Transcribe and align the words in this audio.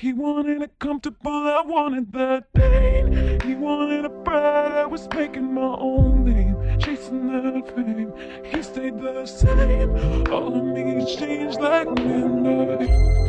He 0.00 0.14
wanted 0.14 0.62
it 0.62 0.78
comfortable, 0.78 1.30
I 1.30 1.60
wanted 1.60 2.10
that 2.14 2.54
pain. 2.54 3.38
He 3.44 3.54
wanted 3.54 4.06
a 4.06 4.08
bride, 4.08 4.72
I 4.72 4.86
was 4.86 5.06
making 5.14 5.52
my 5.52 5.76
own 5.78 6.24
name, 6.24 6.56
chasing 6.78 7.26
that 7.26 7.74
fame. 7.76 8.10
He 8.42 8.62
stayed 8.62 8.98
the 8.98 9.26
same, 9.26 9.90
all 10.32 10.56
of 10.56 10.64
me 10.64 11.04
changed 11.04 11.60
like 11.60 11.86
midnight. 11.98 13.19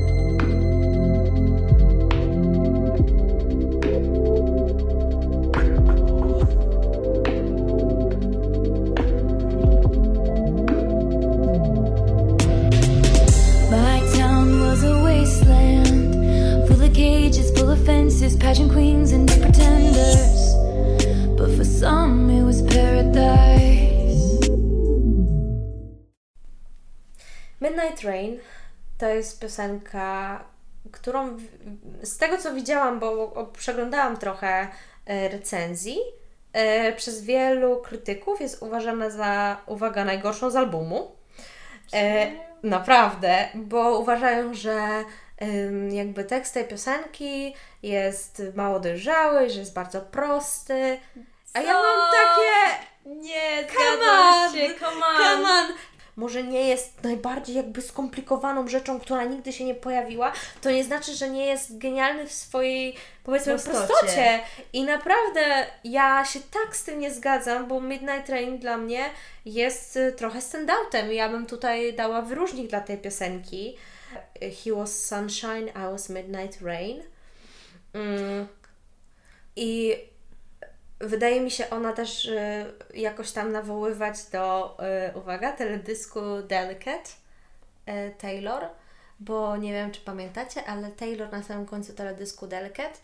Pageant 18.52 18.74
queens 18.74 19.14
and 19.14 19.30
pretenders. 19.42 20.56
But 21.38 21.56
for 21.56 21.64
some, 21.64 22.30
it 22.30 22.44
was 22.44 22.62
paradise. 22.62 24.50
Midnight 27.62 28.04
Rain 28.04 28.40
to 28.98 29.10
jest 29.10 29.40
piosenka, 29.40 30.44
którą 30.92 31.38
z 32.04 32.18
tego 32.18 32.38
co 32.38 32.54
widziałam, 32.54 33.00
bo 33.00 33.52
przeglądałam 33.58 34.18
trochę 34.18 34.68
e, 35.06 35.30
recenzji, 35.30 35.98
e, 36.54 36.94
przez 36.94 37.24
wielu 37.24 37.82
krytyków 37.82 38.42
jest 38.42 38.62
uważana 38.64 39.10
za, 39.10 39.58
uwaga, 39.66 40.06
najgorszą 40.06 40.50
z 40.50 40.56
albumu. 40.56 41.12
E, 41.94 42.32
naprawdę, 42.64 43.48
bo 43.56 44.00
uważają, 44.00 44.54
że 44.54 45.04
jakby 45.92 46.24
tekst 46.24 46.54
tej 46.54 46.66
piosenki 46.66 47.56
jest 47.84 48.42
mało 48.56 48.80
dojrzały, 48.80 49.50
że 49.50 49.60
jest 49.60 49.74
bardzo 49.74 50.02
prosty. 50.02 51.00
A 51.54 51.60
ja 51.62 51.74
mam 51.74 52.12
takie. 52.12 52.86
Nie, 53.06 53.68
Come 53.68 54.12
on! 54.12 54.54
się, 54.54 54.74
come 54.80 55.06
on. 55.06 55.18
Come 55.18 55.50
on! 55.50 55.68
Może 56.16 56.44
nie 56.44 56.68
jest 56.68 57.04
najbardziej 57.04 57.56
jakby 57.56 57.82
skomplikowaną 57.82 58.68
rzeczą, 58.68 59.00
która 59.00 59.24
nigdy 59.24 59.54
się 59.54 59.64
nie 59.64 59.76
pojawiła, 59.76 60.32
to 60.62 60.72
nie 60.72 60.84
znaczy, 60.84 61.14
że 61.16 61.30
nie 61.30 61.46
jest 61.46 61.78
genialny 61.78 62.28
w 62.28 62.34
swojej, 62.34 62.96
powiedzmy, 63.24 63.54
Prostocie. 63.54 63.78
prostocie. 63.78 64.40
I 64.74 64.84
naprawdę 64.84 65.66
ja 65.84 66.26
się 66.26 66.40
tak 66.40 66.76
z 66.76 66.84
tym 66.84 67.00
nie 67.00 67.12
zgadzam, 67.14 67.68
bo 67.68 67.82
Midnight 67.82 68.30
Rain 68.30 68.58
dla 68.58 68.78
mnie 68.78 69.10
jest 69.46 69.98
y, 69.98 70.12
trochę 70.12 70.42
standoutem. 70.42 71.12
Ja 71.12 71.30
bym 71.30 71.46
tutaj 71.46 71.94
dała 71.94 72.22
wyróżnik 72.22 72.70
dla 72.70 72.82
tej 72.82 72.98
piosenki. 72.98 73.78
He 74.64 74.72
was 74.76 75.06
sunshine, 75.06 75.68
I 75.70 75.92
was 75.92 76.10
midnight 76.10 76.62
rain. 76.62 77.04
Mm. 77.94 78.48
I 79.56 79.96
wydaje 81.00 81.42
mi 81.42 81.52
się 81.52 81.70
ona 81.70 81.94
też 81.94 82.26
y, 82.26 82.66
jakoś 82.94 83.32
tam 83.32 83.52
nawoływać 83.52 84.24
do, 84.32 84.78
y, 85.14 85.18
uwaga, 85.18 85.52
teledysku 85.52 86.20
Delicate 86.48 87.10
y, 87.90 88.16
Taylor, 88.18 88.68
bo 89.20 89.58
nie 89.58 89.74
wiem, 89.74 89.92
czy 89.92 90.02
pamiętacie, 90.02 90.66
ale 90.66 90.92
Taylor 90.92 91.32
na 91.32 91.44
samym 91.44 91.66
końcu 91.66 91.94
teledysku 91.94 92.48
Delicate 92.48 93.00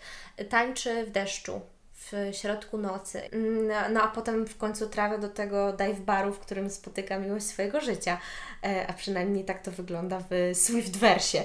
tańczy 0.49 1.05
w 1.05 1.11
deszczu 1.11 1.61
w 1.97 2.11
środku 2.31 2.77
nocy. 2.77 3.21
Mm, 3.31 3.93
No 3.93 4.03
a 4.03 4.07
potem 4.07 4.47
w 4.47 4.57
końcu 4.57 4.87
trafia 4.87 5.17
do 5.17 5.29
tego 5.29 5.73
dive 5.73 5.99
baru, 6.01 6.33
w 6.33 6.39
którym 6.39 6.69
spotyka 6.69 7.19
miłość 7.19 7.45
swojego 7.45 7.81
życia. 7.81 8.17
E, 8.63 8.87
A 8.87 8.93
przynajmniej 8.93 9.45
tak 9.45 9.61
to 9.63 9.71
wygląda 9.71 10.19
w 10.29 10.55
Swiftversie, 10.57 11.43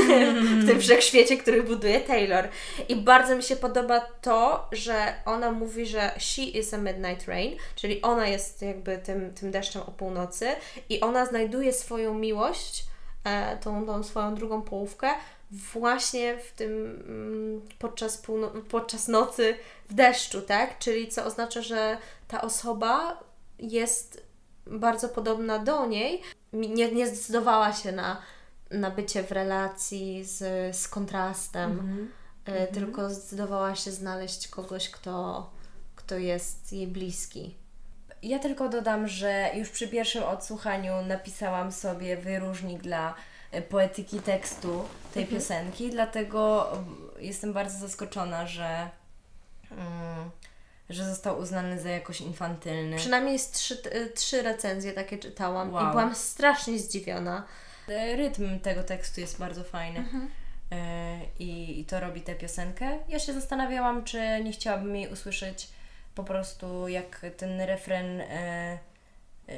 w 0.62 0.66
tym 0.66 0.80
wszechświecie, 0.80 1.36
który 1.36 1.62
buduje 1.62 2.00
Taylor. 2.00 2.48
I 2.88 2.96
bardzo 2.96 3.36
mi 3.36 3.42
się 3.42 3.56
podoba 3.56 4.00
to, 4.00 4.68
że 4.72 5.14
ona 5.24 5.50
mówi, 5.52 5.86
że 5.86 6.10
she 6.18 6.42
is 6.42 6.74
a 6.74 6.78
midnight 6.78 7.28
rain, 7.28 7.56
czyli 7.76 8.02
ona 8.02 8.28
jest 8.28 8.62
jakby 8.62 8.98
tym, 8.98 9.34
tym 9.34 9.50
deszczem 9.50 9.82
o 9.82 9.90
północy 9.90 10.48
i 10.88 11.00
ona 11.00 11.26
znajduje 11.26 11.72
swoją 11.72 12.14
miłość, 12.14 12.84
e, 13.24 13.56
tą, 13.56 13.86
tą 13.86 14.02
swoją 14.02 14.34
drugą 14.34 14.62
połówkę 14.62 15.08
właśnie 15.50 16.38
w 16.38 16.52
tym 16.52 16.70
mm, 17.06 17.62
podczas, 17.78 18.22
półno- 18.22 18.62
podczas 18.70 19.08
nocy 19.08 19.56
w 19.90 19.94
deszczu, 19.94 20.42
tak? 20.42 20.78
Czyli 20.78 21.08
co 21.08 21.24
oznacza, 21.24 21.62
że 21.62 21.98
ta 22.28 22.42
osoba 22.42 23.20
jest 23.58 24.22
bardzo 24.66 25.08
podobna 25.08 25.58
do 25.58 25.86
niej, 25.86 26.22
nie, 26.52 26.92
nie 26.92 27.06
zdecydowała 27.06 27.72
się 27.72 27.92
na, 27.92 28.22
na 28.70 28.90
bycie 28.90 29.22
w 29.22 29.32
relacji 29.32 30.24
z, 30.24 30.76
z 30.76 30.88
kontrastem, 30.88 31.78
e, 32.44 32.66
tylko 32.66 33.10
zdecydowała 33.10 33.74
się 33.74 33.90
znaleźć 33.90 34.48
kogoś, 34.48 34.90
kto, 34.90 35.50
kto 35.96 36.18
jest 36.18 36.72
jej 36.72 36.86
bliski. 36.86 37.54
Ja 38.22 38.38
tylko 38.38 38.68
dodam, 38.68 39.08
że 39.08 39.50
już 39.54 39.68
przy 39.68 39.88
pierwszym 39.88 40.22
odsłuchaniu 40.22 40.92
napisałam 41.06 41.72
sobie 41.72 42.16
wyróżnik 42.16 42.82
dla 42.82 43.14
poetyki 43.62 44.20
tekstu 44.20 44.84
tej 45.14 45.26
piosenki, 45.26 45.90
dlatego 45.90 46.70
jestem 47.18 47.52
bardzo 47.52 47.78
zaskoczona, 47.78 48.46
że, 48.46 48.90
mm, 49.70 50.30
że 50.90 51.04
został 51.04 51.38
uznany 51.38 51.80
za 51.80 51.90
jakoś 51.90 52.20
infantylny. 52.20 52.96
Przynajmniej 52.96 53.38
z 53.38 53.50
trzy, 53.50 53.82
y, 53.94 54.10
trzy 54.14 54.42
recenzje 54.42 54.92
takie 54.92 55.18
czytałam 55.18 55.72
Wow. 55.72 55.88
i 55.88 55.90
byłam 55.90 56.14
strasznie 56.14 56.78
zdziwiona. 56.78 57.44
E, 57.88 58.16
Rytm 58.16 58.58
tego 58.60 58.82
tekstu 58.82 59.20
jest 59.20 59.38
bardzo 59.38 59.64
fajny. 59.64 60.04
E, 60.72 61.18
I, 61.38 61.80
I 61.80 61.84
to 61.84 62.00
robi 62.00 62.20
tę 62.20 62.34
piosenkę. 62.34 62.98
Ja 63.08 63.18
się 63.18 63.32
zastanawiałam, 63.32 64.04
czy 64.04 64.20
nie 64.44 64.52
chciałabym 64.52 64.96
jej 64.96 65.12
usłyszeć 65.12 65.68
po 66.14 66.24
prostu 66.24 66.88
jak 66.88 67.26
ten 67.36 67.60
refren 67.60 68.22
e, 69.48 69.52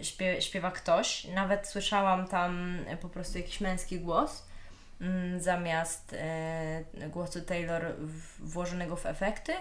e, 0.00 0.04
śpie, 0.04 0.42
śpiewa 0.42 0.70
ktoś. 0.70 1.24
Nawet 1.24 1.66
słyszałam 1.66 2.28
tam 2.28 2.78
po 3.00 3.08
prostu 3.08 3.38
jakiś 3.38 3.60
męski 3.60 4.00
głos 4.00 4.46
mm, 5.00 5.40
zamiast 5.40 6.16
e, 6.18 6.84
głosu 7.08 7.40
Taylor 7.40 7.94
włożonego 8.38 8.96
w 8.96 9.06
efekty. 9.06 9.52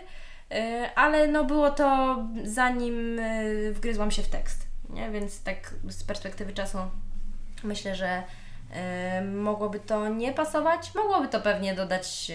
E, 0.52 0.90
ale 0.96 1.28
no 1.28 1.44
było 1.44 1.72
to 1.72 2.18
zanim 2.44 3.22
wgryzłam 3.72 4.12
się 4.12 4.22
w 4.24 4.30
tekst. 4.30 4.68
Nie? 4.90 5.12
Więc 5.12 5.44
tak 5.44 5.74
z 5.90 6.04
perspektywy 6.04 6.54
czasu 6.54 6.78
myślę, 7.64 7.96
że 7.96 8.24
mogłoby 9.34 9.80
to 9.80 10.10
nie 10.10 10.34
pasować. 10.34 10.96
Mogłoby 10.96 11.28
to 11.28 11.42
pewnie 11.42 11.76
dodać 11.76 12.32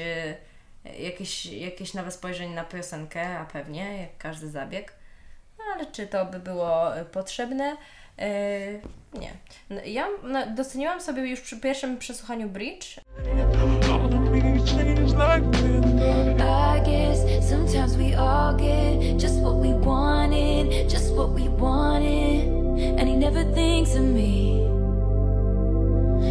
jakieś, 0.99 1.47
jakieś 1.47 1.95
nowe 1.95 2.11
spojrzenie 2.11 2.55
na 2.55 2.65
piosenkę, 2.65 3.39
a 3.39 3.45
pewnie, 3.45 4.01
jak 4.01 4.19
każdy 4.19 4.51
zabieg. 4.51 4.98
No, 5.69 5.75
ale 5.75 5.87
czy 5.87 6.07
to 6.07 6.25
by 6.25 6.39
było 6.39 6.97
e, 6.97 7.05
potrzebne? 7.05 7.77
E, 8.19 8.29
nie. 9.21 9.31
No, 9.71 9.81
Ja 9.85 10.07
no, 10.23 10.47
doceniłam 10.47 11.01
sobie 11.01 11.23
już 11.23 11.41
przy 11.41 11.61
pierwszym 11.61 11.99
przesłuchaniu 11.99 12.49
Bridge. 12.49 13.01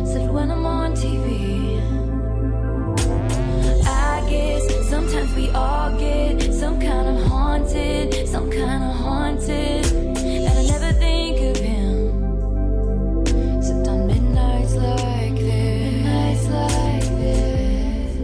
Said 0.05 0.31
when 0.31 0.51
I'm 0.51 0.65
on 0.65 0.93
TV. 0.95 1.27
I 3.85 4.21
guess 4.29 4.76
sometimes 4.89 5.33
we 5.35 5.49
all 5.49 5.91
get 5.97 6.53
some 6.53 6.79
kind 6.79 7.07
of 7.07 7.23
haunted, 7.27 8.27
some 8.27 8.49
kind 8.49 8.83
of 8.83 8.95
haunted. 8.95 9.85
And 10.17 10.47
I 10.47 10.63
never 10.73 10.91
think 10.93 11.37
of 11.51 11.57
him. 11.57 11.97
Except 13.57 13.87
on 13.87 14.07
midnights 14.07 14.75
like 14.75 15.35
this. 15.35 15.93
Midnights 15.93 16.47
like 16.47 17.09
this. 17.21 18.15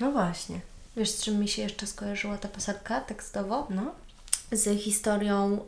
No 0.00 0.12
właśnie. 0.12 0.60
Wiesz, 0.96 1.10
z 1.10 1.22
czym 1.22 1.38
mi 1.38 1.48
się 1.48 1.62
jeszcze 1.62 1.86
skojarzyła 1.86 2.38
ta 2.38 2.48
piosenka 2.48 3.00
tekstowo? 3.00 3.66
No. 3.70 3.94
Z 4.52 4.80
historią, 4.80 5.58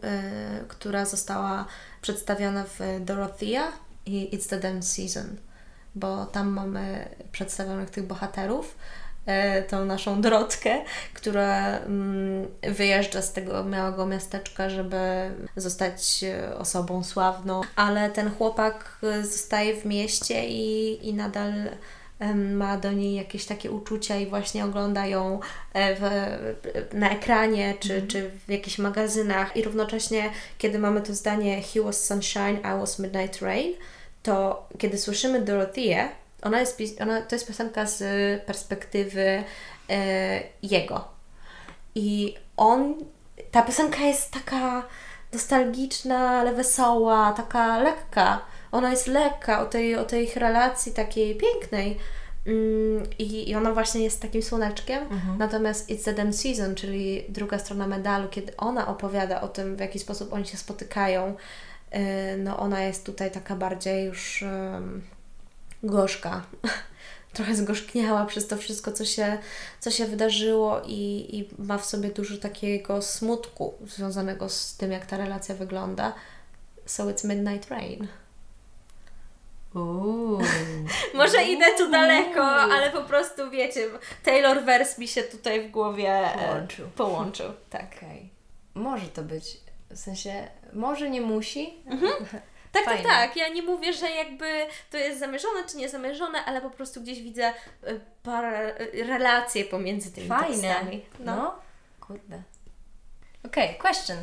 y, 0.64 0.68
która 0.68 1.04
została 1.06 1.66
przedstawiona 2.02 2.64
w 2.64 2.78
Dorothea 3.00 3.72
i 4.06 4.30
It's 4.36 4.48
the 4.48 4.60
Damn 4.60 4.82
Season, 4.82 5.36
bo 5.94 6.26
tam 6.26 6.48
mamy 6.48 7.08
przedstawionych 7.32 7.90
tych 7.90 8.06
bohaterów, 8.06 8.76
y, 9.58 9.62
tą 9.62 9.84
naszą 9.84 10.20
Dorotkę, 10.20 10.78
która 11.14 11.78
mm, 11.78 12.46
wyjeżdża 12.62 13.22
z 13.22 13.32
tego 13.32 13.64
małego 13.64 14.06
miasteczka, 14.06 14.70
żeby 14.70 15.30
zostać 15.56 16.24
y, 16.24 16.56
osobą 16.56 17.04
sławną, 17.04 17.60
ale 17.76 18.10
ten 18.10 18.30
chłopak 18.30 18.98
y, 19.02 19.26
zostaje 19.26 19.80
w 19.80 19.84
mieście 19.84 20.48
i, 20.48 21.08
i 21.08 21.14
nadal 21.14 21.52
ma 22.34 22.76
do 22.76 22.92
niej 22.92 23.14
jakieś 23.14 23.44
takie 23.44 23.70
uczucia 23.70 24.16
i 24.16 24.26
właśnie 24.26 24.64
ogląda 24.64 25.06
ją 25.06 25.40
e, 25.72 25.96
w, 25.96 26.02
na 26.94 27.10
ekranie 27.10 27.74
czy, 27.80 28.02
czy 28.02 28.30
w 28.46 28.50
jakichś 28.50 28.78
magazynach. 28.78 29.56
I 29.56 29.62
równocześnie, 29.62 30.30
kiedy 30.58 30.78
mamy 30.78 31.02
to 31.02 31.14
zdanie 31.14 31.62
He 31.62 31.82
was 31.82 32.04
sunshine, 32.04 32.58
I 32.58 32.80
was 32.80 32.98
midnight 32.98 33.42
rain, 33.42 33.74
to 34.22 34.68
kiedy 34.78 34.98
słyszymy 34.98 35.40
Dorotheę, 35.40 36.08
ona 36.42 36.60
jest, 36.60 36.80
ona, 37.00 37.22
to 37.22 37.34
jest 37.34 37.46
piosenka 37.46 37.86
z 37.86 38.02
perspektywy 38.42 39.44
e, 39.90 40.42
jego. 40.62 41.08
I 41.94 42.34
on, 42.56 42.94
ta 43.50 43.62
piosenka 43.62 44.02
jest 44.02 44.30
taka 44.30 44.82
nostalgiczna, 45.32 46.28
ale 46.28 46.54
wesoła, 46.54 47.32
taka 47.32 47.78
lekka. 47.78 48.40
Ona 48.72 48.90
jest 48.90 49.06
lekka 49.06 49.62
o 49.62 49.66
tej, 49.66 49.96
o 49.96 50.04
tej 50.04 50.24
ich 50.24 50.36
relacji 50.36 50.92
takiej 50.92 51.36
pięknej. 51.36 51.96
Mm, 52.46 53.06
I, 53.18 53.50
I 53.50 53.54
ona 53.54 53.72
właśnie 53.72 54.00
jest 54.00 54.22
takim 54.22 54.42
słoneczkiem. 54.42 55.04
Natomiast 55.38 55.90
It's 55.90 56.04
the 56.04 56.12
Damn 56.12 56.32
Season, 56.32 56.74
czyli 56.74 57.24
druga 57.28 57.58
strona 57.58 57.86
medalu, 57.86 58.28
kiedy 58.28 58.56
ona 58.56 58.88
opowiada 58.88 59.40
o 59.40 59.48
tym, 59.48 59.76
w 59.76 59.80
jaki 59.80 59.98
sposób 59.98 60.32
oni 60.32 60.46
się 60.46 60.56
spotykają, 60.56 61.34
no 62.38 62.58
ona 62.58 62.82
jest 62.82 63.06
tutaj 63.06 63.30
taka 63.30 63.56
bardziej 63.56 64.04
już 64.04 64.44
gorzka. 65.82 66.42
Trochę 67.32 67.54
zgorzkniała 67.54 68.26
przez 68.26 68.46
to 68.46 68.56
wszystko, 68.56 68.92
co 68.92 69.04
się, 69.04 69.38
co 69.80 69.90
się 69.90 70.06
wydarzyło 70.06 70.82
i, 70.86 71.28
i 71.38 71.48
ma 71.58 71.78
w 71.78 71.86
sobie 71.86 72.08
dużo 72.08 72.36
takiego 72.36 73.02
smutku 73.02 73.74
związanego 73.86 74.48
z 74.48 74.76
tym, 74.76 74.92
jak 74.92 75.06
ta 75.06 75.16
relacja 75.16 75.54
wygląda. 75.54 76.12
So 76.86 77.04
it's 77.04 77.28
Midnight 77.28 77.70
Rain. 77.70 78.08
Może 81.14 81.44
idę 81.44 81.64
tu 81.78 81.90
daleko, 81.90 82.44
ale 82.44 82.90
po 82.90 83.02
prostu 83.02 83.50
wiecie, 83.50 83.88
Taylor 84.24 84.64
Verse 84.64 85.00
mi 85.00 85.08
się 85.08 85.22
tutaj 85.22 85.68
w 85.68 85.70
głowie 85.70 86.08
e, 86.10 86.38
Połączył. 86.38 86.88
połączył. 86.96 87.52
Tak. 87.70 87.86
Okej. 87.96 88.30
Może 88.74 89.06
to 89.06 89.22
być, 89.22 89.60
w 89.90 89.98
sensie, 89.98 90.48
może 90.72 91.10
nie 91.10 91.20
musi. 91.20 91.74
Tak, 92.72 92.84
Fajne. 92.84 93.02
tak, 93.02 93.12
tak. 93.28 93.36
Ja 93.36 93.48
nie 93.48 93.62
mówię, 93.62 93.92
że 93.92 94.10
jakby 94.10 94.66
to 94.90 94.96
jest 94.96 95.18
zamierzone 95.20 95.64
czy 95.70 95.76
niezamierzone, 95.76 96.44
ale 96.44 96.60
po 96.60 96.70
prostu 96.70 97.00
gdzieś 97.00 97.22
widzę 97.22 97.44
e, 97.44 97.54
parę 98.22 98.76
e, 98.78 99.04
relacje 99.04 99.64
pomiędzy 99.64 100.12
tymi 100.12 100.28
Fajne. 100.28 100.48
tekstami. 100.48 101.04
No. 101.20 101.58
Kurde. 102.00 102.42
Okej, 103.46 103.78
question. 103.78 104.16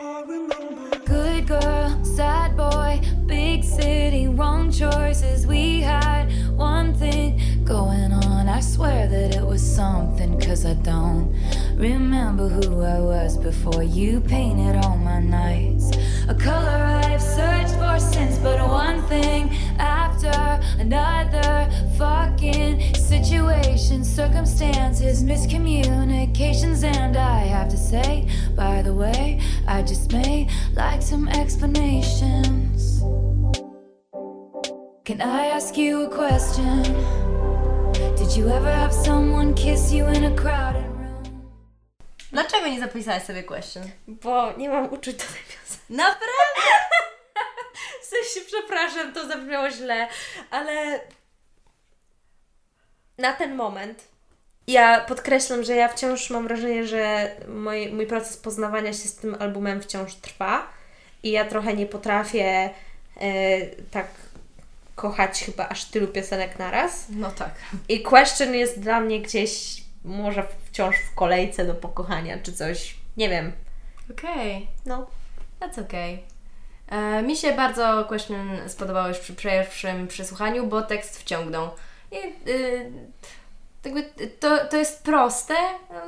Good 0.00 1.46
girl, 1.46 2.02
sad 2.02 2.56
boy, 2.56 3.02
big 3.26 3.62
city, 3.62 4.28
wrong 4.28 4.72
choices. 4.72 5.46
We 5.46 5.82
had 5.82 6.32
one 6.56 6.94
thing 6.94 7.38
going 7.64 8.10
on. 8.10 8.48
I 8.48 8.60
swear 8.60 9.06
that 9.08 9.36
it 9.36 9.44
was 9.44 9.60
something, 9.60 10.40
cause 10.40 10.64
I 10.64 10.72
don't 10.72 11.36
remember 11.76 12.48
who 12.48 12.80
I 12.80 12.98
was 12.98 13.36
before 13.36 13.82
you 13.82 14.22
painted 14.22 14.76
all 14.76 14.96
my 14.96 15.20
nights. 15.20 15.90
A 16.28 16.34
color 16.34 17.02
I've 17.04 17.20
searched 17.20 17.74
for 17.74 17.98
since, 18.00 18.38
but 18.38 18.58
one 18.66 19.02
thing 19.02 19.54
after 19.78 20.32
another 20.78 21.70
fucking 21.98 22.94
situation, 22.94 24.02
circumstances, 24.02 25.22
miscommunications, 25.22 26.84
and 26.84 27.09
say, 27.90 28.24
by 28.54 28.82
the 28.82 28.94
way, 28.94 29.40
I 29.66 29.82
just 29.82 30.12
may 30.12 30.48
like 30.76 31.02
some 31.02 31.28
explanations. 31.28 33.02
Can 35.04 35.20
I 35.20 35.46
ask 35.56 35.76
you 35.76 36.04
a 36.04 36.08
question? 36.08 36.82
Did 38.16 38.36
you 38.36 38.48
ever 38.48 38.70
have 38.70 38.92
someone 38.92 39.54
kiss 39.54 39.92
you 39.92 40.06
in 40.06 40.24
a 40.24 40.36
crowded 40.36 40.86
room? 40.86 41.24
Dlaczego 42.32 42.66
nie 42.66 42.80
zapisałaś 42.80 43.22
sobie 43.22 43.42
question? 43.42 43.82
Bo 44.08 44.52
nie 44.56 44.68
mam 44.68 44.92
uczuć 44.92 45.16
do 45.16 45.24
tej 45.24 45.42
piosenki. 45.48 45.84
Naprawdę? 45.90 46.60
W 48.02 48.04
sensie, 48.04 48.46
przepraszam, 48.46 49.12
to 49.12 49.28
zabrzmiało 49.28 49.70
źle, 49.70 50.08
ale 50.50 51.00
na 53.18 53.32
ten 53.32 53.54
moment 53.54 54.08
ja 54.72 55.00
podkreślam, 55.00 55.64
że 55.64 55.74
ja 55.74 55.88
wciąż 55.88 56.30
mam 56.30 56.48
wrażenie, 56.48 56.86
że 56.86 57.30
mój, 57.48 57.92
mój 57.92 58.06
proces 58.06 58.36
poznawania 58.36 58.92
się 58.92 59.08
z 59.08 59.16
tym 59.16 59.36
albumem 59.40 59.82
wciąż 59.82 60.14
trwa 60.14 60.66
i 61.22 61.30
ja 61.30 61.44
trochę 61.44 61.74
nie 61.74 61.86
potrafię 61.86 62.70
e, 63.20 63.66
tak 63.90 64.06
kochać 64.94 65.44
chyba 65.44 65.68
aż 65.68 65.84
tylu 65.84 66.08
piosenek 66.08 66.58
naraz. 66.58 67.06
No 67.10 67.30
tak. 67.30 67.54
I 67.88 68.02
Question 68.02 68.54
jest 68.54 68.80
dla 68.80 69.00
mnie 69.00 69.20
gdzieś 69.20 69.82
może 70.04 70.46
wciąż 70.64 70.96
w 70.96 71.14
kolejce 71.14 71.66
do 71.66 71.74
pokochania, 71.74 72.38
czy 72.42 72.52
coś, 72.52 72.94
nie 73.16 73.28
wiem. 73.28 73.52
Okej. 74.10 74.68
No. 74.86 75.06
That's 75.60 75.84
okay. 75.84 76.18
E, 76.88 77.22
mi 77.22 77.36
się 77.36 77.52
bardzo 77.52 78.04
question 78.04 78.68
spodobał 78.68 79.08
już 79.08 79.18
przy 79.18 79.34
pierwszym 79.34 80.08
przesłuchaniu, 80.08 80.66
bo 80.66 80.82
tekst 80.82 81.18
wciągnął. 81.18 81.70
I 82.12 82.50
y, 82.50 82.90
to, 84.40 84.66
to 84.70 84.76
jest 84.76 85.04
proste, 85.04 85.54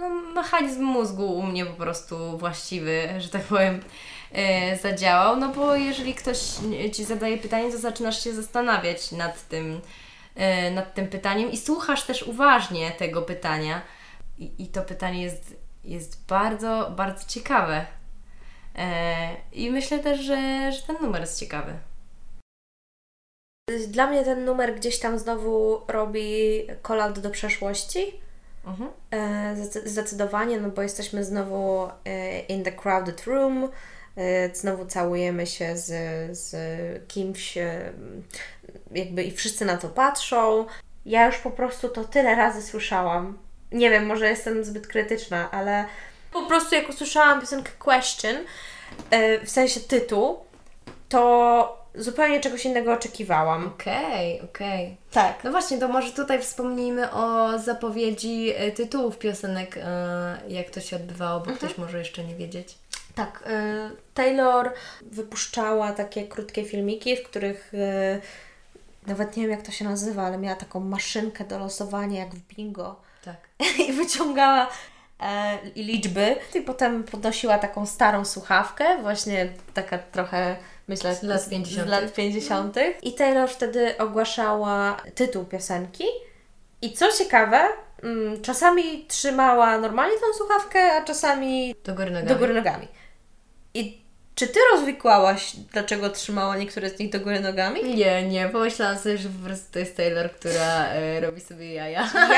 no, 0.01 0.09
mechanizm 0.09 0.83
mózgu 0.83 1.35
u 1.35 1.43
mnie 1.43 1.67
po 1.67 1.73
prostu 1.73 2.39
właściwy, 2.39 3.09
że 3.19 3.29
tak 3.29 3.43
powiem, 3.43 3.81
e, 4.33 4.77
zadziałał. 4.77 5.37
No 5.37 5.49
bo 5.49 5.77
jeżeli 5.77 6.15
ktoś 6.15 6.39
Ci 6.93 7.05
zadaje 7.05 7.39
pytanie, 7.39 7.73
to 7.73 7.79
zaczynasz 7.79 8.25
się 8.25 8.35
zastanawiać 8.35 9.13
nad 9.13 9.49
tym, 9.49 9.81
e, 10.35 10.71
nad 10.71 10.95
tym 10.95 11.09
pytaniem 11.09 11.53
i 11.53 11.57
słuchasz 11.57 12.03
też 12.03 12.23
uważnie 12.23 12.91
tego 12.91 13.23
pytania. 13.23 13.83
I, 14.39 14.53
i 14.59 14.67
to 14.67 14.83
pytanie 14.83 15.23
jest, 15.23 15.57
jest 15.85 16.27
bardzo, 16.27 16.93
bardzo 16.97 17.25
ciekawe. 17.29 17.87
E, 18.77 19.37
I 19.53 19.71
myślę 19.71 19.99
też, 19.99 20.21
że, 20.21 20.73
że 20.73 20.83
ten 20.83 20.97
numer 21.03 21.21
jest 21.21 21.41
ciekawy. 21.41 21.79
Dla 23.89 24.07
mnie 24.07 24.25
ten 24.25 24.45
numer 24.45 24.75
gdzieś 24.75 24.99
tam 24.99 25.19
znowu 25.19 25.81
robi 25.89 26.63
call-out 26.89 27.19
do 27.19 27.31
przeszłości. 27.31 28.21
Mhm. 28.67 28.91
E, 29.11 29.57
zdecy- 29.57 29.89
Zdecydowanie, 29.89 30.61
no 30.61 30.69
bo 30.69 30.83
jesteśmy 30.83 31.25
znowu 31.25 31.89
e, 32.05 32.41
in 32.41 32.65
the 32.65 32.73
crowded 32.73 33.25
room, 33.25 33.69
e, 34.17 34.55
znowu 34.55 34.87
całujemy 34.87 35.47
się 35.47 35.77
z, 35.77 35.89
z 36.39 36.53
kimś, 37.09 37.59
jakby 38.91 39.23
i 39.25 39.31
wszyscy 39.31 39.65
na 39.65 39.77
to 39.77 39.89
patrzą. 39.89 40.67
Ja 41.07 41.27
już 41.27 41.39
po 41.39 41.51
prostu 41.51 41.89
to 41.89 42.05
tyle 42.05 42.35
razy 42.35 42.63
słyszałam. 42.63 43.39
Nie 43.73 43.91
wiem, 43.91 44.07
może 44.07 44.29
jestem 44.29 44.65
zbyt 44.65 44.87
krytyczna, 44.87 45.51
ale 45.51 45.85
po 46.33 46.47
prostu 46.47 46.75
jak 46.75 46.89
usłyszałam 46.89 47.41
piosenkę 47.41 47.71
Question, 47.79 48.37
w 49.45 49.51
sensie 49.51 49.81
tytuł, 49.81 50.39
to 51.09 51.82
zupełnie 51.95 52.41
czegoś 52.41 52.65
innego 52.65 52.93
oczekiwałam. 52.93 53.67
Okej, 53.67 54.41
okej. 54.41 54.97
Tak. 55.11 55.45
No 55.45 55.51
właśnie, 55.51 55.79
to 55.79 55.89
może 55.89 56.13
tutaj 56.13 56.43
wspomnijmy 56.43 57.13
o 57.13 57.59
zapowiedzi 57.59 58.53
e, 58.57 58.71
tytułów 58.71 59.19
piosenek, 59.19 59.77
e, 59.77 60.39
jak 60.49 60.71
to 60.71 60.81
się 60.81 60.97
odbywało, 60.97 61.41
bo 61.41 61.53
ktoś 61.53 61.79
może 61.79 61.99
jeszcze 61.99 62.25
nie 62.25 62.35
wiedzieć. 62.35 62.79
Tak, 63.15 63.45
y, 63.47 63.97
Taylor 64.15 64.73
wypuszczała 65.03 65.93
takie 65.93 66.29
krótkie 66.29 66.65
filmiki, 66.65 67.17
w 67.17 67.23
których 67.23 67.73
nawet 69.07 69.37
nie 69.37 69.43
wiem 69.43 69.51
jak 69.51 69.63
to 69.63 69.73
się 69.73 69.85
nazywa, 69.85 70.23
ale 70.23 70.39
miała 70.39 70.57
taką 70.57 70.81
maszynkę 70.81 71.45
do 71.45 71.59
losowania 71.59 72.21
jak 72.21 72.35
w 72.35 72.55
bingo 72.57 73.01
Tak. 73.25 73.37
i 73.89 73.93
wyciągała 73.93 74.69
e, 75.21 75.59
liczby 75.77 76.37
i 76.55 76.61
potem 76.61 77.05
podnosiła 77.05 77.59
taką 77.59 77.87
starą 77.87 78.25
słuchawkę, 78.25 78.99
właśnie 79.03 79.53
taka 79.75 79.99
trochę 79.99 80.57
myślę 80.93 81.15
Z 81.15 81.23
lat 81.23 81.49
50. 81.49 81.89
z 81.89 81.91
lat 81.91 82.13
50. 82.15 82.77
I 83.03 83.13
Taylor 83.15 83.49
wtedy 83.51 83.99
ogłaszała 83.99 84.97
tytuł 85.15 85.45
piosenki 85.45 86.05
i 86.83 86.93
co 86.93 87.13
ciekawe, 87.13 87.61
mm, 88.03 88.43
czasami 88.43 89.07
trzymała 89.09 89.79
normalnie 89.79 90.17
tą 90.17 90.39
słuchawkę, 90.39 90.93
a 90.93 91.05
czasami 91.05 91.75
Do 91.85 91.95
góry 91.95 92.11
nogami. 92.11 92.29
do 92.29 92.37
góry 92.37 92.55
nogami. 92.55 92.89
I 93.75 94.03
czy 94.35 94.47
ty 94.47 94.59
rozwikłałaś, 94.73 95.57
dlaczego 95.73 96.11
trzymała 96.11 96.57
niektóre 96.57 96.91
z 96.91 96.99
nich 96.99 97.11
do 97.13 97.21
góry 97.21 97.41
nogami? 97.41 97.95
Nie, 97.95 98.29
nie, 98.29 98.49
pomyślałam 98.49 98.99
sobie, 98.99 99.19
że 99.19 99.29
po 99.29 99.45
prostu 99.47 99.73
to 99.73 99.79
jest 99.79 99.97
Taylor, 99.97 100.31
która 100.31 100.87
e, 100.87 101.21
robi 101.21 101.41
sobie 101.41 101.75
jaja. 101.75 102.11
Ja, 102.15 102.29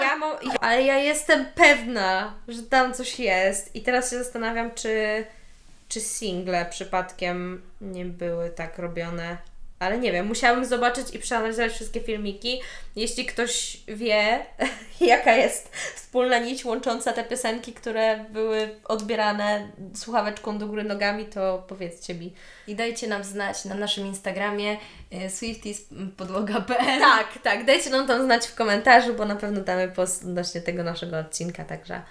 ja 0.00 0.18
ale 0.60 0.82
ja 0.82 0.98
jestem 0.98 1.46
pewna, 1.54 2.34
że 2.48 2.62
tam 2.62 2.94
coś 2.94 3.18
jest. 3.20 3.76
I 3.76 3.82
teraz 3.82 4.10
się 4.10 4.18
zastanawiam, 4.18 4.70
czy, 4.74 5.24
czy 5.92 6.00
single 6.00 6.66
przypadkiem 6.66 7.62
nie 7.80 8.04
były 8.04 8.50
tak 8.50 8.78
robione 8.78 9.38
ale 9.82 9.98
nie 9.98 10.12
wiem, 10.12 10.26
musiałabym 10.26 10.64
zobaczyć 10.64 11.14
i 11.14 11.18
przeanalizować 11.18 11.72
wszystkie 11.72 12.00
filmiki. 12.00 12.60
Jeśli 12.96 13.26
ktoś 13.26 13.80
wie, 13.88 14.46
jaka 15.00 15.32
jest 15.32 15.76
wspólna 15.94 16.38
nić 16.38 16.64
łącząca 16.64 17.12
te 17.12 17.24
piosenki, 17.24 17.72
które 17.72 18.24
były 18.30 18.70
odbierane 18.84 19.68
słuchaweczką 19.94 20.58
do 20.58 20.66
góry 20.66 20.84
nogami, 20.84 21.24
to 21.24 21.64
powiedzcie 21.68 22.14
mi. 22.14 22.32
I 22.66 22.74
dajcie 22.74 23.08
nam 23.08 23.24
znać 23.24 23.64
na 23.64 23.74
naszym 23.74 24.06
Instagramie 24.06 24.76
y, 25.12 25.30
swiftiespodłoga.pl 25.30 27.00
Tak, 27.00 27.38
tak, 27.42 27.64
dajcie 27.64 27.90
nam 27.90 28.06
tam 28.06 28.24
znać 28.24 28.46
w 28.46 28.54
komentarzu, 28.54 29.14
bo 29.14 29.24
na 29.24 29.36
pewno 29.36 29.60
damy 29.60 29.88
post 29.88 30.24
odnośnie 30.24 30.60
tego 30.60 30.82
naszego 30.82 31.18
odcinka, 31.18 31.64
także, 31.64 32.02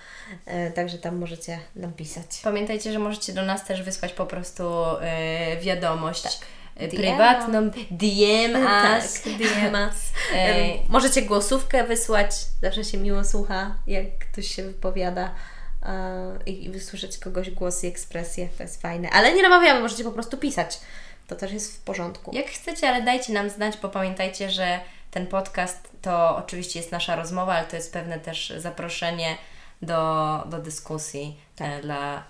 e, 0.46 0.72
także 0.72 0.98
tam 0.98 1.18
możecie 1.18 1.60
nam 1.76 1.94
pisać. 1.94 2.26
Pamiętajcie, 2.44 2.92
że 2.92 3.00
możecie 3.00 3.34
do 3.34 3.42
nas 3.42 3.66
też 3.66 3.84
wysłać 3.84 4.14
po 4.14 4.26
prostu 4.26 4.64
y, 4.64 5.62
wiadomość 5.62 6.24
Tak. 6.24 6.61
DM. 6.76 6.90
prywatną, 6.90 7.70
DM 7.92 8.56
us. 8.56 9.22
Tak, 9.22 9.34
DM 9.38 9.74
us. 9.74 10.12
Em, 10.34 10.78
Możecie 10.90 11.22
głosówkę 11.22 11.84
wysłać, 11.84 12.32
zawsze 12.62 12.84
się 12.84 12.98
miło 12.98 13.24
słucha, 13.24 13.76
jak 13.88 14.18
ktoś 14.20 14.48
się 14.48 14.64
wypowiada 14.64 15.36
e, 15.84 16.38
i, 16.46 16.70
wysłyszeć 16.70 17.18
kogoś 17.18 17.52
głos 17.52 17.84
i 17.84 17.88
ekspresję, 17.88 18.50
to 18.58 18.64
jest 18.64 18.82
fajne. 18.82 19.10
Ale 19.10 19.34
nie 19.34 19.44
namawiamy, 19.44 19.80
możecie 19.80 20.04
po 20.04 20.12
prostu 20.12 20.38
pisać. 20.38 20.80
To 21.28 21.36
też 21.36 21.52
jest 21.52 21.78
w 21.78 21.80
porządku. 21.80 22.32
Jak 22.34 22.48
chcecie, 22.48 22.90
ale 22.90 23.02
dajcie 23.02 23.34
nam 23.34 23.50
znać, 23.50 23.78
bo 23.82 23.90
pamiętajcie, 23.90 24.50
że 24.50 24.80
ten 25.12 25.28
podcast 25.28 25.90
to 26.02 26.38
oczywiście 26.38 26.80
jest 26.80 26.92
nasza 26.92 27.16
rozmowa, 27.16 27.54
ale 27.54 27.68
to 27.68 27.76
jest 27.76 27.94
pewne 27.94 28.20
też 28.20 28.54
zaproszenie 28.58 29.38
do, 29.82 30.44
do 30.46 30.58
dyskusji 30.60 31.38
e, 31.60 31.82
dla 31.82 32.24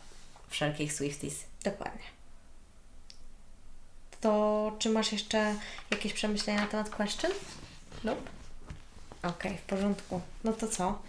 wszelkich 0.49 0.93
Swifties. 0.93 1.35
Dokładnie. 1.63 2.20
To 4.21 4.71
czy 4.79 4.89
masz 4.89 5.11
jeszcze 5.11 5.55
jakieś 5.91 6.13
przemyślenia 6.13 6.61
na 6.61 6.67
temat 6.67 6.89
question? 6.89 7.31
Nope. 8.03 8.21
Okej, 9.23 9.57
w 9.57 9.61
porządku. 9.61 10.21
No 10.43 10.53
to 10.53 10.67
co? 10.67 10.99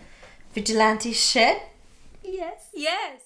Vigilante 0.54 1.14
shit? 1.14 1.56
Yes. 2.24 2.70
Yes. 2.74 3.22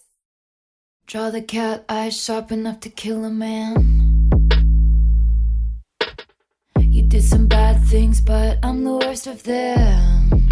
Draw 1.06 1.32
the 1.32 1.42
cat 1.42 1.84
eyes 1.88 2.24
sharp 2.24 2.52
enough 2.52 2.80
to 2.80 2.90
kill 2.90 3.24
a 3.24 3.30
man. 3.30 3.74
You 6.78 7.02
did 7.02 7.28
some 7.28 7.46
bad 7.46 7.76
things, 7.90 8.20
but 8.20 8.58
I'm 8.62 8.84
the 8.84 9.06
worst 9.06 9.26
of 9.26 9.42
them. 9.42 10.48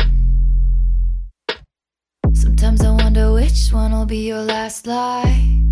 Sometimes 2.35 2.83
I 2.83 2.91
wonder 2.91 3.33
which 3.33 3.73
one 3.73 3.93
will 3.93 4.07
be 4.07 4.29
your 4.29 4.43
last 4.43 4.87
lie. 4.87 5.65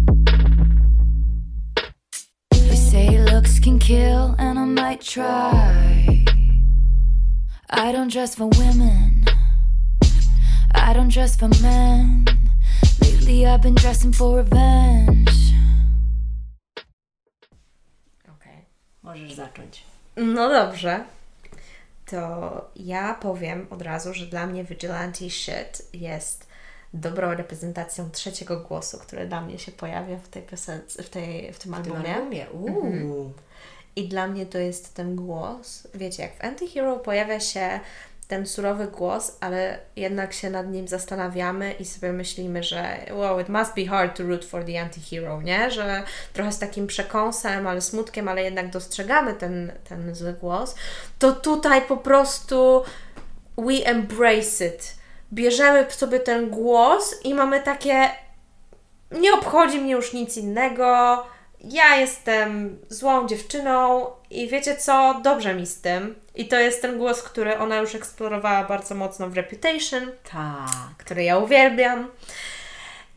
They 2.93 3.09
say 3.09 3.19
looks 3.19 3.59
can 3.59 3.79
kill, 3.79 4.35
and 4.39 4.59
I 4.59 4.65
might 4.67 5.01
try. 5.01 6.25
I 7.71 7.91
don't 7.91 8.13
dress 8.13 8.35
for 8.35 8.51
women. 8.59 9.25
I 10.75 10.93
don't 10.93 11.09
dress 11.09 11.35
for 11.35 11.49
men. 11.63 12.27
Lately 13.01 13.47
I've 13.47 13.63
been 13.63 13.77
dressing 13.77 14.13
for 14.13 14.37
revenge. 14.37 15.55
Okej. 18.29 18.65
Możesz 19.03 19.33
zacząć. 19.33 19.85
No 20.17 20.49
dobrze. 20.49 21.05
To 22.07 22.71
ja 22.77 23.15
powiem 23.15 23.67
od 23.71 23.83
razu, 23.83 24.15
że 24.15 24.27
dla 24.27 24.47
mnie 24.47 24.65
Vigilante 24.65 25.31
Shit 25.31 25.83
jest 25.93 26.52
dobrą 26.95 27.35
reprezentacją 27.35 28.11
trzeciego 28.11 28.61
głosu, 28.61 28.99
który 28.99 29.27
dla 29.27 29.41
mnie 29.41 29.59
się 29.59 29.73
pojawia 29.73 30.17
w 30.17 30.29
tej 30.29 30.43
piosence, 30.43 31.03
w, 31.03 31.09
tej, 31.11 31.53
w 31.53 31.59
tym 31.59 31.75
W 31.75 31.83
tym 31.83 31.93
albumie. 31.93 32.15
albumie. 32.15 32.47
Uuu. 32.51 33.33
I 33.97 34.09
dla 34.09 34.27
mnie 34.27 34.47
to 34.47 34.59
jest 34.59 34.95
ten 34.95 35.17
głos. 35.17 35.89
Wiecie, 35.95 36.23
jak 36.23 36.37
w 36.37 36.45
Antihero 36.45 36.97
pojawia 36.97 37.41
się 37.41 37.81
ten 38.29 38.47
surowy 38.47 38.87
głos, 38.87 39.37
ale 39.41 39.79
jednak 39.97 40.33
się 40.33 40.51
nad 40.51 40.71
nim 40.71 40.89
zastanawiamy 40.89 41.73
i 41.73 41.85
sobie 41.85 42.13
myślimy, 42.13 42.63
że 42.63 42.97
wow, 43.11 43.41
it 43.41 43.49
must 43.49 43.75
be 43.75 43.87
hard 43.87 44.17
to 44.17 44.23
root 44.23 44.45
for 44.45 44.65
the 44.65 44.81
antihero, 44.81 45.43
nie? 45.43 45.71
Że 45.71 46.03
trochę 46.33 46.53
z 46.53 46.59
takim 46.59 46.87
przekąsem, 46.87 47.67
ale 47.67 47.81
smutkiem, 47.81 48.29
ale 48.29 48.43
jednak 48.43 48.71
dostrzegamy 48.71 49.35
ten, 49.35 49.73
ten 49.89 50.15
zły 50.15 50.33
głos. 50.33 50.75
To 51.19 51.33
tutaj 51.33 51.83
po 51.83 51.97
prostu 51.97 52.83
we 53.59 53.85
embrace 53.85 54.67
it. 54.67 54.95
Bierzemy 55.33 55.87
sobie 55.91 56.21
ten 56.21 56.51
głos 56.51 57.15
i 57.25 57.35
mamy 57.35 57.63
takie 57.63 58.11
nie 59.11 59.33
obchodzi 59.35 59.79
mnie 59.81 59.93
już 59.93 60.13
nic 60.13 60.37
innego. 60.37 61.27
Ja 61.65 61.97
jestem 61.97 62.79
złą 62.89 63.29
dziewczyną 63.29 64.07
i 64.31 64.49
wiecie 64.49 64.77
co? 64.77 65.21
Dobrze 65.25 65.55
mi 65.55 65.67
z 65.67 65.81
tym. 65.81 66.15
I 66.35 66.49
to 66.49 66.61
jest 66.61 66.83
ten 66.83 66.99
głos, 66.99 67.23
który 67.23 67.59
ona 67.59 67.77
już 67.77 67.95
eksplorowała 67.95 68.65
bardzo 68.65 68.95
mocno 68.95 69.29
w 69.29 69.37
Reputation, 69.37 70.13
Tak. 70.33 70.97
który 70.99 71.25
ja 71.25 71.39
uwielbiam. 71.39 72.11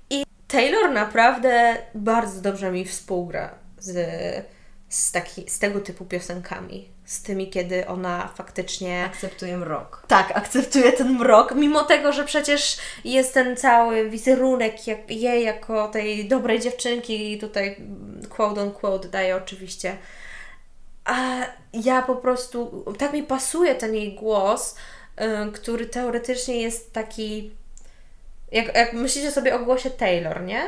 I 0.10 0.24
Taylor 0.48 0.92
naprawdę 0.92 1.78
bardzo 1.96 2.42
dobrze 2.42 2.72
mi 2.72 2.86
współgra 2.86 3.56
z, 3.80 3.96
z, 4.96 5.12
taki, 5.12 5.50
z 5.50 5.60
tego 5.60 5.80
typu 5.80 6.06
piosenkami. 6.06 6.90
Z 7.06 7.22
tymi, 7.22 7.50
kiedy 7.50 7.88
ona 7.88 8.28
faktycznie 8.36 9.04
Akceptuję 9.06 9.58
rok. 9.58 10.04
tak, 10.08 10.38
akceptuje 10.38 10.92
ten 10.92 11.12
mrok, 11.20 11.56
mimo 11.56 11.84
tego, 11.84 12.12
że 12.14 12.24
przecież 12.24 12.78
jest 13.06 13.34
ten 13.34 13.58
cały 13.58 14.10
wizerunek 14.10 14.88
jak, 14.88 15.12
jej 15.12 15.44
jako 15.44 15.88
tej 15.88 16.28
dobrej 16.28 16.60
dziewczynki 16.60 17.32
i 17.32 17.38
tutaj 17.40 17.76
mm, 17.80 18.22
quote 18.30 18.62
on 18.62 18.72
quote 18.72 19.08
daje 19.08 19.36
oczywiście. 19.36 19.98
A 21.06 21.16
ja 21.74 22.02
po 22.02 22.16
prostu, 22.16 22.86
tak 22.98 23.14
mi 23.14 23.24
pasuje 23.24 23.76
ten 23.76 23.96
jej 23.96 24.16
głos, 24.16 24.76
y, 25.48 25.52
który 25.52 25.86
teoretycznie 25.86 26.62
jest 26.62 26.94
taki, 26.94 27.52
jak, 28.52 28.76
jak 28.76 28.94
myślicie 28.94 29.32
sobie 29.32 29.56
o 29.56 29.60
głosie 29.60 29.90
Taylor, 29.90 30.44
nie? 30.44 30.62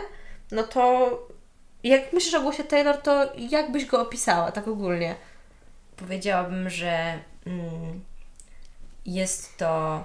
No 0.51 0.63
to 0.63 1.09
jak 1.83 2.13
myślisz 2.13 2.33
o 2.33 2.41
głosie 2.41 2.63
Taylor, 2.63 2.97
to 2.97 3.31
jak 3.37 3.71
byś 3.71 3.85
go 3.85 4.01
opisała 4.01 4.51
tak 4.51 4.67
ogólnie? 4.67 5.15
Powiedziałabym, 5.97 6.69
że 6.69 7.19
mm, 7.45 8.01
jest 9.05 9.57
to. 9.57 10.03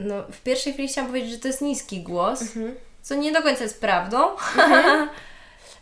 No, 0.00 0.22
w 0.32 0.40
pierwszej 0.40 0.72
chwili 0.72 0.88
chciałam 0.88 1.10
powiedzieć, 1.10 1.30
że 1.30 1.38
to 1.38 1.48
jest 1.48 1.60
niski 1.62 2.02
głos, 2.02 2.44
co 3.02 3.14
nie 3.14 3.32
do 3.32 3.42
końca 3.42 3.62
jest 3.62 3.80
prawdą. 3.80 4.18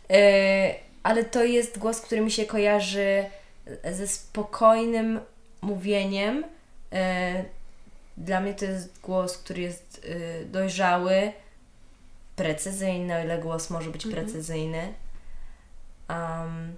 E, 0.09 0.75
ale 1.03 1.23
to 1.23 1.43
jest 1.43 1.79
głos, 1.79 2.01
który 2.01 2.21
mi 2.21 2.31
się 2.31 2.45
kojarzy 2.45 3.25
ze 3.91 4.07
spokojnym 4.07 5.19
mówieniem. 5.61 6.43
E, 6.93 7.43
Dla 8.17 8.39
mnie 8.39 8.53
to 8.53 8.65
jest 8.65 8.99
głos, 9.01 9.37
który 9.37 9.61
jest 9.61 10.05
e, 10.05 10.45
dojrzały, 10.45 11.31
precyzyjny, 12.37 13.15
o 13.15 13.23
ile 13.23 13.37
głos 13.37 13.69
może 13.69 13.91
być 13.91 14.07
precyzyjny. 14.07 14.93
Um, 16.09 16.75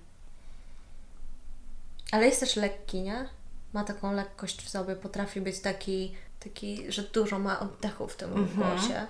Ale 2.12 2.26
jest 2.26 2.40
też 2.40 2.56
lekki, 2.56 3.02
nie? 3.02 3.30
Ma 3.74 3.84
taką 3.84 4.14
lekkość 4.14 4.62
w 4.62 4.70
sobie, 4.70 4.96
potrafi 4.96 5.42
być 5.42 5.60
taki, 5.60 6.16
taki 6.40 6.92
że 6.92 7.04
dużo 7.04 7.40
ma 7.40 7.60
oddechu 7.60 8.08
w 8.08 8.16
tym 8.16 8.48
głosie. 8.56 9.08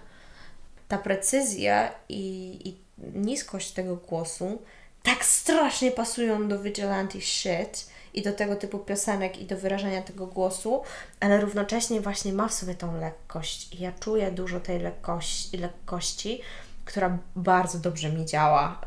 Ta 0.88 0.98
precyzja 0.98 1.92
i, 2.10 2.60
i 2.70 2.78
niskość 3.20 3.72
tego 3.72 3.96
głosu 3.96 4.62
tak 5.04 5.26
strasznie 5.26 5.92
pasują 5.92 6.48
do 6.48 6.62
Vigilante 6.62 7.22
Shit 7.22 7.90
i 8.14 8.22
do 8.22 8.34
tego 8.34 8.56
typu 8.56 8.80
piosenek 8.80 9.38
i 9.38 9.46
do 9.46 9.58
wyrażenia 9.58 10.02
tego 10.02 10.28
głosu, 10.28 10.84
ale 11.20 11.42
równocześnie 11.42 12.02
właśnie 12.02 12.34
ma 12.34 12.48
w 12.48 12.54
sobie 12.54 12.76
tą 12.76 13.00
lekkość 13.00 13.74
i 13.74 13.80
ja 13.84 13.92
czuję 14.00 14.32
dużo 14.32 14.60
tej 14.60 14.80
lekkości, 14.80 15.58
lekkości 15.58 16.42
która 16.90 17.18
bardzo 17.36 17.80
dobrze 17.80 18.10
mi 18.10 18.26
działa 18.26 18.82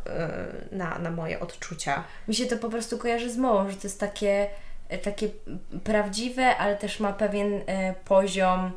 yy, 0.71 0.79
na, 0.79 0.99
na 0.99 1.11
moje 1.11 1.41
odczucia. 1.41 2.05
Mi 2.29 2.35
się 2.35 2.47
to 2.47 2.57
po 2.57 2.69
prostu 2.69 2.99
kojarzy 2.99 3.31
z 3.31 3.37
mową, 3.37 3.71
że 3.71 3.77
to 3.77 3.83
jest 3.83 4.01
takie, 4.01 4.49
e, 4.89 4.99
takie 4.99 5.29
prawdziwe, 5.85 6.57
ale 6.57 6.77
też 6.77 7.01
ma 7.01 7.13
pewien 7.13 7.61
e, 7.67 7.95
poziom 8.05 8.73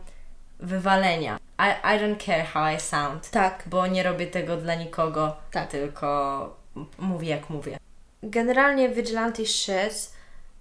wywalenia. 0.60 1.40
I, 1.60 1.96
I 1.96 2.00
don't 2.00 2.26
care 2.26 2.46
how 2.46 2.76
I 2.76 2.80
sound, 2.80 3.30
Tak. 3.30 3.64
bo 3.66 3.88
nie 3.88 4.04
robię 4.04 4.28
tego 4.28 4.58
dla 4.58 4.76
nikogo, 4.76 5.36
Tak. 5.52 5.72
tylko 5.72 6.65
mówię 6.98 7.30
jak 7.30 7.50
mówię. 7.50 7.78
Generalnie 8.24 8.90
Vigilante 8.90 9.46
Shit 9.46 10.12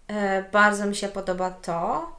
e, 0.08 0.42
bardzo 0.42 0.86
mi 0.86 0.96
się 0.96 1.08
podoba 1.08 1.50
to, 1.50 2.12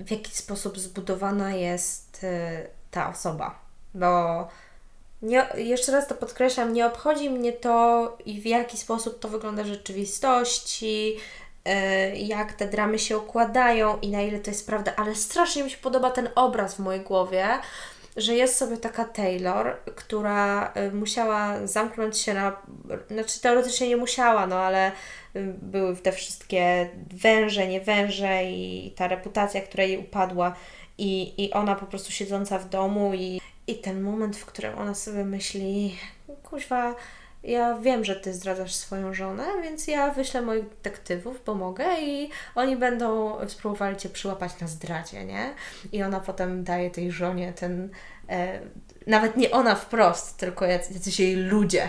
w 0.00 0.10
jaki 0.10 0.32
sposób 0.32 0.78
zbudowana 0.78 1.54
jest 1.54 2.24
e, 2.24 2.62
ta 2.90 3.10
osoba. 3.10 3.58
Bo 3.94 4.48
nie, 5.22 5.46
jeszcze 5.54 5.92
raz 5.92 6.08
to 6.08 6.14
podkreślam, 6.14 6.72
nie 6.72 6.86
obchodzi 6.86 7.30
mnie 7.30 7.52
to 7.52 8.16
i 8.26 8.40
w 8.40 8.46
jaki 8.46 8.76
sposób 8.76 9.18
to 9.18 9.28
wygląda 9.28 9.62
w 9.62 9.66
rzeczywistości, 9.66 11.16
e, 11.64 12.16
jak 12.16 12.52
te 12.52 12.68
dramy 12.68 12.98
się 12.98 13.18
układają 13.18 13.98
i 13.98 14.10
na 14.10 14.22
ile 14.22 14.38
to 14.38 14.50
jest 14.50 14.66
prawda, 14.66 14.92
ale 14.96 15.14
strasznie 15.14 15.64
mi 15.64 15.70
się 15.70 15.78
podoba 15.78 16.10
ten 16.10 16.28
obraz 16.34 16.74
w 16.74 16.78
mojej 16.78 17.00
głowie, 17.00 17.48
że 18.16 18.34
jest 18.34 18.56
sobie 18.56 18.76
taka 18.76 19.04
Taylor, 19.04 19.76
która 19.96 20.72
y, 20.76 20.92
musiała 20.92 21.66
zamknąć 21.66 22.18
się 22.18 22.34
na. 22.34 22.56
Znaczy, 23.10 23.40
teoretycznie 23.40 23.88
nie 23.88 23.96
musiała, 23.96 24.46
no 24.46 24.56
ale 24.56 24.92
y, 25.36 25.54
były 25.62 25.96
te 25.96 26.12
wszystkie 26.12 26.90
węże, 27.12 27.66
nie 27.66 27.80
węże 27.80 28.44
i 28.44 28.92
ta 28.96 29.08
reputacja, 29.08 29.60
która 29.60 29.84
jej 29.84 29.98
upadła, 29.98 30.54
i, 30.98 31.44
i 31.44 31.52
ona 31.52 31.74
po 31.74 31.86
prostu 31.86 32.12
siedząca 32.12 32.58
w 32.58 32.68
domu, 32.68 33.14
i, 33.14 33.40
i 33.66 33.74
ten 33.74 34.00
moment, 34.00 34.36
w 34.36 34.46
którym 34.46 34.78
ona 34.78 34.94
sobie 34.94 35.24
myśli, 35.24 35.96
kuźwa. 36.42 36.94
Ja 37.42 37.78
wiem, 37.78 38.04
że 38.04 38.16
ty 38.16 38.34
zdradzasz 38.34 38.74
swoją 38.74 39.14
żonę, 39.14 39.44
więc 39.62 39.86
ja 39.86 40.10
wyślę 40.10 40.42
moich 40.42 40.68
detektywów, 40.68 41.40
pomogę 41.40 41.84
i 42.00 42.30
oni 42.54 42.76
będą 42.76 43.36
spróbowali 43.48 43.96
cię 43.96 44.08
przyłapać 44.08 44.60
na 44.60 44.66
zdradzie, 44.66 45.24
nie? 45.24 45.54
I 45.92 46.02
ona 46.02 46.20
potem 46.20 46.64
daje 46.64 46.90
tej 46.90 47.10
żonie 47.12 47.52
ten. 47.52 47.90
E, 48.28 48.60
nawet 49.06 49.36
nie 49.36 49.50
ona 49.50 49.74
wprost, 49.74 50.36
tylko 50.36 50.64
jac- 50.64 50.94
jacyś 50.94 51.20
jej 51.20 51.36
ludzie 51.36 51.88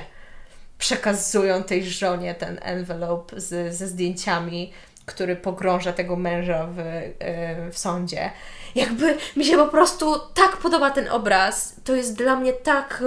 przekazują 0.77 1.63
tej 1.63 1.83
żonie 1.85 2.35
ten 2.35 2.59
envelope 2.61 3.39
z, 3.39 3.75
ze 3.75 3.87
zdjęciami, 3.87 4.73
który 5.05 5.35
pogrąża 5.35 5.93
tego 5.93 6.15
męża 6.15 6.67
w, 6.67 6.79
e, 6.79 7.71
w 7.71 7.77
sądzie. 7.77 8.31
Jakby 8.75 9.17
mi 9.35 9.45
się 9.45 9.57
po 9.57 9.67
prostu 9.67 10.19
tak 10.33 10.57
podoba 10.57 10.91
ten 10.91 11.09
obraz. 11.09 11.75
To 11.83 11.95
jest 11.95 12.17
dla 12.17 12.35
mnie 12.35 12.53
tak. 12.53 13.03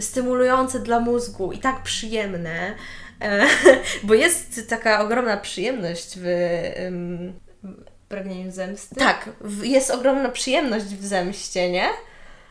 Stymulujące 0.00 0.80
dla 0.80 1.00
mózgu 1.00 1.52
i 1.52 1.58
tak 1.58 1.82
przyjemne, 1.82 2.74
e, 3.20 3.46
bo 4.02 4.14
jest 4.14 4.68
taka 4.68 5.00
ogromna 5.00 5.36
przyjemność 5.36 6.14
w. 6.16 6.24
Pragnieniu 8.08 8.50
zemsty? 8.50 8.94
tak, 8.94 9.30
jest 9.62 9.90
ogromna 9.90 10.28
przyjemność 10.28 10.84
w 10.84 11.06
zemście, 11.06 11.70
nie? 11.70 11.88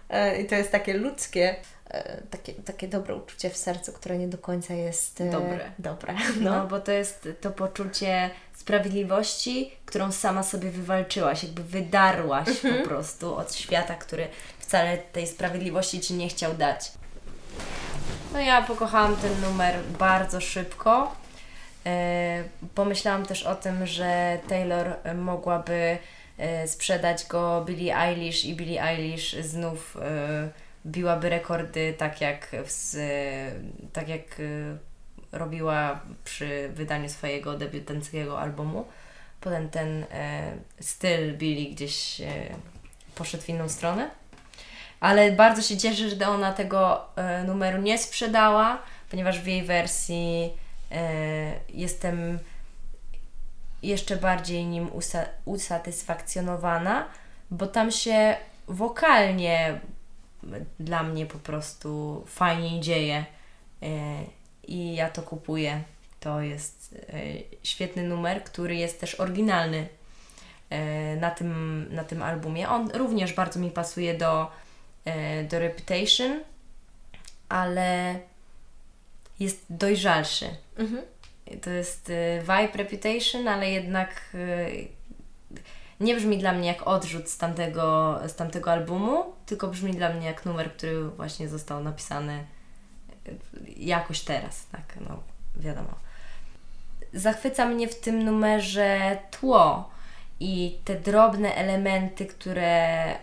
E, 0.10 0.42
I 0.42 0.46
to 0.46 0.56
jest 0.56 0.72
takie 0.72 0.94
ludzkie, 0.94 1.56
e, 1.90 2.22
takie, 2.30 2.54
takie 2.54 2.88
dobre 2.88 3.16
uczucie 3.16 3.50
w 3.50 3.58
sercu, 3.58 3.94
które 3.94 4.18
nie 4.18 4.28
do 4.28 4.38
końca 4.38 4.74
jest 4.74 5.24
Dobre. 5.32 5.72
dobre. 5.80 6.14
No. 6.42 6.52
No. 6.52 6.68
bo 6.68 6.80
to 6.80 6.92
jest 6.92 7.28
to 7.42 7.52
poczucie 7.52 8.30
sprawiedliwości, 8.54 9.72
którą 9.86 10.12
sama 10.12 10.44
sobie 10.44 10.72
wywalczyłaś, 10.72 11.44
jakby 11.44 11.64
wydarłaś 11.64 12.50
po 12.62 12.88
prostu 12.88 13.36
od 13.36 13.56
świata, 13.56 13.96
który 13.96 14.28
wcale 14.70 14.98
tej 14.98 15.28
sprawiedliwości 15.28 16.00
Ci 16.00 16.14
nie 16.14 16.30
chciał 16.30 16.54
dać. 16.54 16.92
No 18.34 18.40
ja 18.40 18.62
pokochałam 18.62 19.16
ten 19.16 19.42
numer 19.42 19.76
bardzo 20.00 20.42
szybko. 20.42 21.16
E, 21.86 22.44
pomyślałam 22.76 23.26
też 23.26 23.44
o 23.44 23.56
tym, 23.56 23.86
że 23.88 24.40
Taylor 24.50 24.96
mogłaby 25.16 25.98
e, 26.38 26.68
sprzedać 26.68 27.28
go 27.28 27.64
Billie 27.66 27.98
Eilish 27.98 28.46
i 28.46 28.56
Billie 28.56 28.84
Eilish 28.84 29.36
znów 29.36 29.98
e, 29.98 30.50
biłaby 30.86 31.30
rekordy 31.30 31.94
tak 31.98 32.22
jak, 32.22 32.48
w, 32.66 32.96
tak 33.94 34.10
jak 34.10 34.42
robiła 35.32 36.00
przy 36.24 36.70
wydaniu 36.74 37.10
swojego 37.10 37.58
debiutanckiego 37.58 38.40
albumu. 38.40 38.86
Potem 39.42 39.70
ten 39.70 40.06
styl 40.80 41.38
Billie 41.38 41.72
gdzieś 41.72 42.22
poszedł 43.16 43.44
w 43.44 43.50
inną 43.50 43.70
stronę. 43.70 44.20
Ale 45.00 45.32
bardzo 45.32 45.62
się 45.62 45.78
cieszę, 45.78 46.10
że 46.10 46.28
ona 46.28 46.54
tego 46.54 47.06
e, 47.16 47.44
numeru 47.44 47.82
nie 47.82 47.98
sprzedała, 47.98 48.82
ponieważ 49.10 49.40
w 49.40 49.48
jej 49.48 49.64
wersji 49.64 50.54
e, 50.92 51.52
jestem 51.70 52.40
jeszcze 53.84 54.16
bardziej 54.18 54.66
nim 54.66 54.88
usa- 54.88 55.30
usatysfakcjonowana, 55.46 57.08
bo 57.52 57.68
tam 57.68 57.92
się 57.92 58.38
wokalnie 58.68 59.80
dla 60.80 61.04
mnie 61.04 61.26
po 61.26 61.38
prostu 61.40 62.24
fajnie 62.28 62.82
dzieje 62.82 63.26
e, 63.84 63.86
i 64.68 64.96
ja 64.96 65.10
to 65.10 65.22
kupuję. 65.22 65.82
To 66.20 66.42
jest 66.42 66.96
świetny 67.64 68.04
numer, 68.04 68.44
który 68.44 68.76
jest 68.76 69.00
też 69.00 69.16
oryginalny 69.16 69.88
na 71.22 71.32
tym, 71.32 71.86
na 71.92 72.04
tym 72.04 72.24
albumie. 72.24 72.70
On 72.70 72.90
również 72.94 73.34
bardzo 73.34 73.60
mi 73.60 73.72
pasuje 73.72 74.18
do, 74.18 74.52
do 75.50 75.60
Reputation, 75.60 76.40
ale 77.50 78.20
jest 79.40 79.66
dojrzalszy. 79.70 80.46
Mhm. 80.78 81.02
To 81.62 81.70
jest 81.70 82.10
e, 82.10 82.42
vibe 82.42 82.78
Reputation, 82.78 83.48
ale 83.48 83.70
jednak 83.70 84.22
e, 84.34 84.68
nie 86.00 86.16
brzmi 86.16 86.38
dla 86.38 86.52
mnie 86.52 86.68
jak 86.68 86.88
odrzut 86.88 87.30
z 87.30 87.38
tamtego, 87.38 88.20
z 88.28 88.36
tamtego 88.36 88.72
albumu, 88.72 89.24
tylko 89.46 89.68
brzmi 89.68 89.94
dla 89.94 90.10
mnie 90.10 90.28
jak 90.28 90.46
numer, 90.46 90.74
który 90.74 91.10
właśnie 91.10 91.50
został 91.50 91.84
napisany 91.84 92.34
e, 92.34 93.32
jakoś 93.78 94.22
teraz, 94.22 94.68
tak, 94.72 94.84
no 95.10 95.24
wiadomo. 95.56 95.96
Zachwyca 97.14 97.66
mnie 97.66 97.88
w 97.88 98.00
tym 98.00 98.24
numerze 98.24 99.18
tło 99.32 99.90
i 100.40 100.80
te 100.86 100.96
drobne 100.96 101.56
elementy, 101.56 102.26
które 102.26 103.16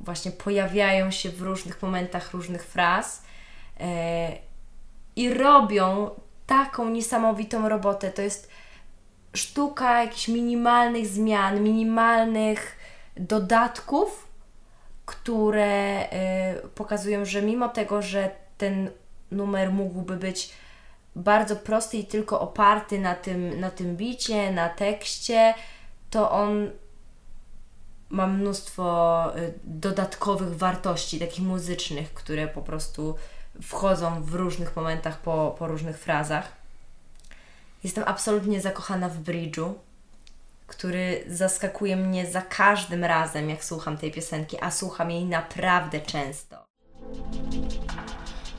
właśnie 0.00 0.30
pojawiają 0.30 1.10
się 1.10 1.30
w 1.30 1.42
różnych 1.42 1.82
momentach 1.82 2.32
różnych 2.32 2.64
fraz 2.64 3.22
e, 3.80 4.32
i 5.16 5.34
robią 5.34 6.10
taką 6.46 6.88
niesamowitą 6.88 7.68
robotę. 7.68 8.10
To 8.10 8.22
jest 8.22 8.50
sztuka 9.34 10.02
jakichś 10.02 10.28
minimalnych 10.28 11.06
zmian, 11.06 11.62
minimalnych 11.62 12.76
dodatków, 13.16 14.28
które 15.06 16.04
y, 16.64 16.68
pokazują, 16.68 17.24
że 17.24 17.42
mimo 17.42 17.68
tego, 17.68 18.02
że 18.02 18.30
ten 18.58 18.90
numer 19.30 19.72
mógłby 19.72 20.16
być 20.16 20.52
bardzo 21.16 21.56
prosty 21.56 21.96
i 21.96 22.04
tylko 22.04 22.40
oparty 22.40 22.98
na 22.98 23.14
tym, 23.14 23.60
na 23.60 23.70
tym 23.70 23.96
bicie, 23.96 24.52
na 24.52 24.68
tekście, 24.68 25.54
to 26.10 26.30
on 26.30 26.70
ma 28.10 28.26
mnóstwo 28.26 29.32
y, 29.36 29.54
dodatkowych 29.64 30.56
wartości, 30.56 31.18
takich 31.18 31.44
muzycznych, 31.44 32.14
które 32.14 32.48
po 32.48 32.62
prostu 32.62 33.14
wchodzą 33.62 34.22
w 34.22 34.34
różnych 34.34 34.76
momentach 34.76 35.20
po, 35.20 35.56
po 35.58 35.66
różnych 35.66 35.98
frazach. 35.98 36.52
Jestem 37.84 38.04
absolutnie 38.06 38.60
zakochana 38.60 39.08
w 39.08 39.18
Bridge'u, 39.22 39.72
który 40.66 41.24
zaskakuje 41.26 41.96
mnie 41.96 42.30
za 42.30 42.42
każdym 42.42 43.04
razem, 43.04 43.50
jak 43.50 43.64
słucham 43.64 43.96
tej 43.96 44.12
piosenki, 44.12 44.56
a 44.60 44.70
słucham 44.70 45.10
jej 45.10 45.24
naprawdę 45.24 46.00
często. 46.00 46.64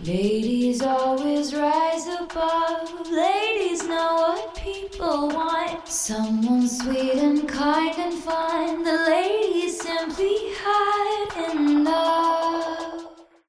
Ladies 0.07 0.81
always 0.81 1.53
rise 1.53 2.07
above. 2.07 3.12
Ladies 3.12 3.83
know 3.83 4.15
what 4.15 4.55
people 4.55 5.27
want. 5.27 5.85
Someone 5.89 6.69
sweet 6.69 7.15
and 7.15 7.45
kind 7.49 7.99
and 7.99 8.13
fun. 8.23 8.83
The 8.85 8.97
ladies 9.09 9.81
simply 9.81 10.35
hide 10.63 11.51
in 11.51 11.83
love. 11.83 13.03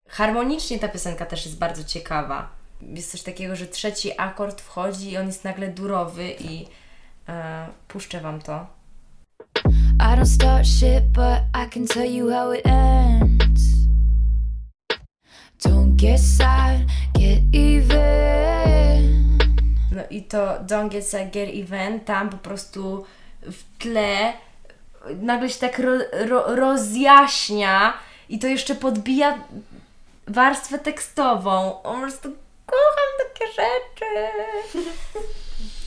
Harmonicznie 0.08 0.78
ta 0.78 0.88
piosenka 0.88 1.26
też 1.26 1.46
jest 1.46 1.58
bardzo 1.58 1.84
ciekawa. 1.84 2.48
Jest 2.82 3.10
coś 3.10 3.22
takiego, 3.22 3.56
że 3.56 3.66
trzeci 3.66 4.12
akord 4.18 4.60
wchodzi 4.60 5.10
i 5.10 5.16
on 5.16 5.26
jest 5.26 5.44
nagle 5.44 5.68
durowy 5.68 6.30
i 6.40 6.66
e, 7.28 7.66
puszczę 7.88 8.20
Wam 8.20 8.40
to. 8.40 8.66
I 10.00 10.16
don't 10.16 10.26
start 10.26 10.66
shit, 10.66 11.04
but 11.12 11.40
I 11.54 11.70
can 11.70 11.86
tell 11.86 12.14
you 12.14 12.30
how 12.30 12.52
it 12.52 12.66
ends. 12.66 13.39
Don't 15.64 15.96
get 15.96 16.20
sad, 16.20 16.78
get 17.14 17.38
even. 17.52 19.38
No 19.92 20.02
i 20.10 20.22
to 20.22 20.38
Don't 20.66 20.88
Get 20.88 21.06
Sad 21.06 21.30
Get 21.30 21.48
Even, 21.54 22.00
tam 22.00 22.30
po 22.30 22.36
prostu 22.36 23.04
w 23.42 23.78
tle 23.78 24.32
nagle 25.20 25.50
się 25.50 25.58
tak 25.58 25.78
ro, 25.78 25.92
ro, 26.12 26.56
rozjaśnia 26.56 27.92
i 28.28 28.38
to 28.38 28.46
jeszcze 28.46 28.74
podbija 28.74 29.38
warstwę 30.28 30.78
tekstową. 30.78 31.82
O, 31.82 31.94
po 31.94 32.00
prostu 32.00 32.28
kocham 32.66 33.10
takie 33.18 33.46
rzeczy. 33.52 34.28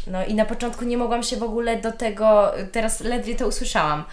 No 0.08 0.26
i 0.26 0.34
na 0.34 0.46
początku 0.46 0.86
nie 0.86 0.98
mogłam 0.98 1.24
się 1.24 1.38
w 1.38 1.44
ogóle 1.44 1.78
do 1.78 1.92
tego, 1.92 2.52
teraz 2.72 3.00
ledwie 3.00 3.36
to 3.36 3.48
usłyszałam, 3.48 4.04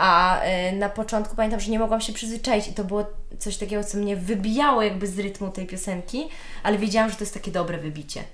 a 0.00 0.40
y, 0.44 0.72
na 0.72 0.88
początku 0.88 1.36
pamiętam, 1.36 1.60
że 1.60 1.70
nie 1.70 1.78
mogłam 1.78 2.00
się 2.00 2.12
przyzwyczaić 2.12 2.68
i 2.68 2.72
to 2.72 2.84
było 2.84 3.04
coś 3.38 3.56
takiego, 3.56 3.84
co 3.84 3.98
mnie 3.98 4.16
wybijało 4.16 4.82
jakby 4.82 5.06
z 5.06 5.18
rytmu 5.18 5.50
tej 5.50 5.66
piosenki, 5.66 6.28
ale 6.62 6.78
wiedziałam, 6.78 7.10
że 7.10 7.16
to 7.16 7.24
jest 7.24 7.34
takie 7.34 7.50
dobre 7.50 7.78
wybicie. 7.78 8.24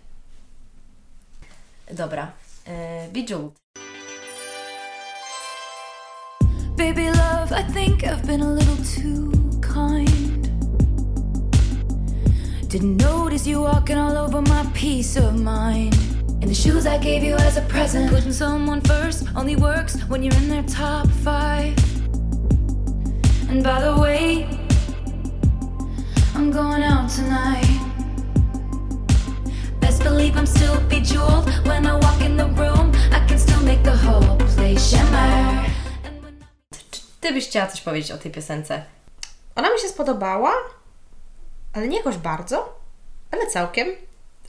Dobra, 1.92 2.32
y, 2.68 3.12
Bejeweled. 3.12 3.52
Baby 6.76 7.10
love, 7.10 7.52
I 7.52 7.72
think 7.72 8.04
I've 8.04 8.26
been 8.26 8.42
a 8.42 8.52
little 8.52 8.76
too 8.76 9.30
kind. 9.60 10.48
Didn't 12.68 12.96
notice 12.96 13.46
you 13.46 13.62
walking 13.62 13.98
all 13.98 14.16
over 14.16 14.42
my 14.42 14.64
peace 14.74 15.16
of 15.16 15.34
mind. 15.34 16.15
And 16.40 16.50
the 16.50 16.54
shoes 16.54 16.86
I 16.86 16.98
gave 16.98 17.22
you 17.24 17.34
as 17.34 17.56
a 17.56 17.62
present. 17.62 18.10
Putting 18.10 18.32
someone 18.32 18.80
first 18.82 19.24
only 19.34 19.56
works 19.56 20.00
when 20.08 20.22
you're 20.22 20.36
in 20.36 20.48
their 20.48 20.62
top 20.62 21.06
five. 21.24 21.74
And 23.48 23.62
by 23.64 23.80
the 23.80 23.96
way, 24.00 24.46
I'm 26.34 26.50
going 26.52 26.82
out 26.82 27.10
tonight. 27.10 27.80
Best 29.80 30.02
believe 30.02 30.36
I'm 30.36 30.46
still 30.46 30.80
bejeweled 30.88 31.48
when 31.66 31.86
I 31.86 31.94
walk 31.94 32.20
in 32.20 32.36
the 32.36 32.46
room. 32.46 32.92
I 33.12 33.26
can 33.28 33.38
still 33.38 33.62
make 33.62 33.82
the 33.82 33.96
whole 33.96 34.36
place 34.54 34.90
shimmer. 34.90 35.66
Ty 37.20 37.32
byś 37.32 37.48
chciała 37.48 37.66
coś 37.66 37.80
powiedzieć 37.80 38.12
o 38.12 38.18
tej 38.18 38.30
piosence? 38.30 38.82
Ona 39.54 39.70
mi 39.72 39.80
się 39.80 39.88
spodobała, 39.88 40.52
ale 41.72 41.88
nie 41.88 41.96
jakoś 41.96 42.16
bardzo, 42.16 42.78
ale 43.30 43.46
całkiem. 43.46 43.88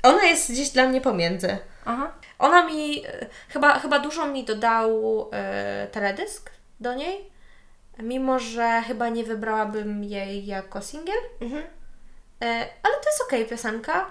Ona 0.04 0.24
jest 0.24 0.52
gdzieś 0.52 0.70
dla 0.70 0.88
mnie 0.88 1.02
pomiędzy. 1.02 1.58
Aha. 1.88 2.12
Ona 2.40 2.66
mi, 2.66 3.06
e, 3.06 3.26
chyba, 3.50 3.80
chyba 3.80 4.00
dużo 4.00 4.26
mi 4.28 4.44
dodał 4.46 4.90
e, 5.34 5.88
teledysk 5.92 6.52
do 6.80 6.94
niej, 6.94 7.32
mimo 8.00 8.40
że 8.40 8.82
chyba 8.88 9.10
nie 9.10 9.24
wybrałabym 9.24 10.04
jej 10.04 10.46
jako 10.46 10.82
singiel. 10.82 11.18
E, 12.42 12.46
ale 12.84 12.96
to 12.96 13.10
jest 13.10 13.22
okej 13.28 13.46
piosenka. 13.46 14.06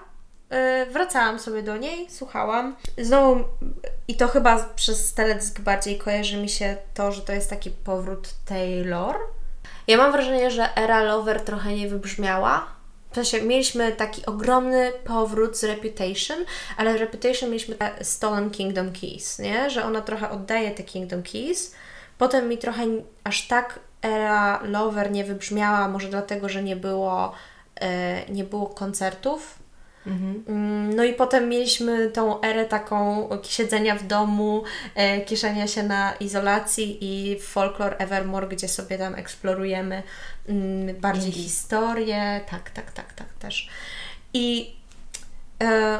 E, 0.49 0.85
wracałam 0.85 1.39
sobie 1.39 1.63
do 1.63 1.77
niej, 1.77 2.09
słuchałam. 2.09 2.75
Znowu, 2.97 3.43
i 4.07 4.15
to 4.15 4.27
chyba 4.27 4.63
przez 4.75 5.13
teledysk 5.13 5.59
bardziej 5.59 5.97
kojarzy 5.97 6.37
mi 6.37 6.49
się 6.49 6.77
to, 6.93 7.11
że 7.11 7.21
to 7.21 7.33
jest 7.33 7.49
taki 7.49 7.71
powrót 7.71 8.29
Taylor. 8.45 9.15
Ja 9.87 9.97
mam 9.97 10.11
wrażenie, 10.11 10.51
że 10.51 10.75
era 10.75 11.03
Lover 11.03 11.41
trochę 11.41 11.73
nie 11.73 11.87
wybrzmiała. 11.89 12.76
W 13.17 13.19
sensie 13.19 13.41
mieliśmy 13.41 13.91
taki 13.91 14.25
ogromny 14.25 14.91
powrót 15.03 15.57
z 15.57 15.63
Reputation, 15.63 16.37
ale 16.77 16.97
Reputation 16.97 17.49
mieliśmy 17.49 17.75
Stolen 18.01 18.49
Kingdom 18.49 18.91
Keys, 18.93 19.39
nie? 19.39 19.69
Że 19.69 19.83
ona 19.85 20.01
trochę 20.01 20.29
oddaje 20.29 20.71
te 20.71 20.83
Kingdom 20.83 21.23
Keys. 21.23 21.75
Potem 22.17 22.49
mi 22.49 22.57
trochę 22.57 22.83
aż 23.23 23.47
tak 23.47 23.79
era 24.01 24.59
Lover 24.63 25.11
nie 25.11 25.23
wybrzmiała, 25.23 25.87
może 25.87 26.07
dlatego, 26.07 26.49
że 26.49 26.63
nie 26.63 26.75
było, 26.75 27.33
e, 27.81 28.31
nie 28.31 28.43
było 28.43 28.65
koncertów. 28.65 29.59
Mm, 30.07 30.95
No 30.95 31.03
i 31.03 31.13
potem 31.13 31.49
mieliśmy 31.49 32.11
tą 32.11 32.41
erę 32.41 32.65
taką 32.65 33.29
siedzenia 33.43 33.95
w 33.95 34.07
domu, 34.07 34.63
e, 34.95 35.21
kieszenia 35.21 35.67
się 35.67 35.83
na 35.83 36.13
izolacji 36.19 36.97
i 37.01 37.39
Folklore 37.39 37.97
Evermore, 37.97 38.47
gdzie 38.47 38.67
sobie 38.67 38.97
tam 38.97 39.15
eksplorujemy 39.15 40.03
mm, 40.49 40.95
bardziej 40.95 41.29
Indie. 41.31 41.43
historię. 41.43 42.41
Tak, 42.49 42.69
tak, 42.69 42.91
tak, 42.91 43.13
tak 43.13 43.33
też. 43.33 43.69
I, 44.33 44.75
e, 45.63 45.99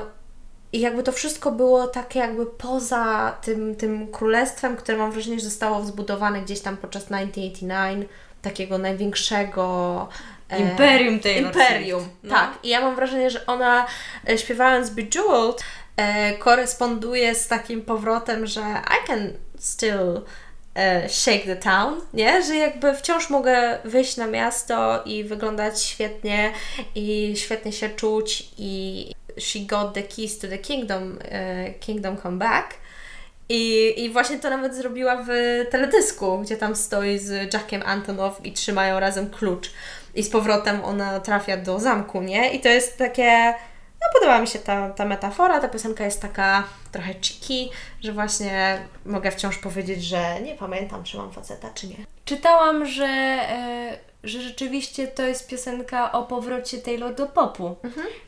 I 0.74 0.80
jakby 0.80 1.04
to 1.04 1.12
wszystko 1.12 1.52
było 1.52 1.88
takie 1.88 2.20
jakby 2.20 2.46
poza 2.46 3.38
tym, 3.42 3.76
tym 3.76 4.08
królestwem, 4.12 4.76
które 4.78 4.98
mam 4.98 5.12
wrażenie, 5.12 5.40
że 5.40 5.46
zostało 5.46 5.86
zbudowane 5.86 6.42
gdzieś 6.42 6.60
tam 6.62 6.78
podczas 6.78 7.04
1989, 7.04 8.10
takiego 8.42 8.78
największego 8.78 10.08
Imperium 10.50 11.20
Taylor 11.20 11.54
Imperium, 11.54 12.02
Swift. 12.02 12.16
No. 12.24 12.36
tak. 12.36 12.60
I 12.64 12.70
ja 12.70 12.82
mam 12.82 12.96
wrażenie, 12.96 13.30
że 13.30 13.46
ona 13.46 13.88
e, 14.30 14.38
śpiewając 14.38 14.90
Bejeweled 14.90 15.64
e, 15.98 16.34
koresponduje 16.34 17.36
z 17.36 17.48
takim 17.48 17.82
powrotem, 17.82 18.48
że 18.48 18.62
I 18.62 19.08
can 19.08 19.34
still 19.60 20.22
e, 20.76 21.10
shake 21.10 21.46
the 21.46 21.56
town, 21.56 22.02
nie? 22.14 22.44
Że 22.44 22.56
jakby 22.56 22.94
wciąż 22.94 23.30
mogę 23.30 23.78
wyjść 23.84 24.18
na 24.18 24.28
miasto 24.28 25.04
i 25.06 25.24
wyglądać 25.24 25.82
świetnie 25.82 26.52
i 26.96 27.34
świetnie 27.38 27.72
się 27.72 27.90
czuć 27.90 28.48
i 28.58 29.12
she 29.40 29.60
got 29.60 29.94
the 29.94 30.04
keys 30.04 30.40
to 30.40 30.48
the 30.48 30.58
kingdom, 30.58 31.20
e, 31.32 31.74
kingdom 31.74 32.18
come 32.18 32.38
back. 32.38 32.74
I, 33.50 33.94
I 34.04 34.10
właśnie 34.10 34.40
to 34.40 34.50
nawet 34.50 34.76
zrobiła 34.76 35.26
w 35.28 35.30
teledysku, 35.70 36.40
gdzie 36.40 36.58
tam 36.58 36.76
stoi 36.76 37.20
z 37.20 37.54
Jackiem 37.54 37.84
Antonow 37.86 38.46
i 38.46 38.52
trzymają 38.52 39.00
razem 39.00 39.30
klucz. 39.30 39.72
I 40.18 40.24
z 40.24 40.30
powrotem 40.30 40.86
ona 40.86 41.20
trafia 41.20 41.58
do 41.58 41.80
zamku, 41.80 42.22
nie? 42.22 42.54
I 42.54 42.60
to 42.60 42.70
jest 42.70 42.98
takie. 42.98 43.54
No, 44.02 44.08
podoba 44.14 44.40
mi 44.42 44.48
się 44.48 44.60
ta, 44.60 44.90
ta 44.90 45.06
metafora. 45.06 45.60
Ta 45.60 45.68
piosenka 45.68 46.06
jest 46.06 46.22
taka 46.22 46.64
trochę 46.92 47.14
cheeky, 47.14 47.70
że 48.02 48.14
właśnie 48.14 48.82
mogę 49.06 49.32
wciąż 49.32 49.58
powiedzieć, 49.58 50.04
że 50.04 50.42
nie 50.42 50.56
pamiętam, 50.56 51.04
czy 51.04 51.18
mam 51.18 51.32
faceta, 51.32 51.70
czy 51.74 51.88
nie. 51.88 51.96
Czytałam, 52.26 52.86
że, 52.86 53.06
e, 53.06 53.98
że 54.24 54.42
rzeczywiście 54.42 55.08
to 55.08 55.24
jest 55.24 55.48
piosenka 55.48 56.12
o 56.12 56.24
powrocie 56.24 56.78
Taylor 56.78 57.16
do 57.16 57.26
popu, 57.28 57.76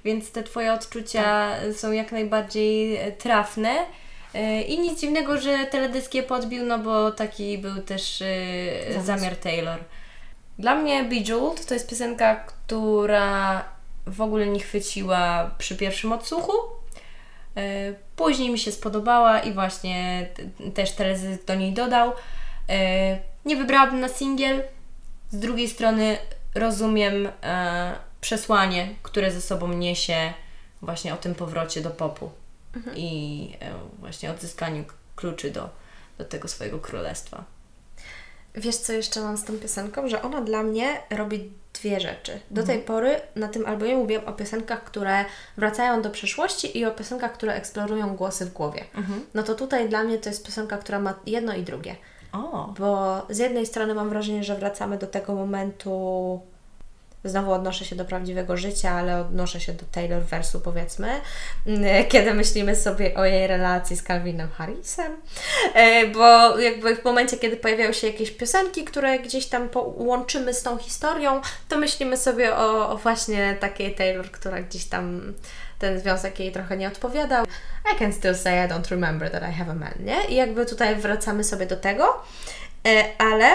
więc 0.06 0.32
te 0.32 0.44
Twoje 0.44 0.74
odczucia 0.74 1.52
są 1.74 1.92
jak 1.92 2.12
najbardziej 2.12 2.96
e, 2.96 3.12
trafne. 3.12 3.86
E, 4.34 4.62
I 4.62 4.80
nic 4.80 5.00
dziwnego, 5.00 5.38
że 5.38 5.58
teledysk 5.66 6.14
je 6.14 6.24
podbił, 6.24 6.66
no 6.66 6.80
bo 6.80 7.12
taki 7.12 7.58
był 7.58 7.82
też 7.82 8.24
Zamysł. 8.90 9.06
zamiar 9.06 9.36
Taylor. 9.36 9.80
Dla 10.60 10.76
mnie 10.76 11.04
Bejeweled 11.04 11.66
to 11.66 11.74
jest 11.74 11.90
piosenka, 11.90 12.36
która 12.36 13.64
w 14.08 14.22
ogóle 14.22 14.48
nie 14.48 14.60
chwyciła 14.60 15.52
przy 15.58 15.76
pierwszym 15.78 16.12
odsłuchu. 16.12 16.52
E, 17.58 17.94
Później 18.16 18.50
mi 18.50 18.60
się 18.60 18.72
spodobała 18.72 19.40
i 19.40 19.54
właśnie 19.54 20.28
też 20.74 20.92
teledysk 20.92 21.46
do 21.46 21.56
niej 21.56 21.74
dodał. 21.74 22.12
E, 22.70 23.20
Nie 23.46 23.56
wybrałabym 23.56 24.00
na 24.00 24.10
singiel. 24.10 24.64
Z 25.32 25.40
drugiej 25.40 25.70
strony 25.70 26.18
rozumiem 26.56 27.30
e, 27.44 27.96
przesłanie, 28.22 28.88
które 29.04 29.32
ze 29.32 29.42
sobą 29.42 29.68
niesie 29.68 30.34
właśnie 30.82 31.14
o 31.14 31.18
tym 31.18 31.36
powrocie 31.36 31.82
do 31.82 31.90
popu 31.90 32.32
i 32.96 33.52
e, 33.62 33.72
właśnie 34.00 34.32
odzyskaniu 34.32 34.84
kluczy 35.16 35.52
do, 35.52 35.70
do 36.18 36.26
tego 36.26 36.48
swojego 36.48 36.80
królestwa. 36.80 37.44
Wiesz, 38.60 38.76
co 38.78 38.94
jeszcze 38.94 39.22
mam 39.22 39.38
z 39.38 39.44
tą 39.46 39.54
piosenką? 39.58 40.08
Że 40.08 40.22
ona 40.22 40.42
dla 40.42 40.64
mnie 40.64 40.88
robi 41.10 41.52
dwie 41.74 42.00
rzeczy. 42.00 42.40
Do 42.52 42.62
Mhm. 42.62 42.66
tej 42.80 42.88
pory 42.88 43.22
na 43.36 43.48
tym 43.48 43.66
albumie 43.66 43.96
mówiłam 43.98 44.26
o 44.28 44.34
piosenkach, 44.34 44.84
które 44.84 45.26
wracają 45.58 46.02
do 46.02 46.10
przeszłości 46.10 46.78
i 46.78 46.86
o 46.86 46.92
piosenkach, 46.92 47.34
które 47.34 47.54
eksplorują 47.54 48.16
głosy 48.16 48.46
w 48.46 48.54
głowie. 48.54 48.84
Mhm. 48.96 49.26
No 49.34 49.44
to 49.44 49.56
tutaj 49.56 49.90
dla 49.90 50.04
mnie 50.04 50.18
to 50.18 50.30
jest 50.30 50.46
piosenka, 50.46 50.78
która 50.78 51.00
ma 51.00 51.14
jedno 51.26 51.54
i 51.56 51.64
drugie. 51.64 51.96
O, 52.34 52.74
Bo 52.80 53.22
z 53.30 53.38
jednej 53.38 53.66
strony 53.66 53.94
mam 53.94 54.10
wrażenie, 54.10 54.44
że 54.44 54.56
wracamy 54.56 54.98
do 54.98 55.08
tego 55.08 55.36
momentu. 55.36 56.42
Znowu 57.24 57.52
odnoszę 57.52 57.86
się 57.86 57.96
do 57.96 58.06
prawdziwego 58.06 58.58
życia, 58.58 58.92
ale 58.92 59.22
odnoszę 59.22 59.60
się 59.60 59.74
do 59.74 59.86
Taylor 59.92 60.24
wersu, 60.24 60.60
powiedzmy, 60.60 61.08
mm, 61.68 62.06
kiedy 62.08 62.34
myślimy 62.34 62.76
sobie 62.76 63.16
o 63.16 63.26
jej 63.26 63.48
relacji 63.48 63.98
z 63.98 64.04
Calvinem 64.04 64.50
Harrisem. 64.50 65.18
E, 65.74 66.08
Bo 66.08 66.60
jakby 66.60 66.96
w 66.96 67.06
momencie, 67.06 67.38
kiedy 67.38 67.58
pojawiają 67.58 67.94
się 67.94 68.08
jakieś 68.08 68.32
piosenki, 68.32 68.84
które 68.84 69.20
gdzieś 69.20 69.46
tam 69.46 69.70
łączymy 69.96 70.54
z 70.54 70.64
tą 70.64 70.78
historią, 70.78 71.42
to 71.70 71.78
myślimy 71.78 72.18
sobie 72.18 72.56
o, 72.56 72.90
o 72.90 72.98
właśnie 72.98 73.58
takiej 73.60 73.96
Taylor, 73.96 74.32
która 74.32 74.62
gdzieś 74.62 74.86
tam 74.86 75.34
ten 75.80 76.00
związek 76.00 76.40
jej 76.40 76.52
trochę 76.52 76.78
nie 76.78 76.88
odpowiadał. 76.88 77.46
I 77.96 78.00
can 78.00 78.14
still 78.14 78.36
say 78.36 78.66
I 78.66 78.70
don't 78.70 78.92
remember 78.92 79.32
that 79.32 79.44
I 79.44 79.54
have 79.54 79.72
a 79.72 79.76
man, 79.76 79.94
nie? 80.00 80.26
I 80.30 80.36
jakby 80.36 80.66
tutaj 80.66 80.96
wracamy 80.96 81.44
sobie 81.44 81.66
do 81.66 81.78
tego, 81.78 82.24
E, 82.88 83.04
ale 83.18 83.52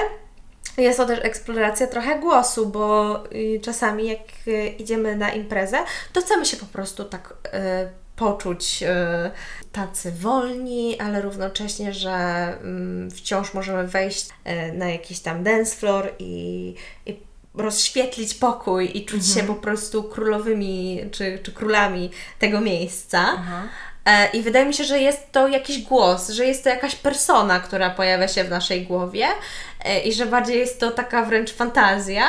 jest 0.76 0.98
to 0.98 1.06
też 1.06 1.18
eksploracja 1.22 1.86
trochę 1.86 2.18
głosu, 2.18 2.66
bo 2.66 3.18
y, 3.32 3.60
czasami 3.62 4.06
jak 4.06 4.20
y, 4.48 4.66
idziemy 4.66 5.16
na 5.16 5.32
imprezę, 5.32 5.78
to 6.12 6.20
chcemy 6.20 6.46
się 6.46 6.56
po 6.56 6.66
prostu 6.66 7.04
tak 7.04 7.34
y, 7.46 7.50
poczuć 8.16 8.82
y, 8.82 9.66
tacy 9.72 10.12
wolni, 10.12 11.00
ale 11.00 11.22
równocześnie, 11.22 11.92
że 11.92 12.12
mm, 12.60 13.10
wciąż 13.10 13.54
możemy 13.54 13.86
wejść 13.86 14.28
na 14.74 14.90
jakiś 14.90 15.20
tam 15.20 15.42
dance 15.42 15.76
floor 15.76 16.12
i, 16.18 16.74
i 17.06 17.16
rozświetlić 17.54 18.34
pokój 18.34 18.98
i 18.98 19.04
czuć 19.04 19.26
się 19.26 19.42
po 19.42 19.54
prostu 19.54 20.02
królowymi 20.02 21.00
czy, 21.12 21.38
czy 21.42 21.52
królami 21.52 22.10
tego 22.38 22.60
miejsca. 22.60 23.34
Aha. 23.38 23.62
E, 24.06 24.30
I 24.30 24.42
wydaje 24.42 24.66
mi 24.66 24.74
się, 24.74 24.84
że 24.84 24.98
jest 24.98 25.32
to 25.32 25.48
jakiś 25.48 25.82
głos, 25.82 26.28
że 26.30 26.46
jest 26.46 26.64
to 26.64 26.70
jakaś 26.70 26.96
persona, 26.96 27.60
która 27.60 27.90
pojawia 27.90 28.28
się 28.28 28.44
w 28.44 28.50
naszej 28.50 28.86
głowie 28.86 29.26
e, 29.84 30.00
i 30.00 30.12
że 30.12 30.26
bardziej 30.26 30.58
jest 30.58 30.80
to 30.80 30.90
taka 30.90 31.22
wręcz 31.24 31.52
fantazja 31.52 32.28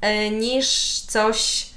e, 0.00 0.30
niż 0.30 1.00
coś. 1.00 1.70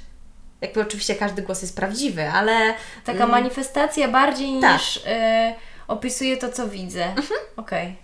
Jakby 0.60 0.80
oczywiście 0.80 1.14
każdy 1.14 1.42
głos 1.42 1.62
jest 1.62 1.76
prawdziwy, 1.76 2.30
ale 2.30 2.74
taka 3.04 3.18
mm, 3.18 3.30
manifestacja 3.30 4.08
bardziej 4.08 4.60
Tak. 4.60 4.72
niż 4.72 5.00
e, 5.06 5.54
opisuje 5.88 6.36
to, 6.36 6.52
co 6.52 6.68
widzę. 6.68 7.14
Okej. 7.56 7.96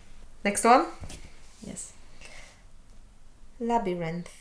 Next 0.45 0.66
one? 0.66 0.85
Yes. 1.73 1.93
Labyrinth. 3.61 4.39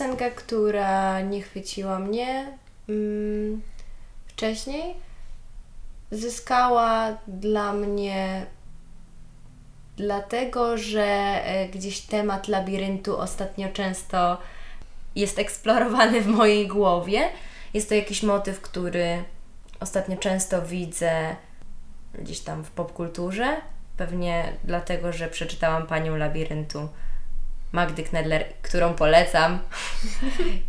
Piosenka, 0.00 0.30
która 0.30 1.20
nie 1.20 1.42
chwyciła 1.42 1.98
mnie 1.98 2.52
mm, 2.88 3.62
wcześniej. 4.26 4.94
Zyskała 6.10 7.18
dla 7.26 7.72
mnie 7.72 8.46
dlatego, 9.96 10.78
że 10.78 11.04
e, 11.04 11.68
gdzieś 11.68 12.00
temat 12.00 12.48
labiryntu 12.48 13.18
ostatnio 13.18 13.68
często 13.68 14.38
jest 15.16 15.38
eksplorowany 15.38 16.20
w 16.20 16.26
mojej 16.26 16.68
głowie. 16.68 17.28
Jest 17.74 17.88
to 17.88 17.94
jakiś 17.94 18.22
motyw, 18.22 18.60
który 18.60 19.24
ostatnio 19.80 20.16
często 20.16 20.62
widzę 20.62 21.36
gdzieś 22.14 22.40
tam 22.40 22.64
w 22.64 22.70
popkulturze. 22.70 23.60
Pewnie 23.96 24.52
dlatego, 24.64 25.12
że 25.12 25.28
przeczytałam 25.28 25.86
Panią 25.86 26.16
Labiryntu 26.16 26.88
Magdy 27.72 28.02
Knedler, 28.02 28.44
którą 28.62 28.94
polecam. 28.94 29.58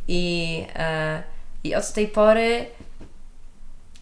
I, 0.08 0.66
e, 0.76 1.24
I 1.64 1.76
od 1.76 1.94
tej 1.94 2.08
pory 2.08 2.66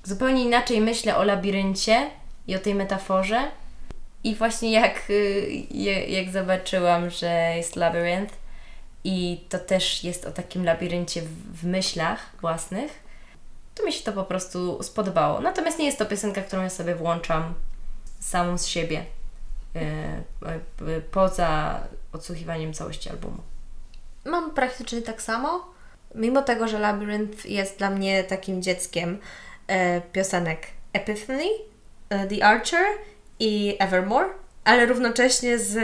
zupełnie 0.03 0.43
inaczej 0.43 0.81
myślę 0.81 1.17
o 1.17 1.23
labiryncie 1.23 2.09
i 2.47 2.55
o 2.55 2.59
tej 2.59 2.75
metaforze. 2.75 3.51
I 4.23 4.35
właśnie 4.35 4.71
jak, 4.71 5.09
y, 5.09 5.49
jak 6.07 6.29
zobaczyłam, 6.29 7.09
że 7.09 7.53
jest 7.57 7.75
labirynt 7.75 8.29
i 9.03 9.45
to 9.49 9.59
też 9.59 10.03
jest 10.03 10.25
o 10.25 10.31
takim 10.31 10.65
labiryncie 10.65 11.21
w, 11.21 11.61
w 11.61 11.65
myślach 11.65 12.35
własnych, 12.41 13.03
to 13.75 13.85
mi 13.85 13.93
się 13.93 14.03
to 14.03 14.13
po 14.13 14.23
prostu 14.23 14.83
spodobało. 14.83 15.41
Natomiast 15.41 15.79
nie 15.79 15.85
jest 15.85 15.97
to 15.97 16.05
piosenka, 16.05 16.41
którą 16.41 16.61
ja 16.61 16.69
sobie 16.69 16.95
włączam 16.95 17.53
samą 18.19 18.57
z 18.57 18.65
siebie, 18.65 19.05
poza 21.11 21.81
odsłuchiwaniem 22.13 22.73
całości 22.73 23.09
albumu. 23.09 23.37
Mam 24.25 24.51
praktycznie 24.51 25.01
tak 25.01 25.21
samo. 25.21 25.65
Mimo 26.15 26.41
tego, 26.41 26.67
że 26.67 26.79
Labyrinth 26.79 27.45
jest 27.45 27.77
dla 27.77 27.89
mnie 27.89 28.23
takim 28.23 28.61
dzieckiem 28.61 29.17
e, 29.67 30.01
piosenek 30.01 30.67
Epiphany, 30.93 31.49
e, 32.09 32.27
The 32.27 32.45
Archer 32.45 32.85
i 33.39 33.75
Evermore, 33.79 34.29
ale 34.63 34.85
równocześnie 34.85 35.59
z... 35.59 35.77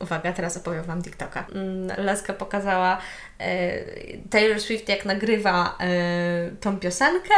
Uwaga, 0.00 0.32
teraz 0.32 0.56
opowiem 0.56 0.84
Wam 0.84 1.02
TikToka. 1.02 1.46
Mm, 1.52 2.04
Laska 2.04 2.32
pokazała 2.32 2.98
e, 3.38 3.84
Taylor 4.30 4.60
Swift 4.60 4.88
jak 4.88 5.04
nagrywa 5.04 5.78
e, 5.80 6.50
tą 6.60 6.78
piosenkę 6.78 7.34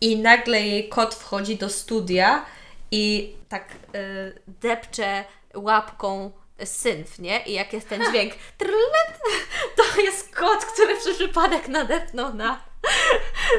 i 0.00 0.18
nagle 0.18 0.60
jej 0.60 0.88
kot 0.88 1.14
wchodzi 1.14 1.56
do 1.56 1.68
studia 1.68 2.44
i 2.94 3.36
tak 3.48 3.68
e, 3.94 4.32
depcze 4.46 5.24
łapką 5.54 6.30
synf, 6.64 7.18
nie? 7.18 7.42
I 7.42 7.52
jak 7.52 7.72
jest 7.72 7.88
ten 7.88 8.04
dźwięk 8.10 8.34
trlet, 8.58 9.20
to 9.76 10.00
jest 10.00 10.36
kot, 10.36 10.64
który 10.64 10.96
przez 10.96 11.16
przypadek 11.16 11.68
nadepnął 11.68 12.34
na 12.34 12.60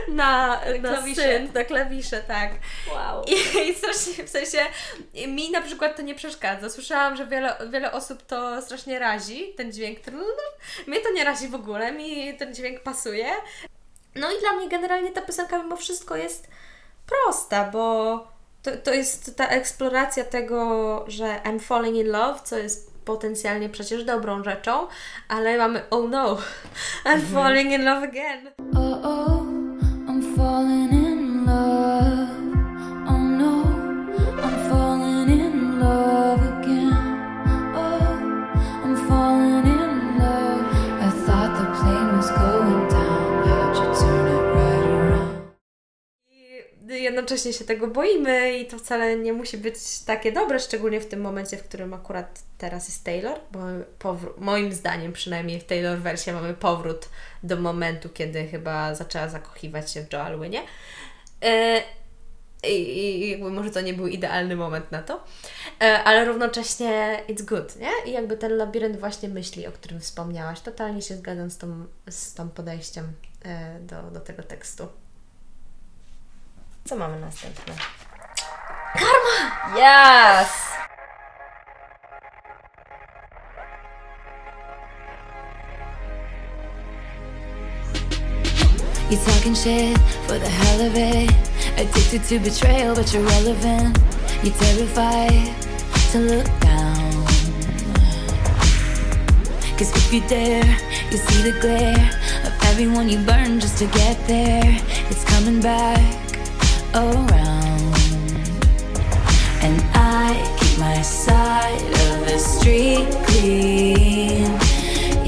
na, 0.07 0.61
na 0.81 0.89
klawisze. 0.89 1.21
synf, 1.21 1.53
na 1.53 1.63
klawisze, 1.63 2.21
tak. 2.21 2.51
Wow. 2.93 3.23
I, 3.27 3.69
I 3.69 3.75
strasznie, 3.75 4.23
w 4.23 4.29
sensie, 4.29 4.65
mi 5.27 5.51
na 5.51 5.61
przykład 5.61 5.95
to 5.95 6.01
nie 6.01 6.15
przeszkadza. 6.15 6.69
Słyszałam, 6.69 7.15
że 7.15 7.27
wiele, 7.27 7.55
wiele 7.69 7.91
osób 7.91 8.25
to 8.25 8.61
strasznie 8.61 8.99
razi, 8.99 9.53
ten 9.57 9.71
dźwięk. 9.71 9.99
Mnie 10.87 10.99
to 10.99 11.11
nie 11.11 11.23
razi 11.23 11.47
w 11.47 11.55
ogóle, 11.55 11.91
mi 11.91 12.37
ten 12.37 12.55
dźwięk 12.55 12.79
pasuje. 12.79 13.27
No 14.15 14.31
i 14.31 14.39
dla 14.39 14.53
mnie 14.53 14.69
generalnie 14.69 15.11
ta 15.11 15.21
piosenka 15.21 15.57
mimo 15.57 15.77
wszystko 15.77 16.15
jest 16.15 16.47
prosta, 17.07 17.69
bo 17.71 18.34
to, 18.65 18.77
to 18.77 18.93
jest 18.93 19.37
ta 19.37 19.47
eksploracja 19.47 20.23
tego, 20.23 21.05
że 21.07 21.39
I'm 21.43 21.59
falling 21.59 21.95
in 21.95 22.07
love, 22.07 22.39
co 22.43 22.57
jest 22.57 22.93
potencjalnie 23.05 23.69
przecież 23.69 24.03
dobrą 24.03 24.43
rzeczą, 24.43 24.87
ale 25.27 25.57
mamy 25.57 25.81
oh 25.89 26.07
no, 26.09 26.37
I'm 27.05 27.21
falling 27.33 27.71
in 27.71 27.85
love 27.85 28.03
again. 28.03 28.47
Oh 28.75 28.99
oh, 29.03 29.41
I'm 30.07 30.37
falling 30.37 30.91
in 30.91 31.04
Jednocześnie 47.45 47.65
się 47.65 47.65
tego 47.65 47.87
boimy 47.87 48.57
i 48.57 48.65
to 48.65 48.77
wcale 48.77 49.17
nie 49.17 49.33
musi 49.33 49.57
być 49.57 49.75
takie 50.05 50.31
dobre, 50.31 50.59
szczególnie 50.59 51.01
w 51.01 51.05
tym 51.05 51.21
momencie, 51.21 51.57
w 51.57 51.63
którym 51.63 51.93
akurat 51.93 52.43
teraz 52.57 52.87
jest 52.87 53.03
Taylor, 53.03 53.39
bo 54.03 54.17
moim 54.37 54.71
zdaniem 54.71 55.13
przynajmniej 55.13 55.59
w 55.59 55.63
Taylor 55.63 55.99
wersji 55.99 56.33
mamy 56.33 56.53
powrót 56.53 57.09
do 57.43 57.55
momentu, 57.57 58.09
kiedy 58.09 58.47
chyba 58.47 58.95
zaczęła 58.95 59.29
zakochiwać 59.29 59.91
się 59.91 60.01
w 60.03 60.13
Joalunie. 60.13 60.61
E, 61.43 61.81
i, 62.63 62.99
I 62.99 63.29
jakby 63.31 63.51
może 63.51 63.71
to 63.71 63.81
nie 63.81 63.93
był 63.93 64.07
idealny 64.07 64.55
moment 64.55 64.91
na 64.91 65.03
to, 65.03 65.23
e, 65.81 66.03
ale 66.03 66.25
równocześnie 66.25 67.23
it's 67.29 67.41
good, 67.41 67.75
nie? 67.79 67.91
I 68.05 68.11
jakby 68.11 68.37
ten 68.37 68.57
labirynt 68.57 68.99
właśnie 68.99 69.29
myśli, 69.29 69.67
o 69.67 69.71
którym 69.71 69.99
wspomniałaś, 69.99 70.61
totalnie 70.61 71.01
się 71.01 71.15
zgadzam 71.15 71.49
z 71.49 71.57
tą, 71.57 71.85
z 72.09 72.33
tą 72.33 72.49
podejściem 72.49 73.05
e, 73.45 73.79
do, 73.79 74.01
do 74.11 74.19
tego 74.19 74.43
tekstu. 74.43 74.87
Co 76.89 76.95
mamy 76.95 77.19
następne? 77.19 77.73
Karma! 78.93 79.77
Yes! 79.77 80.49
You're 89.09 89.25
talking 89.25 89.55
shit 89.55 89.97
for 90.27 90.39
the 90.39 90.49
hell 90.49 90.81
of 90.87 90.95
it. 90.95 91.31
Addicted 91.77 92.23
to 92.29 92.39
betrayal, 92.39 92.95
but 92.95 93.13
you're 93.13 93.23
relevant. 93.23 93.97
You're 94.43 94.53
terrified 94.53 95.55
to 96.11 96.19
look 96.19 96.59
down. 96.59 97.25
Cause 99.77 99.91
if 99.95 100.13
you 100.13 100.21
dare, 100.29 100.77
you 101.11 101.17
see 101.17 101.51
the 101.51 101.59
glare 101.59 102.11
of 102.45 102.53
everyone 102.69 103.09
you 103.09 103.17
burn 103.25 103.59
just 103.59 103.79
to 103.79 103.85
get 103.85 104.27
there. 104.27 104.79
It's 105.09 105.23
coming 105.23 105.61
back 105.61 106.24
around. 106.95 107.95
And 109.65 109.83
I 109.93 110.31
keep 110.59 110.79
my 110.79 111.01
side 111.01 111.81
of 112.07 112.25
the 112.27 112.37
street 112.39 113.07
clean. 113.27 114.47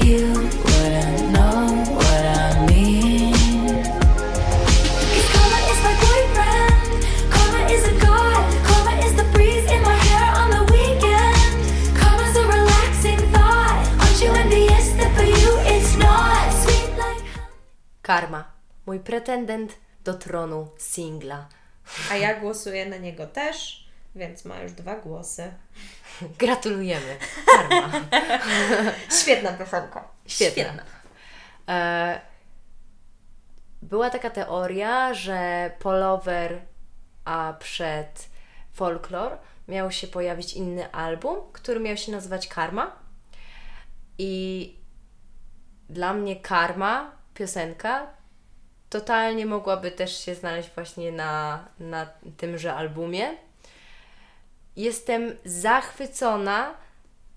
You 0.00 0.32
wouldn't 0.64 1.30
know 1.34 1.84
what 1.98 2.22
I 2.24 2.66
mean. 2.70 3.34
Cause 5.12 5.28
karma 5.34 5.58
is 5.72 5.80
my 5.86 5.94
boyfriend. 6.04 6.88
Karma 7.34 7.60
is 7.74 7.84
a 7.84 7.94
god. 8.00 8.44
Karma 8.68 8.92
is 9.04 9.12
the 9.20 9.26
breeze 9.34 9.66
in 9.70 9.82
my 9.82 9.98
hair 10.08 10.26
on 10.40 10.48
the 10.56 10.64
weekend. 10.72 11.36
Karma's 11.98 12.36
a 12.36 12.44
relaxing 12.56 13.20
thought. 13.34 13.78
Aren't 14.00 14.18
you 14.22 14.30
envious 14.32 14.86
that 14.96 15.10
for 15.16 15.24
you 15.24 15.52
it's 15.74 15.92
not 15.98 16.48
sweet 16.62 16.90
like 16.96 17.22
Karma. 18.02 18.46
Mój 18.86 19.00
pretendent 19.04 19.76
do 20.04 20.12
tronu 20.16 20.60
singla. 20.78 21.57
A 22.10 22.16
ja 22.16 22.40
głosuję 22.40 22.86
na 22.86 22.96
niego 22.96 23.26
też, 23.26 23.88
więc 24.14 24.44
ma 24.44 24.60
już 24.60 24.72
dwa 24.72 24.96
głosy. 24.96 25.52
Gratulujemy. 26.38 27.16
Karma. 27.46 27.90
Świetna 29.20 29.52
piosenka. 29.52 30.08
Świetna. 30.26 30.82
E, 31.68 32.20
była 33.82 34.10
taka 34.10 34.30
teoria, 34.30 35.14
że 35.14 35.70
Polover, 35.78 36.60
a 37.24 37.54
przed 37.58 38.28
Folklore 38.72 39.38
miał 39.68 39.90
się 39.90 40.06
pojawić 40.06 40.54
inny 40.54 40.92
album, 40.92 41.36
który 41.52 41.80
miał 41.80 41.96
się 41.96 42.12
nazywać 42.12 42.48
Karma. 42.48 42.96
I 44.18 44.74
dla 45.88 46.14
mnie 46.14 46.36
Karma, 46.36 47.12
piosenka, 47.34 48.17
totalnie 48.90 49.46
mogłaby 49.46 49.90
też 49.90 50.24
się 50.24 50.34
znaleźć 50.34 50.70
właśnie 50.74 51.12
na, 51.12 51.64
na 51.80 52.06
tymże 52.36 52.74
albumie. 52.74 53.36
Jestem 54.76 55.36
zachwycona 55.44 56.74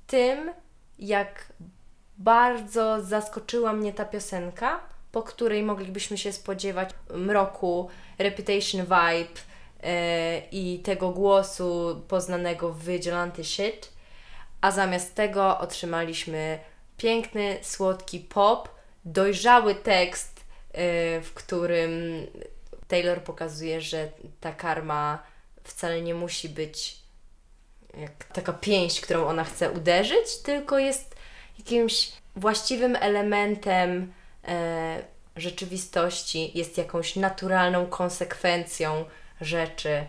tym, 0.07 0.51
jak 0.99 1.45
bardzo 2.17 3.01
zaskoczyła 3.01 3.73
mnie 3.73 3.93
ta 3.93 4.05
piosenka, 4.05 4.79
po 5.11 5.23
której 5.23 5.63
moglibyśmy 5.63 6.17
się 6.17 6.33
spodziewać 6.33 6.89
mroku, 7.13 7.89
reputation 8.19 8.81
vibe 8.81 9.39
e, 9.83 10.41
i 10.51 10.79
tego 10.79 11.09
głosu 11.09 12.01
poznanego 12.07 12.73
w 12.73 12.85
Vigilante 12.85 13.43
Shit, 13.43 13.91
a 14.61 14.71
zamiast 14.71 15.15
tego 15.15 15.59
otrzymaliśmy 15.59 16.59
piękny, 16.97 17.57
słodki 17.61 18.19
pop, 18.19 18.69
dojrzały 19.05 19.75
tekst, 19.75 20.30
w 21.21 21.29
którym 21.33 21.91
Taylor 22.87 23.23
pokazuje, 23.23 23.81
że 23.81 24.09
ta 24.39 24.51
karma 24.51 25.23
wcale 25.63 26.01
nie 26.01 26.13
musi 26.13 26.49
być 26.49 27.01
jak 27.97 28.23
taka 28.33 28.53
pięść, 28.53 29.01
którą 29.01 29.27
ona 29.27 29.43
chce 29.43 29.71
uderzyć, 29.71 30.37
tylko 30.43 30.79
jest 30.79 31.15
jakimś 31.57 32.11
właściwym 32.35 32.95
elementem 32.95 34.13
e, 34.47 35.03
rzeczywistości 35.35 36.57
jest 36.57 36.77
jakąś 36.77 37.15
naturalną 37.15 37.85
konsekwencją 37.85 39.05
rzeczy 39.41 40.05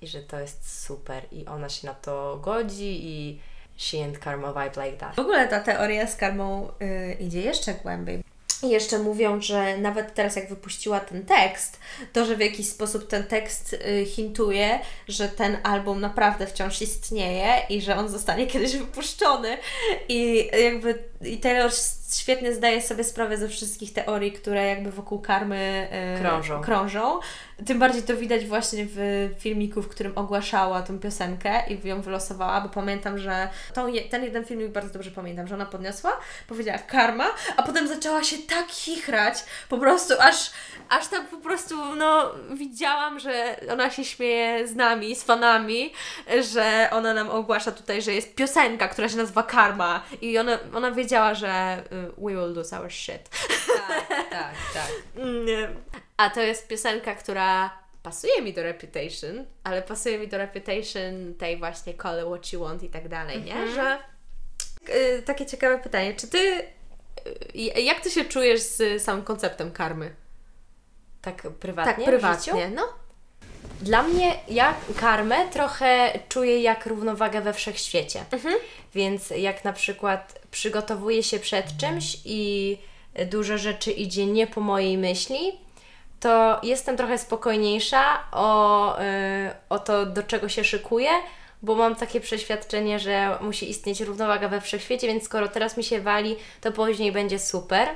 i 0.00 0.06
że 0.06 0.22
to 0.22 0.40
jest 0.40 0.84
super 0.84 1.22
i 1.32 1.46
ona 1.46 1.68
się 1.68 1.86
na 1.86 1.94
to 1.94 2.38
godzi 2.42 3.00
i 3.02 3.40
she 3.76 4.04
and 4.04 4.18
karma 4.18 4.48
vibe 4.48 4.84
like 4.84 4.96
that. 4.96 5.16
W 5.16 5.18
ogóle 5.18 5.48
ta 5.48 5.60
teoria 5.60 6.06
z 6.06 6.16
karmą 6.16 6.68
y, 6.82 7.16
idzie 7.20 7.40
jeszcze 7.40 7.74
głębiej. 7.74 8.29
I 8.62 8.68
jeszcze 8.68 8.98
mówią, 8.98 9.40
że 9.40 9.78
nawet 9.78 10.14
teraz 10.14 10.36
jak 10.36 10.48
wypuściła 10.48 11.00
ten 11.00 11.26
tekst, 11.26 11.80
to 12.12 12.24
że 12.24 12.36
w 12.36 12.40
jakiś 12.40 12.68
sposób 12.68 13.06
ten 13.08 13.24
tekst 13.24 13.72
y, 13.72 14.06
hintuje, 14.06 14.78
że 15.08 15.28
ten 15.28 15.58
album 15.62 16.00
naprawdę 16.00 16.46
wciąż 16.46 16.82
istnieje 16.82 17.52
i 17.68 17.80
że 17.80 17.96
on 17.96 18.08
zostanie 18.08 18.46
kiedyś 18.46 18.76
wypuszczony. 18.76 19.58
I 20.08 20.50
jakby 20.64 21.10
i 21.22 21.38
Taylor 21.38 21.70
świetnie 22.18 22.54
zdaje 22.54 22.82
sobie 22.82 23.04
sprawę 23.04 23.36
ze 23.36 23.48
wszystkich 23.48 23.92
teorii, 23.92 24.32
które 24.32 24.66
jakby 24.66 24.90
wokół 24.90 25.18
karmy 25.18 25.88
y, 26.16 26.20
Krążą. 26.20 26.60
krążą. 26.60 27.20
Tym 27.66 27.78
bardziej 27.78 28.02
to 28.02 28.16
widać 28.16 28.44
właśnie 28.46 28.86
w 28.88 29.28
filmiku, 29.38 29.82
w 29.82 29.88
którym 29.88 30.18
ogłaszała 30.18 30.82
tą 30.82 30.98
piosenkę 30.98 31.62
i 31.68 31.88
ją 31.88 32.02
wylosowała, 32.02 32.60
bo 32.60 32.68
pamiętam, 32.68 33.18
że 33.18 33.48
je- 33.86 34.02
ten 34.08 34.24
jeden 34.24 34.44
filmik 34.44 34.68
bardzo 34.68 34.92
dobrze 34.92 35.10
pamiętam, 35.10 35.46
że 35.46 35.54
ona 35.54 35.66
podniosła, 35.66 36.12
powiedziała 36.48 36.78
karma, 36.78 37.26
a 37.56 37.62
potem 37.62 37.88
zaczęła 37.88 38.24
się 38.24 38.36
tak 38.38 38.68
chichrać, 38.68 39.34
po 39.68 39.78
prostu 39.78 40.14
aż, 40.20 40.50
aż 40.88 41.08
tak 41.08 41.28
po 41.28 41.36
prostu, 41.36 41.94
no 41.96 42.32
widziałam, 42.54 43.18
że 43.20 43.56
ona 43.72 43.90
się 43.90 44.04
śmieje 44.04 44.68
z 44.68 44.74
nami, 44.76 45.16
z 45.16 45.22
fanami, 45.24 45.92
że 46.52 46.88
ona 46.92 47.14
nam 47.14 47.30
ogłasza 47.30 47.72
tutaj, 47.72 48.02
że 48.02 48.12
jest 48.12 48.34
piosenka, 48.34 48.88
która 48.88 49.08
się 49.08 49.16
nazywa 49.16 49.42
Karma 49.42 50.02
i 50.20 50.38
ona, 50.38 50.58
ona 50.74 50.90
wiedziała, 50.90 51.34
że 51.34 51.82
y, 51.92 52.12
we 52.18 52.30
will 52.30 52.54
lose 52.54 52.78
our 52.80 52.92
shit. 52.92 53.28
Tak, 53.88 54.08
tak, 54.30 54.54
tak. 54.74 54.90
A 56.20 56.30
to 56.30 56.40
jest 56.40 56.68
piosenka, 56.68 57.14
która 57.14 57.78
pasuje 58.02 58.42
mi 58.42 58.52
do 58.52 58.62
Reputation, 58.62 59.44
ale 59.64 59.82
pasuje 59.82 60.18
mi 60.18 60.28
do 60.28 60.38
Reputation 60.38 61.34
tej 61.38 61.58
właśnie 61.58 61.94
Call 61.94 62.26
what 62.26 62.52
you 62.52 62.60
want 62.60 62.82
i 62.82 62.88
tak 62.88 63.08
dalej, 63.08 63.42
nie? 63.42 63.72
Że 63.74 63.98
y, 64.88 65.22
takie 65.22 65.46
ciekawe 65.46 65.78
pytanie, 65.78 66.14
czy 66.14 66.28
ty 66.28 66.38
y, 67.54 67.80
jak 67.82 68.00
ty 68.00 68.10
się 68.10 68.24
czujesz 68.24 68.60
z 68.60 69.02
samym 69.02 69.24
konceptem 69.24 69.72
karmy? 69.72 70.14
Tak 71.22 71.42
prywatnie 71.60 71.94
tak 71.94 72.04
prywatnie, 72.04 72.70
no. 72.74 72.88
Dla 73.80 74.02
mnie 74.02 74.38
ja 74.48 74.74
karmę 74.96 75.48
trochę 75.48 76.18
czuję 76.28 76.62
jak 76.62 76.86
równowagę 76.86 77.40
we 77.40 77.52
wszechświecie. 77.52 78.24
Więc 78.94 79.30
jak 79.30 79.64
na 79.64 79.72
przykład 79.72 80.40
przygotowuję 80.50 81.22
się 81.22 81.38
przed 81.38 81.76
czymś 81.76 82.16
i 82.24 82.78
dużo 83.26 83.58
rzeczy 83.58 83.90
idzie 83.92 84.26
nie 84.26 84.46
po 84.46 84.60
mojej 84.60 84.98
myśli, 84.98 85.58
to 86.20 86.60
jestem 86.62 86.96
trochę 86.96 87.18
spokojniejsza 87.18 88.02
o, 88.32 88.98
y, 89.00 89.02
o 89.68 89.78
to, 89.78 90.06
do 90.06 90.22
czego 90.22 90.48
się 90.48 90.64
szykuję, 90.64 91.10
bo 91.62 91.74
mam 91.74 91.96
takie 91.96 92.20
przeświadczenie, 92.20 92.98
że 92.98 93.38
musi 93.40 93.70
istnieć 93.70 94.00
równowaga 94.00 94.48
we 94.48 94.60
wszechświecie, 94.60 95.06
więc 95.06 95.24
skoro 95.24 95.48
teraz 95.48 95.76
mi 95.76 95.84
się 95.84 96.00
wali, 96.00 96.36
to 96.60 96.72
później 96.72 97.12
będzie 97.12 97.38
super. 97.38 97.88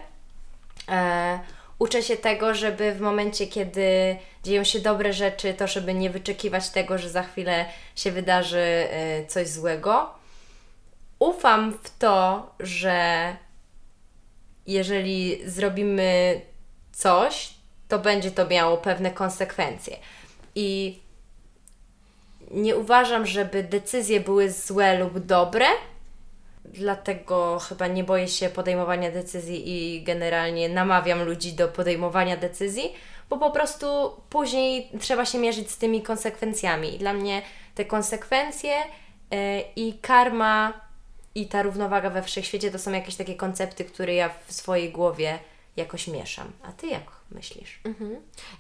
E, 0.88 1.38
uczę 1.78 2.02
się 2.02 2.16
tego, 2.16 2.54
żeby 2.54 2.94
w 2.94 3.00
momencie, 3.00 3.46
kiedy 3.46 4.16
dzieją 4.44 4.64
się 4.64 4.80
dobre 4.80 5.12
rzeczy, 5.12 5.54
to 5.54 5.66
żeby 5.66 5.94
nie 5.94 6.10
wyczekiwać 6.10 6.70
tego, 6.70 6.98
że 6.98 7.10
za 7.10 7.22
chwilę 7.22 7.64
się 7.96 8.12
wydarzy 8.12 8.58
e, 8.90 9.26
coś 9.26 9.48
złego. 9.48 10.14
Ufam 11.18 11.78
w 11.82 11.98
to, 11.98 12.50
że 12.60 13.36
jeżeli 14.66 15.50
zrobimy 15.50 16.40
coś, 16.92 17.53
to 17.88 17.98
będzie 17.98 18.30
to 18.30 18.46
miało 18.46 18.76
pewne 18.76 19.10
konsekwencje. 19.10 19.96
I 20.54 20.98
nie 22.50 22.76
uważam, 22.76 23.26
żeby 23.26 23.62
decyzje 23.62 24.20
były 24.20 24.50
złe 24.50 24.98
lub 24.98 25.18
dobre, 25.18 25.66
dlatego 26.64 27.58
chyba 27.58 27.86
nie 27.86 28.04
boję 28.04 28.28
się 28.28 28.48
podejmowania 28.48 29.10
decyzji 29.10 29.62
i 29.66 30.02
generalnie 30.02 30.68
namawiam 30.68 31.22
ludzi 31.22 31.52
do 31.52 31.68
podejmowania 31.68 32.36
decyzji, 32.36 32.92
bo 33.30 33.38
po 33.38 33.50
prostu 33.50 33.86
później 34.30 34.90
trzeba 35.00 35.24
się 35.24 35.38
mierzyć 35.38 35.70
z 35.70 35.78
tymi 35.78 36.02
konsekwencjami. 36.02 36.94
I 36.94 36.98
dla 36.98 37.12
mnie 37.12 37.42
te 37.74 37.84
konsekwencje 37.84 38.74
e, 39.30 39.60
i 39.60 39.98
karma 40.02 40.72
i 41.34 41.46
ta 41.46 41.62
równowaga 41.62 42.10
we 42.10 42.22
wszechświecie 42.22 42.70
to 42.70 42.78
są 42.78 42.92
jakieś 42.92 43.16
takie 43.16 43.34
koncepty, 43.34 43.84
które 43.84 44.14
ja 44.14 44.30
w 44.46 44.52
swojej 44.52 44.90
głowie 44.90 45.38
jakoś 45.76 46.08
mieszam. 46.08 46.52
A 46.62 46.72
ty 46.72 46.86
jak 46.86 47.04
myślisz? 47.30 47.80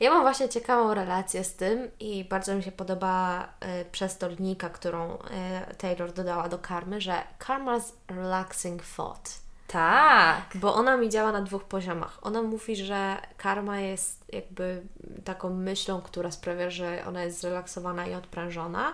Ja 0.00 0.10
mam 0.10 0.22
właśnie 0.22 0.48
ciekawą 0.48 0.94
relację 0.94 1.44
z 1.44 1.54
tym 1.54 1.90
i 2.00 2.24
bardzo 2.24 2.54
mi 2.54 2.62
się 2.62 2.72
podoba 2.72 3.44
y, 3.44 3.84
przez 3.92 4.18
to 4.18 4.28
linijka, 4.28 4.68
którą 4.68 5.14
y, 5.14 5.74
Taylor 5.78 6.12
dodała 6.12 6.48
do 6.48 6.58
karmy, 6.58 7.00
że 7.00 7.22
karma's 7.38 7.92
relaxing 8.08 8.82
thought. 8.96 9.44
Tak. 9.66 10.42
Bo 10.54 10.74
ona 10.74 10.96
mi 10.96 11.08
działa 11.08 11.32
na 11.32 11.42
dwóch 11.42 11.64
poziomach. 11.64 12.18
Ona 12.22 12.42
mówi, 12.42 12.76
że 12.76 13.16
karma 13.36 13.80
jest 13.80 14.24
jakby 14.32 14.82
taką 15.24 15.50
myślą, 15.50 16.02
która 16.02 16.30
sprawia, 16.30 16.70
że 16.70 17.04
ona 17.06 17.22
jest 17.22 17.40
zrelaksowana 17.40 18.06
i 18.06 18.14
odprężona, 18.14 18.92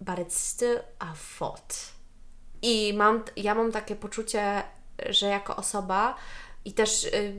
but 0.00 0.16
it's 0.16 0.30
still 0.30 0.78
a 0.98 1.12
thought. 1.38 1.92
I 2.62 2.94
mam, 2.96 3.24
ja 3.36 3.54
mam 3.54 3.72
takie 3.72 3.96
poczucie, 3.96 4.62
że 5.08 5.26
jako 5.26 5.56
osoba 5.56 6.14
i 6.64 6.72
też 6.72 7.04
y, 7.04 7.34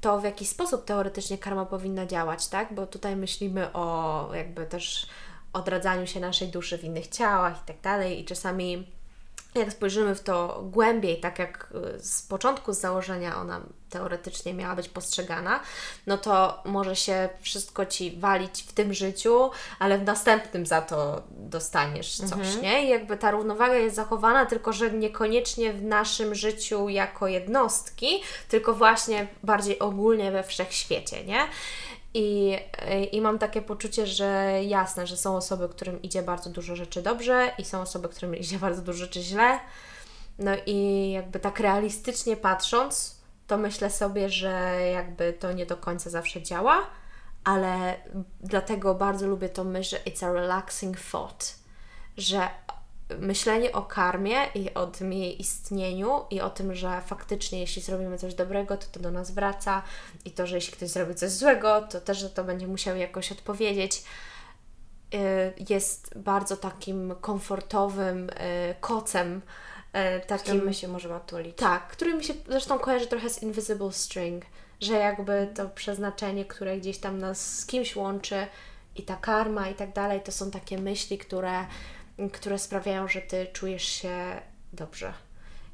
to, 0.00 0.20
w 0.20 0.24
jaki 0.24 0.46
sposób 0.46 0.84
teoretycznie 0.84 1.38
karma 1.38 1.66
powinna 1.66 2.06
działać, 2.06 2.48
tak? 2.48 2.74
Bo 2.74 2.86
tutaj 2.86 3.16
myślimy 3.16 3.72
o 3.72 4.28
jakby 4.34 4.66
też 4.66 5.06
odradzaniu 5.52 6.06
się 6.06 6.20
naszej 6.20 6.48
duszy 6.48 6.78
w 6.78 6.84
innych 6.84 7.08
ciałach 7.08 7.62
i 7.62 7.66
tak 7.66 7.80
dalej 7.80 8.20
i 8.20 8.24
czasami 8.24 8.86
jak 9.54 9.72
spojrzymy 9.72 10.14
w 10.14 10.20
to 10.20 10.62
głębiej, 10.62 11.20
tak 11.20 11.38
jak 11.38 11.68
y, 11.96 12.00
z 12.00 12.22
początku, 12.22 12.72
z 12.72 12.80
założenia 12.80 13.36
ona 13.36 13.60
teoretycznie 13.90 14.54
miała 14.54 14.76
być 14.76 14.88
postrzegana, 14.88 15.60
no 16.06 16.18
to 16.18 16.62
może 16.64 16.96
się 16.96 17.28
wszystko 17.40 17.86
Ci 17.86 18.16
walić 18.16 18.62
w 18.62 18.72
tym 18.72 18.94
życiu, 18.94 19.50
ale 19.78 19.98
w 19.98 20.04
następnym 20.04 20.66
za 20.66 20.80
to 20.80 21.22
dostaniesz 21.30 22.16
coś, 22.16 22.56
nie? 22.62 22.84
I 22.84 22.88
jakby 22.88 23.16
ta 23.16 23.30
równowaga 23.30 23.74
jest 23.74 23.96
zachowana, 23.96 24.46
tylko 24.46 24.72
że 24.72 24.90
niekoniecznie 24.90 25.72
w 25.72 25.82
naszym 25.82 26.34
życiu 26.34 26.88
jako 26.88 27.28
jednostki, 27.28 28.22
tylko 28.48 28.74
właśnie 28.74 29.26
bardziej 29.42 29.78
ogólnie 29.78 30.30
we 30.30 30.42
wszechświecie, 30.42 31.24
nie? 31.24 31.46
I, 32.14 32.58
I 33.12 33.20
mam 33.20 33.38
takie 33.38 33.62
poczucie, 33.62 34.06
że 34.06 34.58
jasne, 34.64 35.06
że 35.06 35.16
są 35.16 35.36
osoby, 35.36 35.68
którym 35.68 36.02
idzie 36.02 36.22
bardzo 36.22 36.50
dużo 36.50 36.76
rzeczy 36.76 37.02
dobrze 37.02 37.52
i 37.58 37.64
są 37.64 37.80
osoby, 37.80 38.08
którym 38.08 38.36
idzie 38.42 38.58
bardzo 38.58 38.82
dużo 38.82 38.98
rzeczy 38.98 39.22
źle. 39.22 39.60
No 40.38 40.50
i 40.66 41.10
jakby 41.10 41.40
tak 41.40 41.60
realistycznie 41.60 42.36
patrząc, 42.36 43.20
to 43.46 43.58
myślę 43.58 43.90
sobie, 43.90 44.28
że 44.28 44.80
jakby 44.94 45.32
to 45.32 45.52
nie 45.52 45.66
do 45.66 45.76
końca 45.76 46.10
zawsze 46.10 46.42
działa, 46.42 46.86
ale 47.44 47.96
dlatego 48.40 48.94
bardzo 48.94 49.26
lubię 49.26 49.48
tą 49.48 49.64
myśl, 49.64 49.96
że 49.96 50.02
it's 50.12 50.26
a 50.26 50.32
relaxing 50.32 50.96
thought, 51.12 51.54
że 52.16 52.48
myślenie 53.18 53.72
o 53.72 53.82
karmie 53.82 54.36
i 54.54 54.74
o 54.74 54.86
tym 54.86 55.12
jej 55.12 55.40
istnieniu 55.40 56.24
i 56.30 56.40
o 56.40 56.50
tym, 56.50 56.74
że 56.74 57.02
faktycznie 57.06 57.60
jeśli 57.60 57.82
zrobimy 57.82 58.18
coś 58.18 58.34
dobrego, 58.34 58.76
to 58.76 58.86
to 58.92 59.00
do 59.00 59.10
nas 59.10 59.30
wraca 59.30 59.82
i 60.24 60.30
to, 60.30 60.46
że 60.46 60.54
jeśli 60.54 60.72
ktoś 60.72 60.88
zrobi 60.88 61.14
coś 61.14 61.30
złego, 61.30 61.82
to 61.82 62.00
też, 62.00 62.18
że 62.18 62.30
to 62.30 62.44
będzie 62.44 62.66
musiał 62.66 62.96
jakoś 62.96 63.32
odpowiedzieć, 63.32 64.04
y, 65.14 65.18
jest 65.68 66.18
bardzo 66.18 66.56
takim 66.56 67.14
komfortowym 67.20 68.30
y, 68.30 68.32
kocem, 68.80 69.36
y, 69.36 70.20
Kim 70.20 70.28
takim 70.28 70.64
my 70.64 70.74
się 70.74 70.88
możemy 70.88 71.14
otulić? 71.14 71.56
tak, 71.56 71.88
który 71.88 72.14
mi 72.14 72.24
się 72.24 72.34
zresztą 72.48 72.78
kojarzy 72.78 73.06
trochę 73.06 73.30
z 73.30 73.42
Invisible 73.42 73.92
String, 73.92 74.44
że 74.80 74.94
jakby 74.94 75.48
to 75.54 75.68
przeznaczenie, 75.68 76.44
które 76.44 76.78
gdzieś 76.78 76.98
tam 76.98 77.18
nas 77.18 77.58
z 77.58 77.66
kimś 77.66 77.96
łączy 77.96 78.46
i 78.96 79.02
ta 79.02 79.16
karma 79.16 79.68
i 79.68 79.74
tak 79.74 79.92
dalej, 79.92 80.20
to 80.20 80.32
są 80.32 80.50
takie 80.50 80.78
myśli, 80.78 81.18
które, 81.18 81.66
które 82.32 82.58
sprawiają, 82.58 83.08
że 83.08 83.20
Ty 83.20 83.46
czujesz 83.52 83.84
się 83.84 84.42
dobrze. 84.72 85.12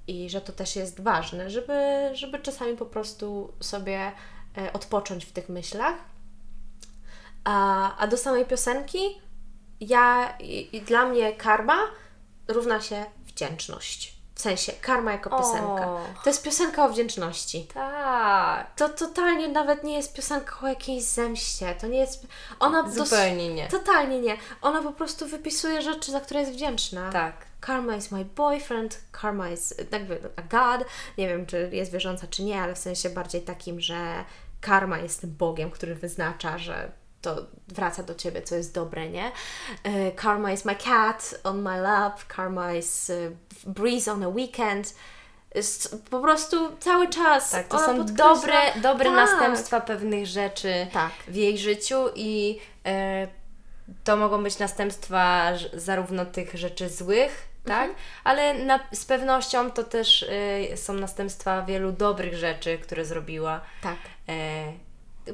I 0.06 0.30
że 0.30 0.40
to 0.40 0.52
też 0.52 0.76
jest 0.76 1.00
ważne, 1.00 1.50
żeby, 1.50 2.10
żeby 2.12 2.38
czasami 2.38 2.76
po 2.76 2.86
prostu 2.86 3.52
sobie 3.60 4.12
e, 4.58 4.72
odpocząć 4.72 5.24
w 5.24 5.32
tych 5.32 5.48
myślach. 5.48 5.94
A, 7.44 7.96
a 7.96 8.06
do 8.06 8.16
samej 8.16 8.46
piosenki, 8.46 8.98
ja 9.80 10.36
i, 10.40 10.76
i 10.76 10.80
dla 10.80 11.06
mnie 11.06 11.32
karma 11.32 11.76
równa 12.48 12.80
się 12.80 13.04
wdzięczność. 13.26 14.15
W 14.36 14.40
sensie 14.40 14.72
karma 14.72 15.12
jako 15.12 15.30
piosenka. 15.30 15.86
O. 15.86 16.00
To 16.24 16.30
jest 16.30 16.42
piosenka 16.42 16.84
o 16.84 16.88
wdzięczności. 16.88 17.68
Tak. 17.74 18.74
To 18.76 18.88
totalnie 18.88 19.48
nawet 19.48 19.84
nie 19.84 19.96
jest 19.96 20.14
piosenka 20.14 20.56
o 20.62 20.68
jakiejś 20.68 21.02
zemście. 21.04 21.74
To 21.74 21.86
nie 21.86 21.98
jest. 21.98 22.26
Ona 22.60 22.82
dos- 22.82 22.94
Zupełnie 22.94 23.54
nie. 23.54 23.68
Totalnie 23.68 24.20
nie. 24.20 24.36
Ona 24.62 24.82
po 24.82 24.92
prostu 24.92 25.26
wypisuje 25.26 25.82
rzeczy, 25.82 26.12
za 26.12 26.20
które 26.20 26.40
jest 26.40 26.52
wdzięczna. 26.52 27.12
Tak. 27.12 27.34
Karma 27.60 27.96
is 27.96 28.10
my 28.10 28.24
boyfriend, 28.24 29.00
karma 29.12 29.50
is 29.50 29.74
jakby 29.92 30.18
a 30.36 30.42
god. 30.42 30.86
Nie 31.18 31.28
wiem, 31.28 31.46
czy 31.46 31.70
jest 31.72 31.92
wierząca, 31.92 32.26
czy 32.26 32.42
nie, 32.42 32.60
ale 32.62 32.74
w 32.74 32.78
sensie 32.78 33.10
bardziej 33.10 33.42
takim, 33.42 33.80
że 33.80 34.24
karma 34.60 34.98
jest 34.98 35.20
tym 35.20 35.30
Bogiem, 35.30 35.70
który 35.70 35.94
wyznacza, 35.94 36.58
że 36.58 36.90
to 37.26 37.46
wraca 37.68 38.02
do 38.02 38.14
ciebie, 38.14 38.42
co 38.42 38.54
jest 38.54 38.74
dobre, 38.74 39.08
nie? 39.10 39.32
E, 39.82 40.12
Karma 40.12 40.52
is 40.52 40.64
my 40.64 40.76
cat 40.76 41.34
on 41.44 41.62
my 41.62 41.80
lap, 41.80 42.24
karma 42.28 42.72
is 42.74 43.10
e, 43.10 43.14
breeze 43.66 44.12
on 44.12 44.22
a 44.22 44.28
weekend. 44.28 44.94
Po 46.10 46.20
prostu 46.20 46.76
cały 46.80 47.08
czas. 47.08 47.50
Tak, 47.50 47.68
to 47.68 47.78
są 47.78 47.98
podkreśla- 47.98 48.14
dobre, 48.16 48.54
dobre 48.82 49.04
Tak. 49.06 49.14
następstwa 49.14 49.80
pewnych 49.80 50.26
rzeczy 50.26 50.86
Tak. 50.92 51.10
w 51.28 51.34
jej 51.34 51.58
życiu 51.58 51.96
i 52.14 52.60
e, 52.86 53.28
to 54.04 54.16
mogą 54.16 54.42
być 54.42 54.58
następstwa 54.58 55.52
zarówno 55.72 56.26
tych 56.26 56.54
rzeczy 56.54 56.88
złych, 56.88 57.48
tak? 57.64 57.90
Ale 58.24 58.54
na, 58.54 58.80
z 58.92 59.04
pewnością 59.04 59.70
to 59.70 59.84
też 59.84 60.26
e, 60.72 60.76
są 60.76 60.92
następstwa 60.94 61.62
wielu 61.62 61.92
dobrych 61.92 62.34
rzeczy, 62.34 62.78
które 62.78 63.04
zrobiła. 63.04 63.60
Tak. 63.82 63.96
E, 64.28 64.32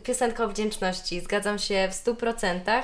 piosenka 0.05 0.45
o 0.45 0.49
wdzięczności, 0.49 1.21
zgadzam 1.21 1.59
się 1.59 1.89
w 1.91 1.95
100%. 1.95 2.83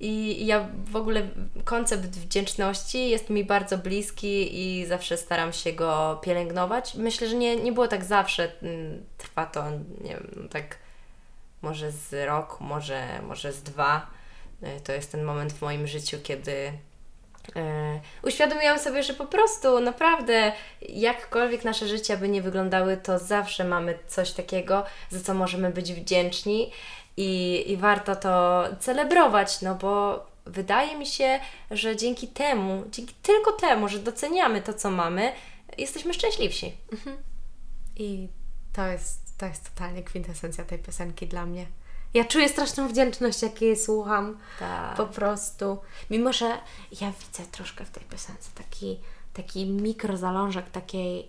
I 0.00 0.46
ja 0.46 0.68
w 0.84 0.96
ogóle 0.96 1.28
koncept 1.64 2.06
wdzięczności 2.06 3.10
jest 3.10 3.30
mi 3.30 3.44
bardzo 3.44 3.78
bliski 3.78 4.60
i 4.60 4.86
zawsze 4.86 5.16
staram 5.16 5.52
się 5.52 5.72
go 5.72 6.20
pielęgnować. 6.22 6.94
Myślę, 6.94 7.28
że 7.28 7.34
nie, 7.34 7.56
nie 7.56 7.72
było 7.72 7.88
tak 7.88 8.04
zawsze. 8.04 8.52
Mm, 8.62 9.04
Trwa 9.18 9.46
to, 9.46 9.70
nie 10.00 10.10
wiem, 10.10 10.30
no 10.36 10.48
tak 10.48 10.78
może 11.62 11.92
z 11.92 12.26
rok, 12.26 12.60
może, 12.60 13.22
może 13.22 13.52
z 13.52 13.62
dwa. 13.62 14.06
Y, 14.62 14.80
To 14.80 14.92
jest 14.92 15.12
ten 15.12 15.24
moment 15.24 15.52
w 15.52 15.62
moim 15.62 15.86
życiu, 15.86 16.16
kiedy 16.22 16.72
uświadomiłam 18.22 18.78
sobie, 18.78 19.02
że 19.02 19.14
po 19.14 19.26
prostu 19.26 19.80
naprawdę 19.80 20.52
jakkolwiek 20.88 21.64
nasze 21.64 21.88
życia 21.88 22.16
by 22.16 22.28
nie 22.28 22.42
wyglądały, 22.42 22.96
to 22.96 23.18
zawsze 23.18 23.64
mamy 23.64 23.98
coś 24.06 24.32
takiego, 24.32 24.84
za 25.10 25.20
co 25.20 25.34
możemy 25.34 25.70
być 25.70 25.92
wdzięczni 25.92 26.72
i, 27.16 27.64
i 27.72 27.76
warto 27.76 28.16
to 28.16 28.64
celebrować, 28.80 29.62
no 29.62 29.74
bo 29.74 30.26
wydaje 30.46 30.98
mi 30.98 31.06
się, 31.06 31.40
że 31.70 31.96
dzięki 31.96 32.28
temu, 32.28 32.84
dzięki 32.90 33.14
tylko 33.22 33.52
temu, 33.52 33.88
że 33.88 33.98
doceniamy 33.98 34.62
to, 34.62 34.74
co 34.74 34.90
mamy, 34.90 35.32
jesteśmy 35.78 36.14
szczęśliwsi. 36.14 36.72
I 37.96 38.28
to 38.72 38.86
jest, 38.86 39.38
to 39.38 39.46
jest 39.46 39.74
totalnie 39.74 40.02
kwintesencja 40.02 40.64
tej 40.64 40.78
piosenki 40.78 41.26
dla 41.26 41.46
mnie. 41.46 41.66
Ja 42.16 42.24
czuję 42.24 42.48
straszną 42.48 42.88
wdzięczność, 42.88 43.42
jak 43.42 43.62
jej 43.62 43.76
słucham. 43.76 44.38
Tak. 44.58 44.96
Po 44.96 45.06
prostu. 45.06 45.78
Mimo, 46.10 46.32
że 46.32 46.46
ja 47.00 47.12
widzę 47.20 47.42
troszkę 47.52 47.84
w 47.84 47.90
tej 47.90 48.02
piosence 48.04 48.50
taki, 48.54 48.98
taki 49.32 49.66
mikrozalążek 49.66 50.70
takiej. 50.70 51.28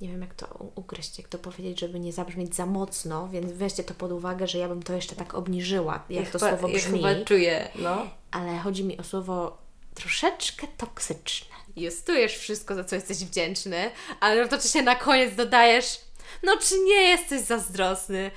Nie 0.00 0.08
wiem, 0.08 0.20
jak 0.20 0.34
to 0.34 0.46
u- 0.46 0.80
ugryźć, 0.80 1.18
jak 1.18 1.28
to 1.28 1.38
powiedzieć, 1.38 1.80
żeby 1.80 2.00
nie 2.00 2.12
zabrzmieć 2.12 2.54
za 2.54 2.66
mocno, 2.66 3.28
więc 3.28 3.52
weźcie 3.52 3.84
to 3.84 3.94
pod 3.94 4.12
uwagę, 4.12 4.46
że 4.46 4.58
ja 4.58 4.68
bym 4.68 4.82
to 4.82 4.92
jeszcze 4.92 5.16
tak 5.16 5.34
obniżyła, 5.34 6.04
jak 6.10 6.24
Ja 6.26 6.30
to 6.32 6.38
chyba- 6.38 6.50
słowo 6.50 6.68
ja 6.68 6.74
brzmi. 6.74 6.98
chyba 7.02 7.24
czuję, 7.24 7.68
no. 7.74 8.06
ale 8.30 8.58
chodzi 8.58 8.84
mi 8.84 8.98
o 8.98 9.04
słowo 9.04 9.58
troszeczkę 9.94 10.66
toksyczne. 10.76 11.56
Justujesz 11.76 12.36
wszystko, 12.36 12.74
za 12.74 12.84
co 12.84 12.94
jesteś 12.94 13.18
wdzięczny, 13.24 13.90
ale 14.20 14.36
jednocześnie 14.36 14.82
na 14.82 14.94
koniec 14.94 15.34
dodajesz, 15.34 16.00
no 16.42 16.56
czy 16.56 16.78
nie 16.78 17.02
jesteś 17.02 17.40
zazdrosny, 17.40 18.30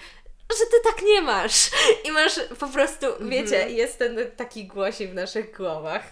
że 0.57 0.65
ty 0.65 0.77
tak 0.83 1.01
nie 1.01 1.21
masz. 1.21 1.69
I 2.03 2.11
masz 2.11 2.39
po 2.59 2.67
prostu, 2.67 3.05
wiecie, 3.21 3.69
jest 3.69 3.99
ten 3.99 4.31
taki 4.37 4.67
głosik 4.67 5.11
w 5.11 5.13
naszych 5.13 5.57
głowach, 5.57 6.03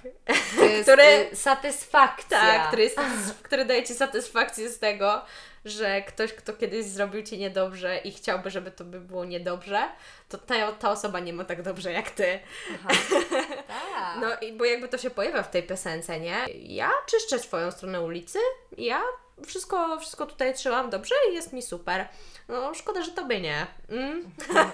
jest 0.62 0.84
Które- 0.84 1.32
y, 1.32 1.36
satysfakcja. 1.36 2.40
tak, 2.40 2.68
który, 2.68 2.84
jest, 2.84 3.00
który 3.44 3.66
daje 3.66 3.84
Ci 3.84 3.94
satysfakcję 3.94 4.70
z 4.70 4.80
tego, 4.80 5.22
że 5.66 6.02
ktoś, 6.02 6.34
kto 6.34 6.54
kiedyś 6.54 6.86
zrobił 6.86 7.24
Ci 7.24 7.38
niedobrze 7.38 7.98
i 7.98 8.12
chciałby, 8.12 8.50
żeby 8.50 8.72
to 8.72 8.84
by 8.84 9.00
było 9.00 9.26
niedobrze, 9.26 9.90
to 10.30 10.38
ta, 10.38 10.72
ta 10.72 10.92
osoba 10.92 11.20
nie 11.20 11.34
ma 11.34 11.46
tak 11.46 11.62
dobrze 11.62 11.92
jak 11.92 12.10
Ty. 12.12 12.40
Tak. 12.88 12.98
No 14.22 14.28
i 14.42 14.54
bo 14.54 14.66
jakby 14.66 14.88
to 14.88 14.98
się 14.98 15.10
pojawia 15.10 15.44
w 15.44 15.52
tej 15.52 15.64
piosence, 15.64 16.20
nie? 16.20 16.38
Ja 16.54 16.92
czyszczę 17.06 17.40
swoją 17.40 17.72
stronę 17.72 18.02
ulicy, 18.02 18.40
ja 18.78 19.02
wszystko, 19.46 20.00
wszystko 20.00 20.26
tutaj 20.26 20.54
trzymam 20.54 20.90
dobrze 20.90 21.16
i 21.32 21.34
jest 21.34 21.54
mi 21.54 21.62
super. 21.62 22.08
No 22.48 22.74
szkoda, 22.74 23.02
że 23.04 23.12
tobie 23.12 23.42
nie. 23.42 23.68
Mm? 23.90 24.32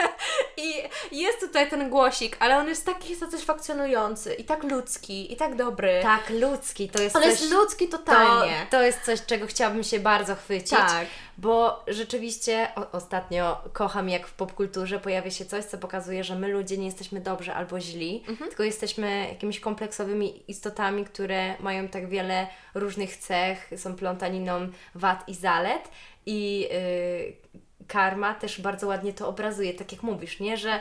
I 0.66 0.74
jest 1.12 1.40
tutaj 1.40 1.70
ten 1.70 1.90
głosik, 1.90 2.38
ale 2.40 2.58
on 2.58 2.68
jest 2.68 2.86
taki 2.86 3.16
satysfakcjonujący 3.16 4.34
i 4.34 4.44
tak 4.44 4.64
ludzki, 4.64 5.34
i 5.34 5.36
tak 5.36 5.56
dobry. 5.56 6.00
Tak, 6.04 6.30
ludzki, 6.30 6.90
to 6.90 7.02
jest 7.02 7.16
On 7.16 7.22
coś... 7.22 7.32
jest 7.32 7.52
ludzki 7.52 7.88
to, 7.88 7.98
totalnie. 7.98 8.68
to 8.70 8.82
jest 8.82 9.02
coś, 9.02 9.26
czego 9.26 9.48
chciałabym 9.48 9.84
się 9.84 10.00
bardzo 10.00 10.36
chwycić. 10.36 10.78
Tak. 10.78 11.08
Bo 11.38 11.84
rzeczywiście 11.88 12.68
o, 12.76 12.92
ostatnio 12.92 13.62
kocham, 13.74 14.10
jak 14.10 14.28
w 14.28 14.34
popkulturze 14.34 15.00
pojawia 15.00 15.32
się 15.32 15.46
coś, 15.46 15.66
co 15.66 15.78
pokazuje, 15.78 16.24
że 16.24 16.36
my 16.36 16.48
ludzie 16.48 16.78
nie 16.78 16.86
jesteśmy 16.86 17.22
dobrzy 17.22 17.54
albo 17.54 17.80
źli, 17.80 18.24
tylko 18.40 18.64
jesteśmy 18.64 19.28
jakimiś 19.30 19.60
kompleksowymi 19.60 20.44
istotami, 20.48 21.06
które 21.06 21.56
mają 21.60 21.88
tak 21.88 22.10
wiele 22.10 22.48
różnych 22.74 23.18
cech, 23.18 23.70
są 23.78 23.96
plątaniną 23.96 24.68
wad 24.96 25.30
i 25.30 25.36
zalet. 25.36 25.90
I 26.26 26.60
yy, 26.60 27.88
karma 27.88 28.34
też 28.34 28.62
bardzo 28.62 28.88
ładnie 28.88 29.14
to 29.14 29.28
obrazuje, 29.28 29.74
tak 29.74 29.92
jak 29.92 30.04
mówisz, 30.04 30.40
nie? 30.40 30.58
Że 30.58 30.80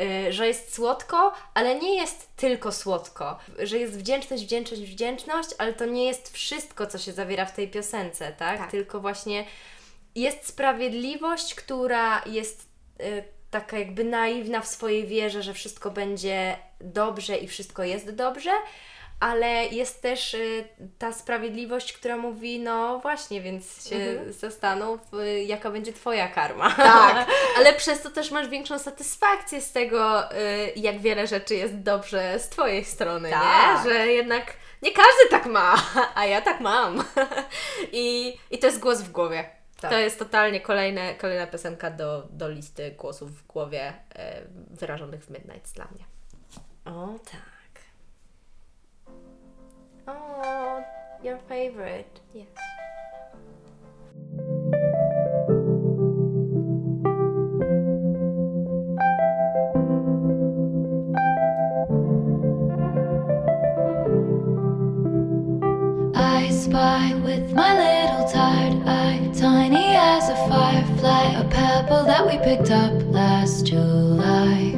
y, 0.00 0.32
że 0.32 0.46
jest 0.46 0.74
słodko, 0.74 1.32
ale 1.54 1.74
nie 1.74 1.96
jest 1.96 2.36
tylko 2.36 2.72
słodko. 2.72 3.38
Że 3.58 3.78
jest 3.78 3.98
wdzięczność, 3.98 4.44
wdzięczność, 4.44 4.82
wdzięczność, 4.82 5.48
ale 5.58 5.72
to 5.72 5.86
nie 5.86 6.04
jest 6.04 6.32
wszystko, 6.32 6.86
co 6.86 6.98
się 6.98 7.12
zawiera 7.12 7.44
w 7.46 7.54
tej 7.54 7.68
piosence, 7.68 8.32
tak? 8.32 8.58
Tak. 8.58 8.70
Tylko 8.70 9.00
właśnie 9.00 9.44
jest 10.14 10.48
sprawiedliwość, 10.48 11.54
która 11.54 12.22
jest 12.26 12.68
y, 13.00 13.24
taka 13.50 13.78
jakby 13.78 14.04
naiwna 14.04 14.60
w 14.60 14.68
swojej 14.68 15.06
wierze, 15.06 15.42
że 15.42 15.54
wszystko 15.54 15.90
będzie 15.90 16.56
dobrze 16.80 17.36
i 17.36 17.48
wszystko 17.48 17.84
jest 17.84 18.10
dobrze, 18.10 18.50
ale 19.20 19.66
jest 19.66 20.02
też 20.02 20.34
y, 20.34 20.68
ta 20.98 21.12
sprawiedliwość, 21.12 21.92
która 21.92 22.16
mówi, 22.16 22.58
no 22.60 22.98
właśnie, 22.98 23.40
więc 23.40 23.88
się 23.88 24.24
zastanów, 24.28 25.00
y, 25.14 25.42
jaka 25.42 25.70
będzie 25.70 25.92
Twoja 25.92 26.28
karma. 26.28 26.70
Tak, 26.70 27.28
ale 27.58 27.72
przez 27.72 28.02
to 28.02 28.10
też 28.10 28.30
masz 28.30 28.48
większą 28.48 28.78
satysfakcję 28.78 29.60
z 29.60 29.72
tego, 29.72 30.32
y, 30.32 30.72
jak 30.76 31.00
wiele 31.00 31.26
rzeczy 31.26 31.54
jest 31.54 31.78
dobrze 31.78 32.38
z 32.38 32.48
Twojej 32.48 32.84
strony, 32.84 33.30
Tak. 33.30 33.84
nie? 33.84 33.90
Że 33.90 34.06
jednak 34.06 34.52
nie 34.82 34.92
każdy 34.92 35.28
tak 35.30 35.46
ma, 35.46 35.74
a 36.14 36.26
ja 36.26 36.40
tak 36.40 36.60
mam. 36.60 37.04
I, 37.92 38.36
i 38.50 38.58
to 38.58 38.66
jest 38.66 38.80
głos 38.80 39.00
w 39.00 39.12
głowie. 39.12 39.59
Tak. 39.80 39.90
To 39.90 39.98
jest 39.98 40.18
totalnie 40.18 40.60
kolejne, 40.60 41.14
kolejna 41.14 41.46
piosenka 41.46 41.90
do, 41.90 42.28
do 42.30 42.48
listy 42.48 42.90
głosów 42.90 43.42
w 43.42 43.46
głowie 43.46 43.92
e, 44.14 44.42
wyrażonych 44.70 45.24
w 45.24 45.30
Midnight 45.30 45.74
dla 45.74 45.84
mnie. 45.84 46.04
O 46.84 47.18
tak. 47.24 47.80
O, 50.06 50.82
your 51.22 51.38
favorite. 51.48 52.20
Yes. 52.34 52.48
I 66.14 66.50
spy 66.50 67.14
with 67.14 67.52
my 67.54 67.78
little 67.78 67.99
we 72.30 72.38
picked 72.38 72.70
up 72.70 72.92
last 73.06 73.66
July. 73.66 74.70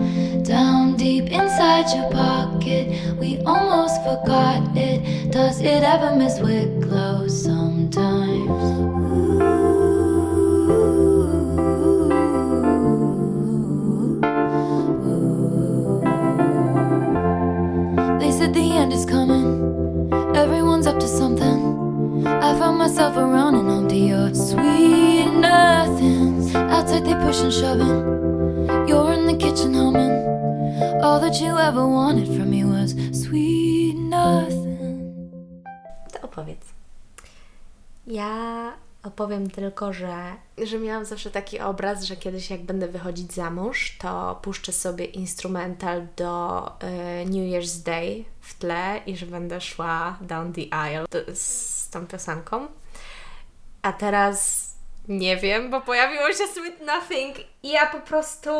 Down 0.43 0.97
deep 0.97 1.31
inside 1.31 1.85
your 1.95 2.11
pocket, 2.11 3.19
we 3.19 3.39
almost 3.45 3.97
forgot 4.03 4.75
it. 4.75 5.31
Does 5.31 5.61
it 5.61 5.83
ever 5.83 6.17
miss 6.17 6.41
Wicklow 6.41 7.29
sometimes? 7.29 8.63
They 18.21 18.33
said 18.33 18.55
the 18.55 18.73
end 18.81 18.95
is 18.95 19.05
coming. 19.05 20.11
Everyone's 20.35 20.87
up 20.87 20.99
to 21.01 21.07
something. 21.07 22.27
I 22.27 22.59
found 22.59 22.79
myself 22.79 23.17
around 23.19 23.57
and 23.57 23.69
on 23.69 23.89
to 23.89 23.97
your 23.97 24.35
sweet 24.35 25.27
nothings. 25.27 26.22
Outside 26.55 27.05
they 27.05 27.15
push 27.15 27.41
and 27.41 27.53
shoving. 27.53 28.89
You're 28.89 29.13
in 29.13 29.27
the 29.27 29.37
kitchen 29.37 29.75
humming. 29.75 30.13
All 31.03 31.21
that 31.21 31.41
you 31.41 31.57
ever 31.59 31.87
wanted 31.87 32.27
from 32.27 32.51
me 32.51 32.65
was 32.65 32.95
sweet 33.13 33.97
nothing. 33.97 35.65
To 36.13 36.23
opowiedz. 36.23 36.67
Ja 38.07 38.73
Opowiem 39.03 39.51
tylko, 39.51 39.93
że, 39.93 40.37
że 40.65 40.79
miałam 40.79 41.05
zawsze 41.05 41.31
taki 41.31 41.61
obraz, 41.61 42.05
że 42.05 42.17
kiedyś 42.17 42.51
jak 42.51 42.63
będę 42.63 42.89
wychodzić 42.89 43.33
za 43.33 43.51
mąż, 43.51 43.99
to 43.99 44.39
puszczę 44.43 44.73
sobie 44.73 45.05
instrumental 45.05 46.07
do 46.17 46.67
y, 46.69 47.27
New 47.27 47.35
Year's 47.35 47.85
Day 47.85 48.25
w 48.41 48.59
tle 48.59 49.01
i 49.07 49.17
że 49.17 49.27
będę 49.27 49.61
szła 49.61 50.19
down 50.21 50.53
the 50.53 50.75
aisle 50.75 51.07
z 51.35 51.89
tą 51.91 52.07
piosenką. 52.07 52.67
A 53.83 53.93
teraz 53.93 54.71
nie 55.09 55.37
wiem, 55.37 55.71
bo 55.71 55.81
pojawiło 55.81 56.33
się 56.33 56.47
Sweet 56.55 56.81
Nothing 56.81 57.37
i 57.63 57.69
ja 57.69 57.87
po 57.87 58.01
prostu... 58.01 58.51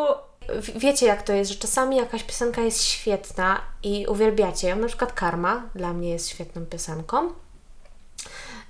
Wiecie 0.77 1.07
jak 1.07 1.23
to 1.23 1.33
jest, 1.33 1.51
że 1.51 1.59
czasami 1.59 1.97
jakaś 1.97 2.23
piosenka 2.23 2.61
jest 2.61 2.85
świetna 2.85 3.61
i 3.83 4.07
uwielbiacie 4.07 4.69
ją, 4.69 4.77
na 4.77 4.87
przykład 4.87 5.13
Karma 5.13 5.63
dla 5.75 5.93
mnie 5.93 6.11
jest 6.11 6.29
świetną 6.29 6.67
piosenką. 6.67 7.29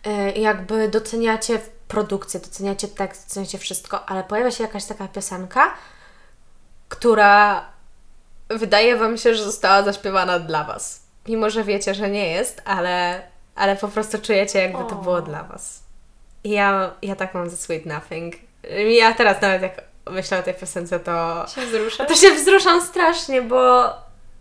Y, 0.06 0.38
jakby 0.38 0.88
doceniacie 0.88 1.60
produkcję, 1.88 2.40
doceniacie 2.40 2.88
tekst, 2.88 3.28
doceniacie 3.28 3.58
wszystko, 3.58 4.08
ale 4.08 4.24
pojawia 4.24 4.50
się 4.50 4.64
jakaś 4.64 4.84
taka 4.84 5.08
piosenka, 5.08 5.74
która 6.88 7.64
wydaje 8.48 8.96
Wam 8.96 9.18
się, 9.18 9.34
że 9.34 9.44
została 9.44 9.82
zaśpiewana 9.82 10.38
dla 10.38 10.64
Was. 10.64 11.02
Mimo, 11.28 11.50
że 11.50 11.64
wiecie, 11.64 11.94
że 11.94 12.10
nie 12.10 12.30
jest, 12.30 12.62
ale, 12.64 13.22
ale 13.54 13.76
po 13.76 13.88
prostu 13.88 14.18
czujecie, 14.18 14.58
jakby 14.58 14.90
to 14.90 14.94
było 14.94 15.22
dla 15.22 15.42
Was. 15.42 15.81
Ja, 16.44 16.94
ja 17.02 17.16
tak 17.16 17.34
mam 17.34 17.50
ze 17.50 17.56
Sweet 17.56 17.86
Nothing. 17.86 18.34
Ja 18.98 19.14
teraz 19.14 19.40
nawet 19.42 19.62
jak 19.62 19.82
myślę 20.10 20.38
o 20.38 20.42
tej 20.42 20.54
piosence, 20.54 21.00
to 21.00 21.44
Się 21.54 21.66
wzruszasz? 21.66 22.08
to 22.08 22.14
się 22.14 22.30
wzruszam 22.30 22.82
strasznie, 22.82 23.42
bo, 23.42 23.92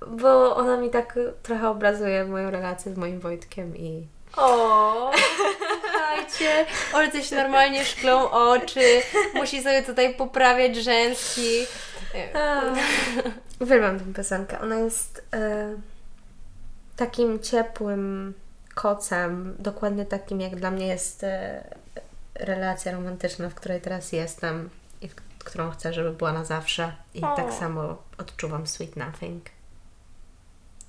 bo 0.08 0.56
ona 0.56 0.78
mi 0.78 0.90
tak 0.90 1.20
trochę 1.44 1.70
obrazuje 1.70 2.26
moją 2.26 2.52
relację 2.52 2.94
z 2.94 2.98
moim 2.98 3.20
Wojtkiem 3.20 3.78
i 3.78 4.08
O, 4.38 5.12
słuchajcie, 5.86 6.66
Olce 6.94 7.24
się 7.24 7.36
normalnie 7.36 7.86
szklą 7.86 8.32
oczy, 8.32 9.02
musi 9.34 9.64
sobie 9.64 9.84
tutaj 9.84 10.14
poprawiać 10.14 10.76
rzęski. 10.76 11.66
Uwielbiam 13.60 14.00
tę 14.00 14.06
piosenkę. 14.16 14.60
Ona 14.62 14.76
jest 14.76 15.24
e, 15.34 15.70
takim 16.96 17.40
ciepłym 17.40 18.34
kocem, 18.76 19.56
dokładnie 19.60 20.06
takim 20.06 20.42
jak 20.42 20.56
dla 20.56 20.72
mnie 20.72 20.88
jest 20.88 21.24
e, 21.24 21.64
relacja 22.42 22.92
romantyczna, 22.92 23.50
w 23.50 23.56
której 23.56 23.82
teraz 23.82 24.12
jestem 24.12 24.70
i 25.02 25.08
w, 25.08 25.16
którą 25.40 25.72
chcę, 25.72 25.94
żeby 25.94 26.12
była 26.12 26.34
na 26.34 26.46
zawsze. 26.46 26.96
I 27.14 27.22
O. 27.22 27.36
tak 27.36 27.54
samo 27.54 27.98
odczuwam 28.18 28.68
Sweet 28.68 28.96
Nothing. 28.96 29.44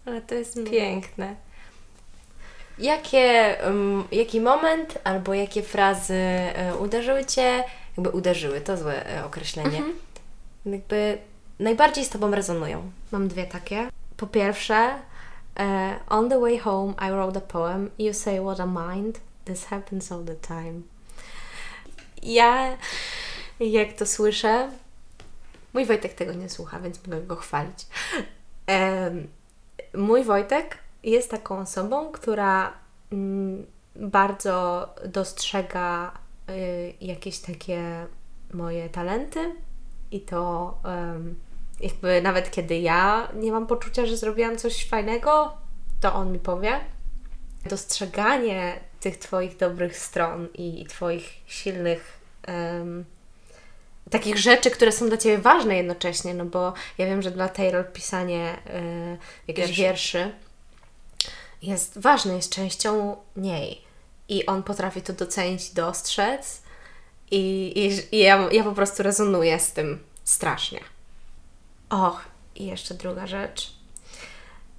Ale 0.07 0.21
to 0.21 0.35
jest 0.35 0.59
piękne. 0.71 1.37
Jakie, 2.79 3.57
um, 3.65 4.05
jaki 4.13 4.41
moment 4.41 4.99
albo 5.05 5.35
jakie 5.35 5.63
frazy 5.63 6.15
e, 6.15 6.77
uderzyły 6.77 7.25
Cię, 7.25 7.65
jakby 7.97 8.11
uderzyły, 8.11 8.61
to 8.61 8.77
złe 8.77 9.07
e, 9.07 9.25
określenie, 9.25 9.83
jakby 10.67 11.19
najbardziej 11.59 12.05
z 12.05 12.11
Tobą 12.11 12.31
rezonują? 12.31 12.91
Mam 13.13 13.29
dwie 13.29 13.45
takie. 13.47 13.89
Po 14.17 14.27
pierwsze, 14.27 14.95
e, 15.59 15.97
on 16.09 16.29
the 16.29 16.41
way 16.41 16.59
home 16.59 16.95
I 17.09 17.11
wrote 17.11 17.39
a 17.39 17.41
poem. 17.41 17.91
You 17.99 18.15
say 18.15 18.41
what 18.41 18.61
a 18.61 18.67
mind. 18.67 19.21
This 19.45 19.65
happens 19.65 20.13
all 20.13 20.25
the 20.25 20.37
time. 20.37 20.83
Ja, 22.23 22.77
jak 23.61 23.93
to 23.93 24.07
słyszę, 24.07 24.71
mój 25.73 25.87
Wojtek 25.87 26.15
tego 26.15 26.33
nie 26.33 26.49
słucha, 26.49 26.81
więc 26.81 27.07
mogę 27.07 27.23
go 27.23 27.37
chwalić. 27.37 27.87
Mój 29.95 30.25
Wojtek 30.25 30.79
jest 31.03 31.31
taką 31.31 31.59
osobą, 31.59 32.13
która 32.13 32.73
mm, 33.13 33.67
bardzo 33.97 34.89
dostrzega 35.07 36.13
y, 36.51 36.95
jakieś 37.01 37.39
takie 37.39 38.07
moje 38.53 38.89
talenty 38.89 39.55
i 40.11 40.21
to 40.21 40.79
jakby 41.81 42.23
nawet 42.23 42.51
kiedy 42.51 42.79
ja 42.79 43.29
nie 43.35 43.53
mam 43.53 43.67
poczucia, 43.67 44.07
że 44.07 44.17
zrobiłam 44.17 44.57
coś 44.57 44.89
fajnego, 44.89 45.53
to 46.01 46.15
on 46.15 46.33
mi 46.33 46.39
powie. 46.39 46.81
Dostrzeganie 47.71 48.81
tych 49.03 49.19
Twoich 49.19 49.57
dobrych 49.57 49.99
stron 49.99 50.49
i, 50.55 50.87
Twoich 50.87 51.31
silnych 51.47 52.19
em, 52.43 53.05
takich 54.11 54.39
rzeczy, 54.39 54.71
które 54.71 54.93
są 54.93 55.09
dla 55.09 55.17
Ciebie 55.17 55.39
ważne 55.39 55.77
jednocześnie, 55.77 56.35
no 56.35 56.45
bo 56.45 56.73
ja 56.99 57.07
wiem, 57.07 57.23
że 57.23 57.31
dla 57.31 57.49
Taylor 57.49 57.93
pisanie 57.93 58.59
y, 58.67 59.19
jakichś 59.49 59.69
Wierszy. 59.69 60.19
wierszy 60.19 60.33
jest 61.63 61.99
ważne, 61.99 62.37
jest 62.37 62.53
częścią 62.53 63.17
niej. 63.37 63.83
I 64.29 64.47
on 64.47 64.63
potrafi 64.63 65.03
to 65.03 65.13
docenić, 65.13 65.71
dostrzec 65.71 66.63
i, 67.31 67.73
i, 67.77 68.17
i 68.17 68.19
ja, 68.19 68.49
ja 68.53 68.65
po 68.65 68.73
prostu 68.73 69.03
rezonuję 69.03 69.61
z 69.61 69.73
tym 69.73 69.99
strasznie. 70.25 70.81
Och, 71.91 72.25
i 72.55 72.67
jeszcze 72.67 72.95
druga 72.95 73.27
rzecz. 73.27 73.73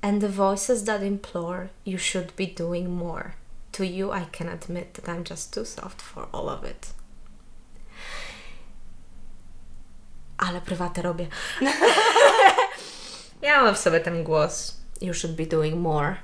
And 0.01 0.21
the 0.21 0.29
voices 0.29 0.83
that 0.83 1.03
implore 1.03 1.67
you 1.85 1.99
should 1.99 2.31
be 2.31 2.47
doing 2.47 2.89
more. 2.89 3.31
To 3.73 3.83
you 3.83 4.13
I 4.13 4.25
can 4.31 4.49
admit 4.49 4.93
that 4.93 5.05
I'm 5.05 5.29
just 5.29 5.53
too 5.53 5.65
soft 5.65 6.01
for 6.01 6.27
all 6.31 6.49
of 6.49 6.63
it. 6.63 6.93
Ale 10.37 10.61
prywatę 10.61 11.01
robię. 11.01 11.27
ja 13.41 13.63
mam 13.63 13.75
w 13.75 13.79
sobie 13.79 13.99
ten 13.99 14.23
głos. 14.23 14.77
You 15.01 15.13
should 15.13 15.35
be 15.35 15.45
doing 15.45 15.75
more. 15.75 16.15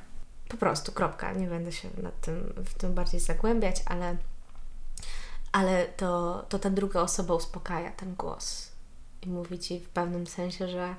Po 0.47 0.57
prostu, 0.57 0.91
kropka. 0.91 1.33
Nie 1.33 1.47
będę 1.47 1.71
się 1.71 1.89
nad 2.03 2.21
tym, 2.21 2.53
w 2.65 2.73
tym 2.73 2.93
bardziej 2.93 3.19
zagłębiać, 3.19 3.75
ale, 3.85 4.17
ale 5.51 5.85
to, 5.85 6.45
to 6.49 6.59
ta 6.59 6.69
druga 6.69 7.01
osoba 7.01 7.33
uspokaja 7.33 7.91
ten 7.91 8.15
głos 8.15 8.71
i 9.21 9.29
mówi 9.29 9.59
ci 9.59 9.79
w 9.79 9.89
pewnym 9.89 10.27
sensie, 10.27 10.67
że 10.67 10.95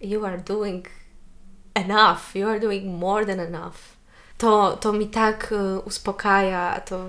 you 0.00 0.24
are 0.24 0.38
doing 0.38 0.88
enough, 1.74 2.34
you 2.34 2.48
are 2.48 2.60
doing 2.60 3.00
more 3.00 3.26
than 3.26 3.40
enough. 3.40 3.97
To, 4.38 4.76
to 4.76 4.92
mi 4.92 5.06
tak 5.06 5.52
y, 5.52 5.80
uspokaja 5.80 6.80
to 6.80 7.04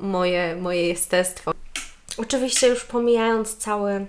moje, 0.00 0.56
moje 0.56 0.88
jestestwo. 0.88 1.52
Oczywiście 2.16 2.68
już 2.68 2.84
pomijając 2.84 3.56
cały, 3.56 4.06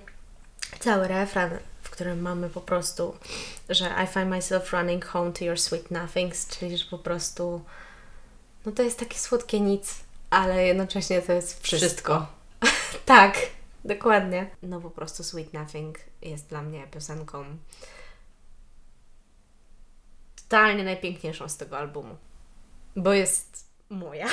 cały 0.79 1.07
refren, 1.07 1.49
w 1.81 1.89
którym 1.89 2.21
mamy 2.21 2.49
po 2.49 2.61
prostu, 2.61 3.15
że 3.69 3.85
I 4.03 4.07
find 4.07 4.27
myself 4.27 4.73
running 4.73 5.05
home 5.05 5.31
to 5.31 5.45
your 5.45 5.59
sweet 5.59 5.91
nothings, 5.91 6.47
czyli 6.47 6.77
że 6.77 6.85
po 6.85 6.97
prostu 6.97 7.61
no 8.65 8.71
to 8.71 8.83
jest 8.83 8.99
takie 8.99 9.19
słodkie 9.19 9.59
nic, 9.59 9.95
ale 10.29 10.65
jednocześnie 10.65 11.21
to 11.21 11.33
jest 11.33 11.63
wszystko. 11.63 12.27
tak, 13.05 13.37
dokładnie. 13.85 14.49
No 14.63 14.81
po 14.81 14.89
prostu 14.89 15.23
Sweet 15.23 15.53
Nothing 15.53 15.97
jest 16.21 16.47
dla 16.47 16.61
mnie 16.61 16.87
piosenką 16.91 17.45
totalnie 20.49 20.83
najpiękniejszą 20.83 21.49
z 21.49 21.57
tego 21.57 21.77
albumu. 21.77 22.17
Bo 22.95 23.13
jest 23.13 23.69
moja. 23.89 24.27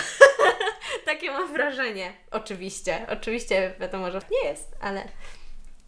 Takie 1.06 1.30
mam 1.30 1.52
wrażenie. 1.52 2.12
Oczywiście. 2.30 3.06
Oczywiście 3.08 3.74
wiadomo, 3.80 4.10
że 4.10 4.20
nie 4.30 4.48
jest, 4.48 4.76
ale, 4.80 5.08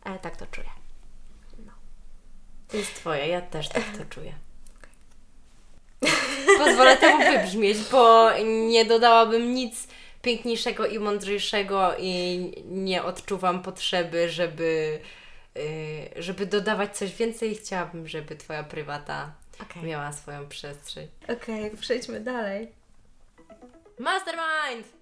ale 0.05 0.18
tak 0.18 0.37
to 0.37 0.47
czuję. 0.47 0.68
Jest 2.72 2.95
Twoja, 2.95 3.26
ja 3.26 3.41
też 3.41 3.68
tak 3.68 3.83
to 3.99 4.05
czuję. 4.14 4.35
Pozwolę 6.64 6.97
temu 6.97 7.18
wybrzmieć, 7.18 7.79
bo 7.93 8.31
nie 8.68 8.85
dodałabym 8.85 9.55
nic 9.55 9.89
piękniejszego 10.22 10.87
i 10.87 10.99
mądrzejszego 10.99 11.95
i 11.99 12.53
nie 12.64 13.03
odczuwam 13.03 13.62
potrzeby, 13.62 14.29
żeby, 14.29 15.01
y, 15.57 16.11
żeby 16.16 16.47
dodawać 16.47 16.97
coś 16.97 17.14
więcej. 17.14 17.55
Chciałabym, 17.55 18.09
żeby 18.09 18.37
Twoja 18.37 18.62
prywata 18.62 19.33
Okej. 19.63 19.83
miała 19.83 20.13
swoją 20.13 20.49
przestrzeń. 20.49 21.09
Okej, 21.29 21.71
przejdźmy 21.71 22.21
dalej. 22.21 22.73
Mastermind! 23.99 24.99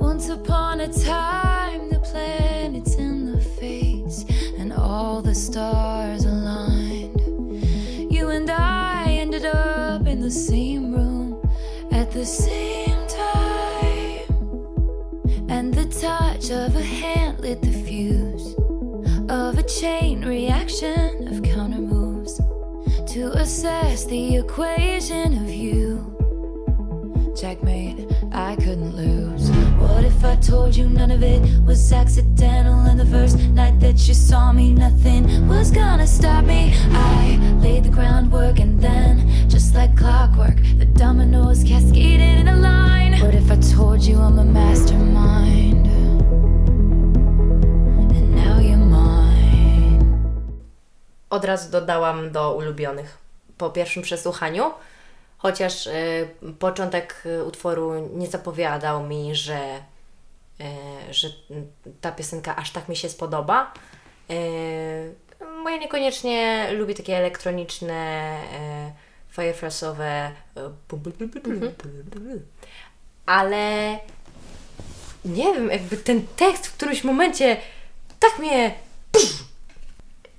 Once 0.00 0.28
upon 0.28 0.80
a 0.80 0.88
time, 0.88 1.88
the 1.90 1.98
planets 2.00 2.96
in 2.96 3.32
the 3.32 3.40
fates 3.40 4.24
and 4.58 4.72
all 4.72 5.22
the 5.22 5.34
stars 5.34 6.24
aligned. 6.24 7.20
You 8.12 8.28
and 8.30 8.50
I 8.50 9.04
ended 9.20 9.44
up 9.46 10.06
in 10.06 10.20
the 10.20 10.30
same 10.30 10.94
room 10.94 11.40
at 11.90 12.10
the 12.12 12.26
same 12.26 13.01
touch 16.42 16.50
of 16.50 16.76
a 16.76 16.82
hand 16.82 17.38
lit 17.40 17.60
the 17.62 17.70
fuse 17.70 18.54
of 19.28 19.58
a 19.58 19.62
chain 19.62 20.24
reaction 20.24 21.28
of 21.28 21.42
counter 21.42 21.78
moves 21.78 22.40
to 23.06 23.30
assess 23.32 24.04
the 24.06 24.36
equation 24.36 25.36
of 25.38 25.50
you. 25.50 26.08
Checkmate, 27.38 28.08
I 28.32 28.56
couldn't 28.56 28.96
lose. 28.96 29.50
What 29.78 30.04
if 30.04 30.24
I 30.24 30.36
told 30.36 30.74
you 30.74 30.88
none 30.88 31.10
of 31.10 31.22
it 31.22 31.42
was 31.64 31.92
accidental? 31.92 32.80
And 32.80 32.98
the 32.98 33.06
first 33.06 33.38
night 33.38 33.78
that 33.80 34.08
you 34.08 34.14
saw 34.14 34.52
me, 34.52 34.72
nothing 34.72 35.46
was 35.48 35.70
gonna 35.70 36.06
stop 36.06 36.44
me. 36.44 36.72
I 36.92 37.38
laid 37.60 37.72
laid 37.72 37.84
the 37.84 37.90
groundwork, 37.90 38.58
and 38.58 38.80
then, 38.80 39.48
just 39.48 39.74
like 39.74 39.96
clockwork, 39.96 40.56
the 40.78 40.86
dominoes 40.86 41.64
cascaded 41.64 42.40
in 42.40 42.48
a 42.48 42.56
line. 42.56 43.12
What 43.20 43.34
if 43.34 43.50
I 43.50 43.56
told 43.56 44.02
you 44.02 44.18
I'm 44.18 44.38
a 44.38 44.44
mastermind? 44.44 45.61
Od 51.32 51.44
razu 51.44 51.70
dodałam 51.70 52.32
do 52.32 52.54
ulubionych 52.54 53.18
po 53.58 53.70
pierwszym 53.70 54.02
przesłuchaniu, 54.02 54.70
chociaż 55.38 55.86
y, 55.86 56.28
początek 56.58 57.22
y, 57.26 57.44
utworu 57.44 58.10
nie 58.14 58.26
zapowiadał 58.26 59.06
mi, 59.06 59.34
że, 59.34 59.82
y, 60.60 61.14
że 61.14 61.28
ta 62.00 62.12
piosenka 62.12 62.56
aż 62.56 62.70
tak 62.70 62.88
mi 62.88 62.96
się 62.96 63.08
spodoba. 63.08 63.72
Y, 64.30 65.14
bo 65.62 65.68
ja 65.68 65.76
niekoniecznie 65.76 66.68
lubię 66.72 66.94
takie 66.94 67.16
elektroniczne, 67.16 68.36
y, 69.38 69.42
y, 72.28 72.42
ale 73.26 73.98
nie 75.24 75.54
wiem, 75.54 75.70
jakby 75.70 75.96
ten 75.96 76.26
tekst 76.36 76.66
w 76.66 76.74
którymś 76.74 77.04
momencie 77.04 77.56
tak 78.20 78.38
mnie 78.38 78.74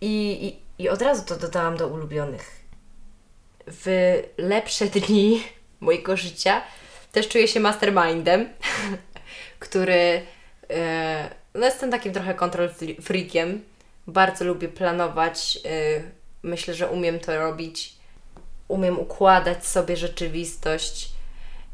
i, 0.01 0.45
i, 0.47 0.62
I 0.77 0.89
od 0.89 1.01
razu 1.01 1.23
to 1.25 1.35
dodałam 1.35 1.77
do 1.77 1.87
ulubionych. 1.87 2.63
W 3.67 4.13
lepsze 4.37 4.85
dni 4.85 5.43
mojego 5.79 6.17
życia 6.17 6.61
też 7.11 7.27
czuję 7.27 7.47
się 7.47 7.59
mastermindem, 7.59 8.49
który 9.59 10.21
e, 10.69 11.29
no 11.53 11.65
jestem 11.65 11.91
takim 11.91 12.13
trochę 12.13 12.33
control 12.33 12.69
fre- 12.69 13.01
freakiem. 13.01 13.63
Bardzo 14.07 14.45
lubię 14.45 14.67
planować. 14.67 15.59
E, 15.65 16.03
myślę, 16.43 16.73
że 16.73 16.89
umiem 16.89 17.19
to 17.19 17.39
robić. 17.39 17.95
Umiem 18.67 18.99
układać 18.99 19.65
sobie 19.65 19.97
rzeczywistość. 19.97 21.09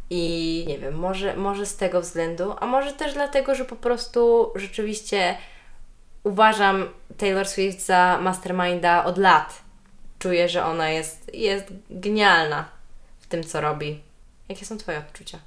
I 0.10 0.66
nie 0.68 0.80
wiem, 0.80 0.95
może, 0.95 1.36
może 1.36 1.66
z 1.66 1.76
tego 1.76 2.02
względu, 2.02 2.56
a 2.60 2.66
może 2.66 2.93
też 2.93 3.14
dlatego, 3.14 3.56
że 3.56 3.66
po 3.66 3.76
prostu 3.76 4.52
rzeczywiście 4.56 5.38
uważam 6.24 6.90
Taylor 7.18 7.48
Swift 7.48 7.86
za 7.86 8.20
masterminda 8.22 9.06
od 9.06 9.18
lat. 9.18 9.62
Czuję, 10.20 10.50
że 10.50 10.66
ona 10.66 10.90
jest, 10.90 11.34
jest 11.34 11.66
genialna 11.90 12.70
w 13.20 13.28
tym, 13.28 13.44
co 13.44 13.62
robi. 13.62 14.02
Jakie 14.50 14.66
są 14.66 14.78
Twoje 14.78 14.98
odczucia? 14.98 15.40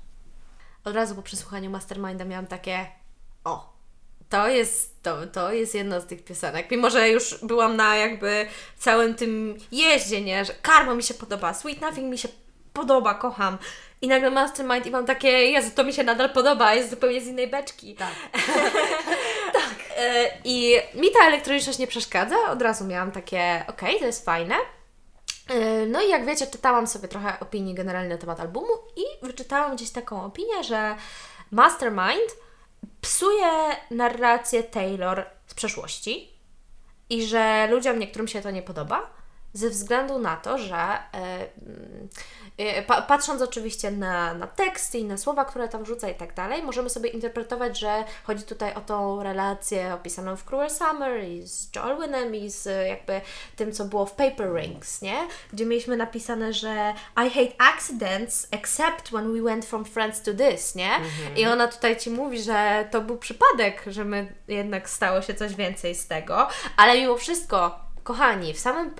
Od 0.84 0.94
razu 0.94 1.14
po 1.14 1.22
przesłuchaniu 1.22 1.70
Masterminda 1.70 2.24
miałam 2.24 2.46
takie 2.46 2.86
o, 3.44 3.72
to 4.32 4.48
jest, 4.48 5.02
to, 5.02 5.26
to 5.26 5.52
jest 5.52 5.74
jedna 5.74 6.00
z 6.00 6.06
tych 6.06 6.24
piosenek. 6.24 6.70
Mimo, 6.70 6.90
że 6.90 7.08
już 7.08 7.38
byłam 7.42 7.76
na 7.76 7.96
jakby 7.96 8.46
całym 8.78 9.14
tym 9.14 9.58
jeździe, 9.72 10.20
nie? 10.20 10.44
Że 10.44 10.54
Karma 10.62 10.94
mi 10.94 11.02
się 11.02 11.14
podoba, 11.14 11.54
Sweet 11.54 11.80
Nothing 11.80 12.10
mi 12.10 12.18
się 12.18 12.28
podoba, 12.72 13.14
kocham. 13.14 13.58
I 14.02 14.08
nagle 14.08 14.30
Mastermind 14.30 14.86
i 14.86 14.90
mam 14.90 15.06
takie, 15.06 15.28
Jezu, 15.28 15.70
to 15.74 15.84
mi 15.84 15.92
się 15.92 16.04
nadal 16.04 16.30
podoba, 16.30 16.74
jest 16.74 16.90
zupełnie 16.90 17.20
z 17.20 17.26
innej 17.26 17.48
beczki. 17.48 17.96
Tak. 19.52 19.74
E, 19.96 20.28
I 20.44 20.76
mi 20.94 21.10
ta 21.10 21.26
elektroniczność 21.26 21.78
nie 21.78 21.86
przeszkadza. 21.86 22.36
Od 22.50 22.62
razu 22.62 22.84
miałam 22.84 23.12
takie, 23.12 23.64
okej, 23.68 23.98
to 23.98 24.06
jest 24.06 24.24
fajne. 24.24 24.54
E, 25.48 25.86
No 25.86 26.02
i 26.02 26.08
jak 26.08 26.26
wiecie, 26.26 26.46
czytałam 26.46 26.86
sobie 26.86 27.08
trochę 27.08 27.40
opinii 27.40 27.74
generalnie 27.74 28.08
na 28.08 28.18
temat 28.18 28.40
albumu 28.40 28.72
i 28.96 29.26
wyczytałam 29.26 29.76
gdzieś 29.76 29.90
taką 29.90 30.24
opinię, 30.24 30.64
że 30.64 30.96
Mastermind 31.50 32.36
psuje 33.00 33.50
narrację 33.90 34.62
Taylor 34.62 35.26
z 35.46 35.54
przeszłości 35.54 36.32
i 37.10 37.26
że 37.26 37.68
ludziom 37.70 37.98
niektórym 37.98 38.28
się 38.28 38.42
to 38.42 38.50
nie 38.50 38.62
podoba 38.62 39.10
ze 39.52 39.70
względu 39.70 40.18
na 40.18 40.36
to, 40.36 40.58
że 40.58 40.98
pa, 42.86 43.02
patrząc 43.02 43.42
oczywiście 43.42 43.90
na, 43.90 44.34
na 44.34 44.46
teksty 44.46 44.98
i 44.98 45.04
na 45.04 45.16
słowa, 45.16 45.44
które 45.44 45.68
tam 45.68 45.84
wrzuca 45.84 46.08
i 46.08 46.14
tak 46.14 46.34
dalej, 46.34 46.62
możemy 46.62 46.90
sobie 46.90 47.10
interpretować, 47.10 47.78
że 47.78 48.04
chodzi 48.24 48.44
tutaj 48.44 48.74
o 48.74 48.80
tą 48.80 49.22
relację 49.22 49.94
opisaną 49.94 50.36
w 50.36 50.44
Cruel 50.44 50.70
Summer 50.70 51.24
i 51.24 51.46
z 51.46 51.68
Joel 51.76 51.96
Wynem 51.96 52.34
i 52.34 52.50
z 52.50 52.66
e, 52.66 52.88
jakby 52.88 53.20
tym, 53.56 53.72
co 53.72 53.84
było 53.84 54.06
w 54.06 54.12
Paper 54.12 54.54
Rings, 54.54 55.02
nie? 55.02 55.16
Gdzie 55.52 55.66
mieliśmy 55.66 55.96
napisane, 55.96 56.52
że 56.52 56.94
I 57.26 57.30
hate 57.30 57.54
accidents 57.58 58.48
except 58.50 59.08
when 59.08 59.32
we 59.32 59.42
went 59.42 59.64
from 59.64 59.84
friends 59.84 60.22
to 60.22 60.34
this, 60.34 60.74
nie? 60.74 60.90
I 61.36 61.46
ona 61.46 61.68
tutaj 61.68 61.96
Ci 61.96 62.10
mówi, 62.10 62.42
że 62.42 62.88
to 62.90 63.00
był 63.00 63.18
przypadek, 63.18 63.82
że 63.86 64.04
my 64.04 64.34
jednak 64.48 64.90
stało 64.90 65.22
się 65.22 65.34
coś 65.34 65.54
więcej 65.54 65.94
z 65.94 66.06
tego, 66.06 66.48
ale 66.76 67.00
mimo 67.00 67.16
wszystko 67.16 67.91
Kochani, 68.02 68.54
w 68.54 68.58
samym. 68.58 68.94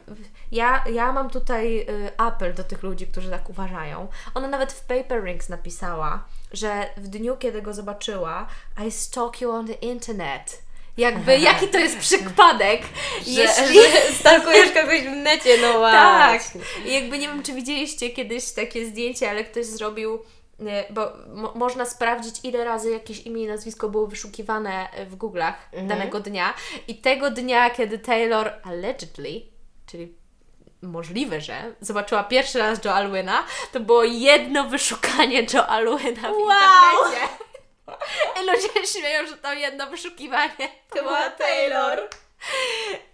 Ja, 0.52 0.84
ja 0.92 1.12
mam 1.12 1.30
tutaj 1.30 1.78
y, 1.80 2.10
apel 2.16 2.54
do 2.54 2.64
tych 2.64 2.82
ludzi, 2.82 3.06
którzy 3.06 3.30
tak 3.30 3.50
uważają. 3.50 4.08
Ona 4.34 4.48
nawet 4.48 4.72
w 4.72 4.80
Paper 4.80 5.24
Rings 5.24 5.48
napisała, 5.48 6.24
że 6.52 6.88
w 6.96 7.08
dniu, 7.08 7.36
kiedy 7.36 7.62
go 7.62 7.74
zobaczyła, 7.74 8.46
I 8.86 8.90
stalk 8.90 9.40
you 9.40 9.50
on 9.50 9.66
the 9.66 9.72
internet. 9.72 10.62
Jakby, 10.96 11.38
jaki 11.38 11.68
to 11.68 11.78
jest 11.78 11.98
przypadek, 11.98 12.82
jeśli... 13.26 13.74
że 13.74 14.14
stalkujesz 14.18 14.72
kogoś 14.72 15.00
w 15.02 15.10
necie, 15.10 15.58
no 15.62 15.78
wow. 15.78 15.92
Tak. 15.92 16.42
I 16.84 16.94
jakby 16.94 17.18
nie 17.18 17.28
wiem, 17.28 17.42
czy 17.42 17.52
widzieliście 17.52 18.10
kiedyś 18.10 18.52
takie 18.52 18.86
zdjęcie, 18.86 19.30
ale 19.30 19.44
ktoś 19.44 19.66
zrobił, 19.66 20.22
bo 20.90 21.12
mo- 21.34 21.52
można 21.54 21.84
sprawdzić, 21.84 22.34
ile 22.44 22.64
razy 22.64 22.90
jakieś 22.90 23.20
imię 23.26 23.42
i 23.42 23.46
nazwisko 23.46 23.88
było 23.88 24.06
wyszukiwane 24.06 24.88
w 25.06 25.16
Google'ach 25.16 25.52
danego 25.88 26.20
dnia. 26.20 26.54
I 26.88 26.94
tego 26.94 27.30
dnia, 27.30 27.70
kiedy 27.70 27.98
Taylor 27.98 28.52
allegedly, 28.64 29.40
czyli 29.86 30.14
możliwe, 30.82 31.40
że 31.40 31.74
zobaczyła 31.80 32.24
pierwszy 32.24 32.58
raz 32.58 32.84
Joe 32.84 32.94
Alwyna, 32.94 33.44
to 33.72 33.80
było 33.80 34.04
jedno 34.04 34.64
wyszukanie 34.64 35.46
Joe 35.54 35.66
Alwyna 35.66 36.28
w 36.32 36.38
internecie. 36.40 37.28
I 38.42 38.46
ludzie 38.46 38.86
śmieją, 38.98 39.26
że 39.26 39.36
to 39.36 39.52
jedno 39.52 39.86
wyszukiwanie 39.86 40.68
to 40.94 41.02
była 41.02 41.30
Taylor. 41.30 42.08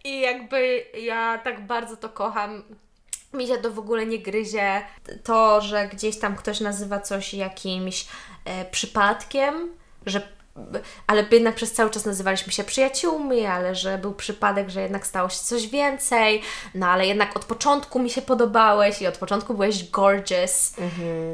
I 0.04 0.20
jakby 0.20 0.86
ja 0.94 1.40
tak 1.44 1.66
bardzo 1.66 1.96
to 1.96 2.08
kocham. 2.08 2.62
Mi 3.32 3.46
się 3.46 3.58
to 3.58 3.70
w 3.70 3.78
ogóle 3.78 4.06
nie 4.06 4.18
gryzie. 4.18 4.82
To, 5.24 5.60
że 5.60 5.88
gdzieś 5.88 6.18
tam 6.18 6.36
ktoś 6.36 6.60
nazywa 6.60 7.00
coś 7.00 7.34
jakimś 7.34 8.06
e, 8.44 8.64
przypadkiem, 8.64 9.68
że 10.06 10.38
ale 11.06 11.24
jednak 11.30 11.54
przez 11.54 11.72
cały 11.72 11.90
czas 11.90 12.04
nazywaliśmy 12.06 12.52
się 12.52 12.64
przyjaciółmi, 12.64 13.46
ale 13.46 13.74
że 13.74 13.98
był 13.98 14.14
przypadek, 14.14 14.70
że 14.70 14.82
jednak 14.82 15.06
stało 15.06 15.28
się 15.28 15.38
coś 15.38 15.66
więcej, 15.68 16.42
no 16.74 16.86
ale 16.86 17.06
jednak 17.06 17.36
od 17.36 17.44
początku 17.44 17.98
mi 17.98 18.10
się 18.10 18.22
podobałeś 18.22 19.02
i 19.02 19.06
od 19.06 19.18
początku 19.18 19.54
byłeś 19.54 19.90
gorgeous. 19.90 20.74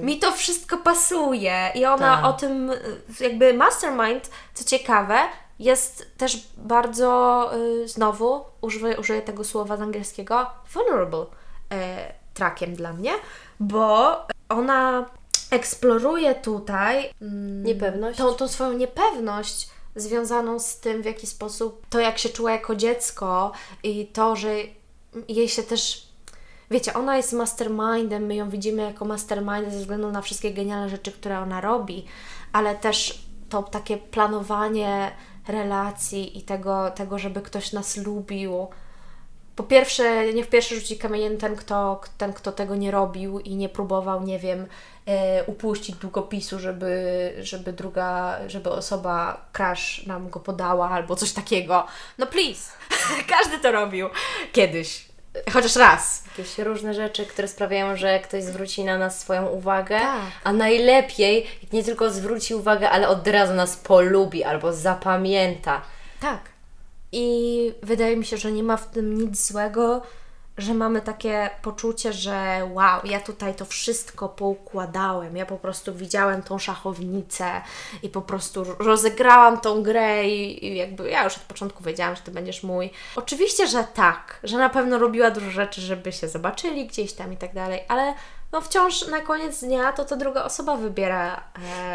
Mi 0.02 0.18
to 0.18 0.32
wszystko 0.32 0.76
pasuje 0.76 1.72
i 1.74 1.84
ona 1.84 2.16
Tak. 2.16 2.24
o 2.24 2.32
tym, 2.32 2.70
y, 2.70 2.76
jakby 3.20 3.54
mastermind, 3.54 4.30
co 4.54 4.64
ciekawe, 4.64 5.18
jest 5.58 6.16
też 6.18 6.48
bardzo, 6.56 7.50
y, 7.84 7.88
znowu 7.88 8.44
użyję, 8.60 8.96
użyję 9.00 9.22
tego 9.22 9.44
słowa 9.44 9.76
z 9.76 9.80
angielskiego, 9.80 10.46
vulnerable 10.72 11.26
y, 11.72 11.76
trackiem 12.34 12.74
dla 12.74 12.92
mnie, 12.92 13.12
bo 13.60 14.16
ona 14.48 15.06
eksploruje 15.50 16.34
tutaj 16.34 17.10
mm, 17.22 17.62
Niepewność. 17.64 18.18
tą, 18.18 18.34
tą 18.34 18.48
swoją 18.48 18.72
niepewność 18.72 19.68
związaną 19.96 20.58
z 20.58 20.80
tym, 20.80 21.02
w 21.02 21.04
jaki 21.04 21.26
sposób 21.26 21.86
to, 21.88 22.00
jak 22.00 22.18
się 22.18 22.28
czuła 22.28 22.52
jako 22.52 22.76
dziecko 22.76 23.52
i 23.82 24.06
to, 24.06 24.36
że 24.36 24.54
jej 25.28 25.48
się 25.48 25.62
też. 25.62 26.08
Wiecie, 26.70 26.94
ona 26.94 27.16
jest 27.16 27.32
mastermindem, 27.32 28.26
my 28.26 28.34
ją 28.34 28.50
widzimy 28.50 28.82
jako 28.82 29.04
mastermind 29.04 29.72
ze 29.72 29.78
względu 29.78 30.10
na 30.10 30.22
wszystkie 30.22 30.52
genialne 30.52 30.88
rzeczy, 30.88 31.12
które 31.12 31.38
ona 31.38 31.60
robi, 31.60 32.04
ale 32.52 32.74
też 32.74 33.24
to 33.48 33.62
takie 33.62 33.96
planowanie 33.96 35.10
relacji 35.48 36.38
i 36.38 36.42
tego, 36.42 36.90
tego 36.90 37.18
żeby 37.18 37.42
ktoś 37.42 37.72
nas 37.72 37.96
lubił. 37.96 38.66
Po 39.56 39.62
pierwsze, 39.62 40.32
nie 40.32 40.44
w 40.44 40.48
pierwszy 40.48 40.80
rzuci 40.80 40.98
kamieniem 40.98 41.38
ten 41.38 41.56
kto, 41.56 42.00
ten, 42.18 42.32
kto 42.32 42.52
tego 42.52 42.74
nie 42.76 42.90
robił 42.90 43.40
i 43.40 43.56
nie 43.56 43.68
próbował, 43.68 44.22
nie 44.22 44.38
wiem, 44.38 44.66
e, 45.06 45.44
upuścić 45.44 45.96
długopisu, 45.96 46.58
żeby, 46.58 47.32
żeby 47.42 47.72
druga, 47.72 48.38
żeby 48.46 48.70
osoba 48.70 49.46
crash 49.52 50.06
nam 50.06 50.30
go 50.30 50.40
podała 50.40 50.90
albo 50.90 51.16
coś 51.16 51.32
takiego. 51.32 51.86
No 52.18 52.26
please, 52.26 52.72
każdy 53.38 53.58
to 53.58 53.72
robił 53.72 54.08
kiedyś, 54.52 55.04
chociaż 55.52 55.76
raz. 55.76 56.24
Jakieś 56.38 56.58
różne 56.58 56.94
rzeczy, 56.94 57.26
które 57.26 57.48
sprawiają, 57.48 57.96
że 57.96 58.20
ktoś 58.20 58.42
zwróci 58.42 58.84
na 58.84 58.98
nas 58.98 59.20
swoją 59.20 59.46
uwagę, 59.46 60.00
Tak. 60.00 60.20
a 60.44 60.52
najlepiej 60.52 61.46
nie 61.72 61.84
tylko 61.84 62.10
zwróci 62.10 62.54
uwagę, 62.54 62.90
ale 62.90 63.08
od 63.08 63.28
razu 63.28 63.54
nas 63.54 63.76
polubi 63.76 64.44
albo 64.44 64.72
zapamięta. 64.72 65.82
Tak. 66.20 66.53
I 67.14 67.72
wydaje 67.82 68.16
mi 68.16 68.24
się, 68.24 68.36
że 68.36 68.52
nie 68.52 68.62
ma 68.62 68.76
w 68.76 68.90
tym 68.90 69.18
nic 69.18 69.46
złego, 69.46 70.02
że 70.58 70.74
mamy 70.74 71.00
takie 71.00 71.50
poczucie, 71.62 72.12
że 72.12 72.68
wow, 72.72 73.00
ja 73.04 73.20
tutaj 73.20 73.54
to 73.54 73.64
wszystko 73.64 74.28
poukładałem, 74.28 75.36
ja 75.36 75.46
po 75.46 75.56
prostu 75.56 75.94
widziałem 75.94 76.42
tą 76.42 76.58
szachownicę 76.58 77.62
i 78.02 78.08
po 78.08 78.22
prostu 78.22 78.64
rozegrałam 78.78 79.60
tą 79.60 79.82
grę 79.82 80.28
i, 80.28 80.66
i 80.66 80.76
jakby 80.76 81.10
ja 81.10 81.24
już 81.24 81.36
od 81.36 81.42
początku 81.42 81.84
wiedziałam, 81.84 82.16
że 82.16 82.22
Ty 82.22 82.30
będziesz 82.30 82.62
mój. 82.62 82.90
Oczywiście, 83.16 83.66
że 83.66 83.84
tak, 83.84 84.40
że 84.42 84.58
na 84.58 84.68
pewno 84.68 84.98
robiła 84.98 85.30
dużo 85.30 85.50
rzeczy, 85.50 85.80
żeby 85.80 86.12
się 86.12 86.28
zobaczyli 86.28 86.86
gdzieś 86.86 87.12
tam 87.12 87.32
i 87.32 87.36
tak 87.36 87.54
dalej, 87.54 87.80
ale 87.88 88.14
no 88.54 88.60
wciąż 88.60 89.06
na 89.06 89.20
koniec 89.20 89.60
dnia 89.60 89.92
to 89.92 90.04
ta 90.04 90.16
druga 90.16 90.44
osoba 90.44 90.76
wybiera, 90.76 91.44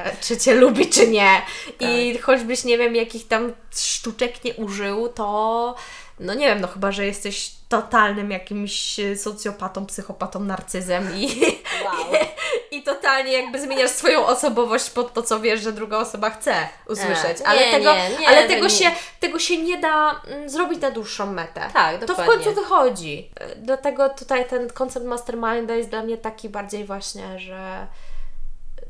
e, 0.05 0.11
czy 0.21 0.37
Cię 0.37 0.55
lubi, 0.55 0.89
czy 0.89 1.07
nie. 1.07 1.41
I 1.79 2.17
choćbyś 2.17 2.63
nie 2.63 2.77
wiem, 2.77 2.95
jakich 2.95 3.27
tam 3.27 3.53
sztuczek 3.75 4.43
nie 4.43 4.53
użył, 4.53 5.09
to 5.09 5.75
no 6.19 6.33
nie 6.33 6.47
wiem, 6.47 6.61
no 6.61 6.67
chyba, 6.67 6.91
że 6.91 7.05
jesteś 7.05 7.51
totalnym 7.69 8.31
jakimś 8.31 8.99
socjopatą, 9.15 9.85
psychopatą, 9.85 10.39
narcyzem 10.39 11.15
i, 11.15 11.29
i 12.77 12.83
totalnie 12.83 13.31
jakby 13.31 13.61
zmieniasz 13.61 13.91
swoją 13.91 14.25
osobowość 14.25 14.89
pod 14.89 15.13
to, 15.13 15.23
co 15.23 15.39
wiesz, 15.39 15.61
że 15.61 15.71
druga 15.71 15.97
osoba 15.97 16.29
chce 16.29 16.55
usłyszeć. 16.87 17.37
A, 17.45 17.49
ale 17.49 17.65
nie, 17.65 17.71
tego, 17.71 17.93
nie, 17.93 18.09
nie, 18.19 18.27
ale 18.27 18.47
tego, 18.47 18.69
się, 18.69 18.91
tego 19.19 19.39
się 19.39 19.57
nie 19.57 19.77
da 19.77 20.21
mm, 20.27 20.49
zrobić 20.49 20.81
na 20.81 20.91
dłuższą 20.91 21.33
metę. 21.33 21.61
Tak, 21.73 21.99
To 21.99 22.05
w 22.05 22.07
dokładnie. 22.07 22.33
końcu 22.33 22.61
wychodzi. 22.61 23.31
Y, 23.41 23.55
Dlatego 23.55 24.09
tutaj 24.09 24.47
ten 24.47 24.69
koncept 24.69 25.05
masterminda 25.05 25.75
jest 25.75 25.89
dla 25.89 26.03
mnie 26.03 26.17
taki 26.17 26.49
bardziej 26.49 26.85
właśnie, 26.85 27.39
że 27.39 27.87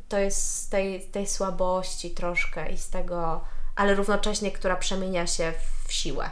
to 0.10 0.18
jest 0.18 0.64
z 0.64 0.70
tej, 0.70 1.02
tej 1.02 1.28
słabości 1.28 2.12
troszkę 2.12 2.72
i 2.72 2.78
z 2.78 2.90
tego, 2.90 3.42
ale 3.76 3.96
równocześnie, 3.96 4.52
która 4.52 4.76
przemienia 4.76 5.28
się 5.28 5.54
w 5.88 5.94
siłę. 5.94 6.30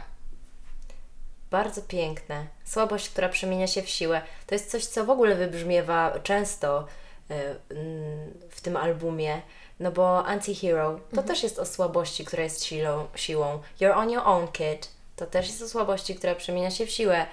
Bardzo 1.50 1.82
piękne. 1.82 2.46
Słabość, 2.64 3.10
która 3.10 3.28
przemienia 3.28 3.66
się 3.66 3.82
w 3.82 3.88
siłę. 3.88 4.22
To 4.46 4.54
jest 4.54 4.70
coś, 4.70 4.84
co 4.86 5.04
w 5.04 5.10
ogóle 5.10 5.34
wybrzmiewa 5.34 6.18
często 6.22 6.86
y, 7.30 7.34
mm, 7.74 8.34
w 8.50 8.60
tym 8.60 8.76
albumie. 8.76 9.42
No 9.80 9.92
bo 9.92 10.22
Anti-Hero 10.22 10.98
to 11.14 11.22
też 11.22 11.42
jest 11.42 11.58
o 11.58 11.66
słabości, 11.66 12.24
która 12.24 12.42
jest 12.42 12.64
siłą, 12.64 13.06
siłą. 13.14 13.60
You're 13.80 13.96
on 13.96 14.10
your 14.10 14.22
own, 14.26 14.48
kid. 14.48 14.90
To 15.16 15.26
też 15.26 15.48
jest 15.48 15.62
o 15.62 15.68
słabości, 15.68 16.14
która 16.14 16.34
przemienia 16.34 16.70
się 16.70 16.86
w 16.86 16.90
siłę. 16.90 17.26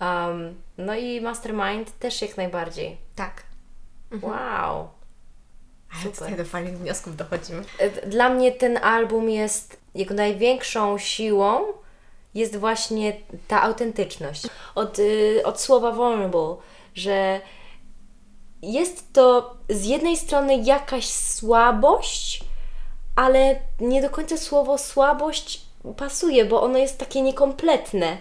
Um, 0.00 0.62
no 0.78 0.94
i 0.94 1.20
Mastermind 1.20 1.98
też 1.98 2.22
jak 2.22 2.36
najbardziej. 2.36 2.96
Tak. 3.16 3.42
Wow. 4.22 4.88
Ale 5.94 6.12
tutaj 6.12 6.36
do 6.36 6.44
fajnych 6.44 6.78
wniosków 6.78 7.16
dochodzimy. 7.16 7.62
E, 7.78 8.06
Dla 8.06 8.28
mnie 8.28 8.52
ten 8.52 8.76
album 8.76 9.30
jest 9.30 9.80
jego 9.94 10.14
największą 10.14 10.98
siłą 10.98 11.64
jest 12.34 12.56
właśnie 12.56 13.12
ta 13.48 13.62
autentyczność. 13.62 14.42
Od, 14.74 14.98
y, 14.98 15.42
od 15.44 15.60
słowa 15.60 15.92
vulnerable, 15.92 16.56
że 16.94 17.40
jest 18.62 19.12
to 19.12 19.54
z 19.68 19.84
jednej 19.84 20.16
strony 20.16 20.56
jakaś 20.56 21.08
słabość, 21.08 22.44
ale 23.16 23.56
nie 23.80 24.02
do 24.02 24.10
końca 24.10 24.36
słowo 24.36 24.78
słabość 24.78 25.62
pasuje, 25.96 26.44
bo 26.44 26.62
ono 26.62 26.78
jest 26.78 26.98
takie 26.98 27.22
niekompletne. 27.22 28.16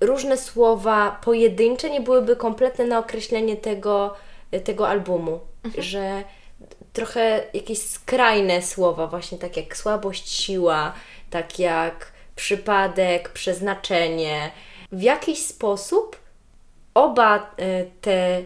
Różne 0.00 0.36
słowa 0.36 1.20
pojedyncze 1.24 1.90
nie 1.90 2.00
byłyby 2.00 2.36
kompletne 2.36 2.84
na 2.84 2.98
określenie 2.98 3.56
tego, 3.56 4.14
tego 4.64 4.88
albumu, 4.88 5.40
że 5.78 6.24
trochę 6.92 7.44
jakieś 7.54 7.82
skrajne 7.82 8.62
słowa, 8.62 9.06
właśnie 9.06 9.38
tak 9.38 9.56
jak 9.56 9.76
słabość, 9.76 10.28
siła, 10.28 10.92
tak 11.30 11.58
jak 11.58 12.12
przypadek, 12.40 13.28
przeznaczenie. 13.28 14.50
W 14.92 15.02
jakiś 15.02 15.38
sposób 15.38 16.16
oba 16.94 17.36
e, 17.36 17.84
te 18.00 18.42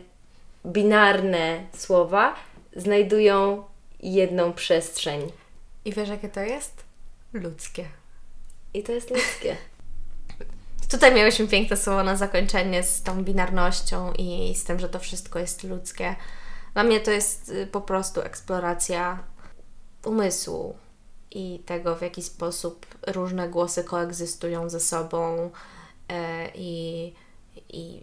binarne 0.66 1.64
słowa 1.76 2.34
znajdują 2.76 3.64
jedną 4.00 4.52
przestrzeń. 4.52 5.32
I 5.84 5.92
wiesz, 5.92 6.08
jakie 6.08 6.28
to 6.28 6.40
jest? 6.40 6.84
Ludzkie. 7.32 7.84
I 8.74 8.82
to 8.82 8.92
jest 8.92 9.10
ludzkie. 9.10 9.56
Tutaj 10.90 11.14
miałyśmy 11.14 11.48
piękne 11.48 11.76
słowo 11.76 12.02
na 12.02 12.16
zakończenie 12.16 12.82
z 12.82 13.02
tą 13.02 13.24
binarnością 13.24 14.12
i 14.12 14.54
z 14.54 14.64
tym, 14.64 14.78
że 14.78 14.88
to 14.88 14.98
wszystko 14.98 15.38
jest 15.38 15.64
ludzkie. 15.64 16.16
Dla 16.72 16.84
mnie 16.84 17.00
to 17.00 17.10
jest 17.10 17.48
y, 17.48 17.66
po 17.66 17.80
prostu 17.80 18.20
eksploracja 18.20 19.18
umysłu 20.04 20.83
i 21.34 21.58
tego, 21.66 21.96
w 21.96 22.02
jaki 22.02 22.22
sposób 22.22 22.86
różne 23.06 23.48
głosy 23.48 23.84
koegzystują 23.84 24.68
ze 24.68 24.80
sobą. 24.80 25.50
e, 26.08 26.48
I, 26.54 27.12
I 27.68 28.02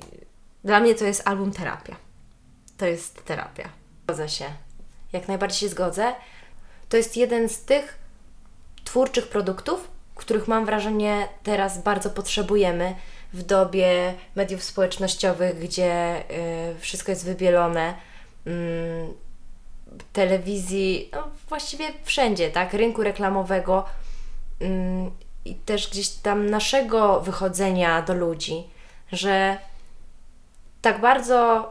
dla 0.63 0.79
mnie 0.79 0.95
to 0.95 1.05
jest 1.05 1.27
album 1.27 1.51
terapia. 1.51 1.95
To 2.77 2.85
jest 2.85 3.25
terapia. 3.25 3.69
Zgodzę 4.03 4.29
się. 4.29 4.45
Jak 5.13 5.27
najbardziej 5.27 5.59
się 5.59 5.69
zgodzę. 5.69 6.13
To 6.89 6.97
jest 6.97 7.17
jeden 7.17 7.49
z 7.49 7.61
tych 7.61 7.97
twórczych 8.83 9.27
produktów, 9.27 9.87
których 10.15 10.47
mam 10.47 10.65
wrażenie 10.65 11.27
teraz 11.43 11.83
bardzo 11.83 12.09
potrzebujemy 12.09 12.95
w 13.33 13.43
dobie 13.43 14.13
mediów 14.35 14.63
społecznościowych, 14.63 15.59
gdzie 15.59 16.23
y, 16.75 16.79
wszystko 16.79 17.11
jest 17.11 17.25
wybielone. 17.25 17.95
Mm, 18.45 19.13
telewizji, 20.13 21.09
no 21.11 21.31
właściwie 21.51 21.85
wszędzie, 22.03 22.51
tak? 22.51 22.73
Rynku 22.73 23.03
reklamowego 23.03 23.85
mm, 24.61 25.11
i 25.45 25.55
też 25.55 25.89
gdzieś 25.89 26.09
tam 26.09 26.49
naszego 26.49 27.21
wychodzenia 27.21 28.01
do 28.01 28.13
ludzi, 28.13 28.63
że 29.11 29.57
tak 30.81 31.01
bardzo 31.01 31.69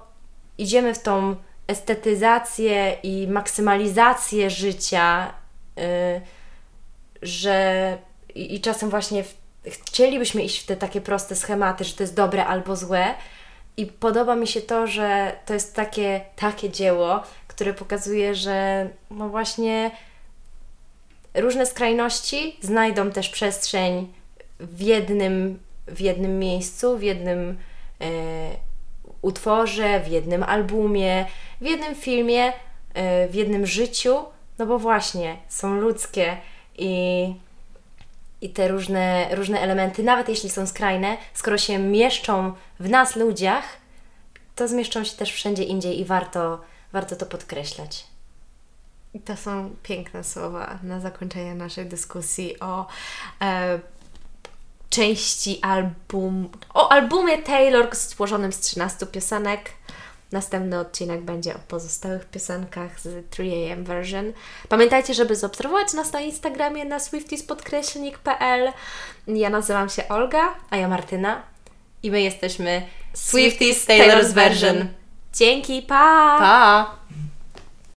idziemy 0.59 0.95
w 0.95 1.03
tą 1.03 1.37
estetyzację 1.67 2.97
i 3.03 3.29
maksymalizację 3.29 4.51
życia, 4.51 5.35
y, 5.79 5.83
że 7.23 7.99
i, 8.35 8.61
czasem 8.61 8.91
właśnie 8.91 9.25
chcielibyśmy 9.67 10.43
iść 10.43 10.63
w 10.63 10.67
te 10.67 10.77
takie 10.77 11.01
proste 11.01 11.37
schematy, 11.37 11.85
że 11.85 11.95
to 11.95 12.03
jest 12.03 12.15
dobre 12.15 12.47
albo 12.47 12.77
złe. 12.77 13.15
I 13.77 13.87
podoba 13.87 14.37
mi 14.37 14.47
się 14.47 14.61
to, 14.61 14.87
że 14.87 15.37
to 15.47 15.55
jest 15.55 15.77
takie, 15.77 16.21
takie 16.37 16.71
dzieło, 16.71 17.23
które 17.51 17.75
pokazuje, 17.75 18.35
że 18.35 18.89
no 19.11 19.29
właśnie 19.29 19.91
różne 21.35 21.67
skrajności 21.67 22.57
znajdą 22.61 23.11
też 23.11 23.29
przestrzeń 23.29 24.13
w 24.61 24.81
jednym, 24.81 25.59
w 25.87 26.01
jednym 26.01 26.39
miejscu, 26.39 26.99
w 26.99 27.03
jednym 27.03 27.59
e, 28.01 28.07
utworze, 29.23 30.01
w 30.01 30.09
jednym 30.09 30.43
albumie, 30.43 31.27
w 31.61 31.67
jednym 31.67 31.95
filmie, 31.95 32.53
e, 32.95 33.29
w 33.29 33.35
jednym 33.35 33.67
życiu, 33.67 34.17
no 34.59 34.67
bo 34.67 34.79
właśnie 34.79 35.37
są 35.49 35.75
ludzkie 35.75 36.37
i, 36.79 37.35
i 38.41 38.49
te 38.49 38.69
różne, 38.69 39.29
różne 39.31 39.61
elementy, 39.61 40.03
nawet 40.03 40.29
jeśli 40.29 40.51
są 40.51 40.67
skrajne, 40.67 41.17
skoro 41.35 41.59
się 41.59 41.79
mieszczą 41.79 42.53
w 42.81 42.91
nas 42.91 43.17
ludziach, 43.17 43.65
to 44.57 44.69
zmieszczą 44.69 45.05
się 45.05 45.17
też 45.17 45.33
wszędzie 45.33 45.63
indziej 45.63 46.01
i 46.01 46.05
warto, 46.05 46.70
warto 46.93 47.17
to 47.17 47.27
podkreślać. 47.27 48.07
I 49.15 49.21
to 49.21 49.37
są 49.37 49.71
piękne 49.83 50.25
słowa 50.25 50.79
na 50.83 51.01
zakończenie 51.01 51.55
naszej 51.55 51.87
dyskusji 51.87 52.61
o 52.61 52.87
e, 53.41 53.81
części 54.91 55.61
album, 55.63 56.49
o 56.75 56.93
albumie 56.93 57.39
Taylor 57.39 57.97
złożonym 57.97 58.53
z 58.53 58.61
13 58.61 59.07
piosenek. 59.07 59.71
Następny 60.33 60.79
odcinek 60.79 61.21
będzie 61.21 61.57
o 61.57 61.59
pozostałych 61.59 62.25
piosenkach 62.25 63.01
z 63.01 63.31
3am 63.31 63.85
version. 63.85 64.33
Pamiętajcie, 64.69 65.15
żeby 65.15 65.37
zaobserwować 65.37 65.93
nas 65.93 66.13
na 66.13 66.21
Instagramie 66.21 66.85
na 66.85 66.99
swifties.pl. 66.99 68.73
Ja 69.27 69.51
nazywam 69.51 69.89
się 69.89 70.09
Olga. 70.09 70.55
A 70.71 70.77
ja 70.77 70.89
Martyna 70.89 71.43
i 72.03 72.11
my 72.11 72.23
jesteśmy 72.23 72.87
Swifties 73.13 73.83
Swifties 73.83 73.87
Taylor's 73.87 74.33
Version. 74.33 74.89
Dzięki, 75.33 75.83
pa! 75.83 76.37
Pa! 76.39 77.00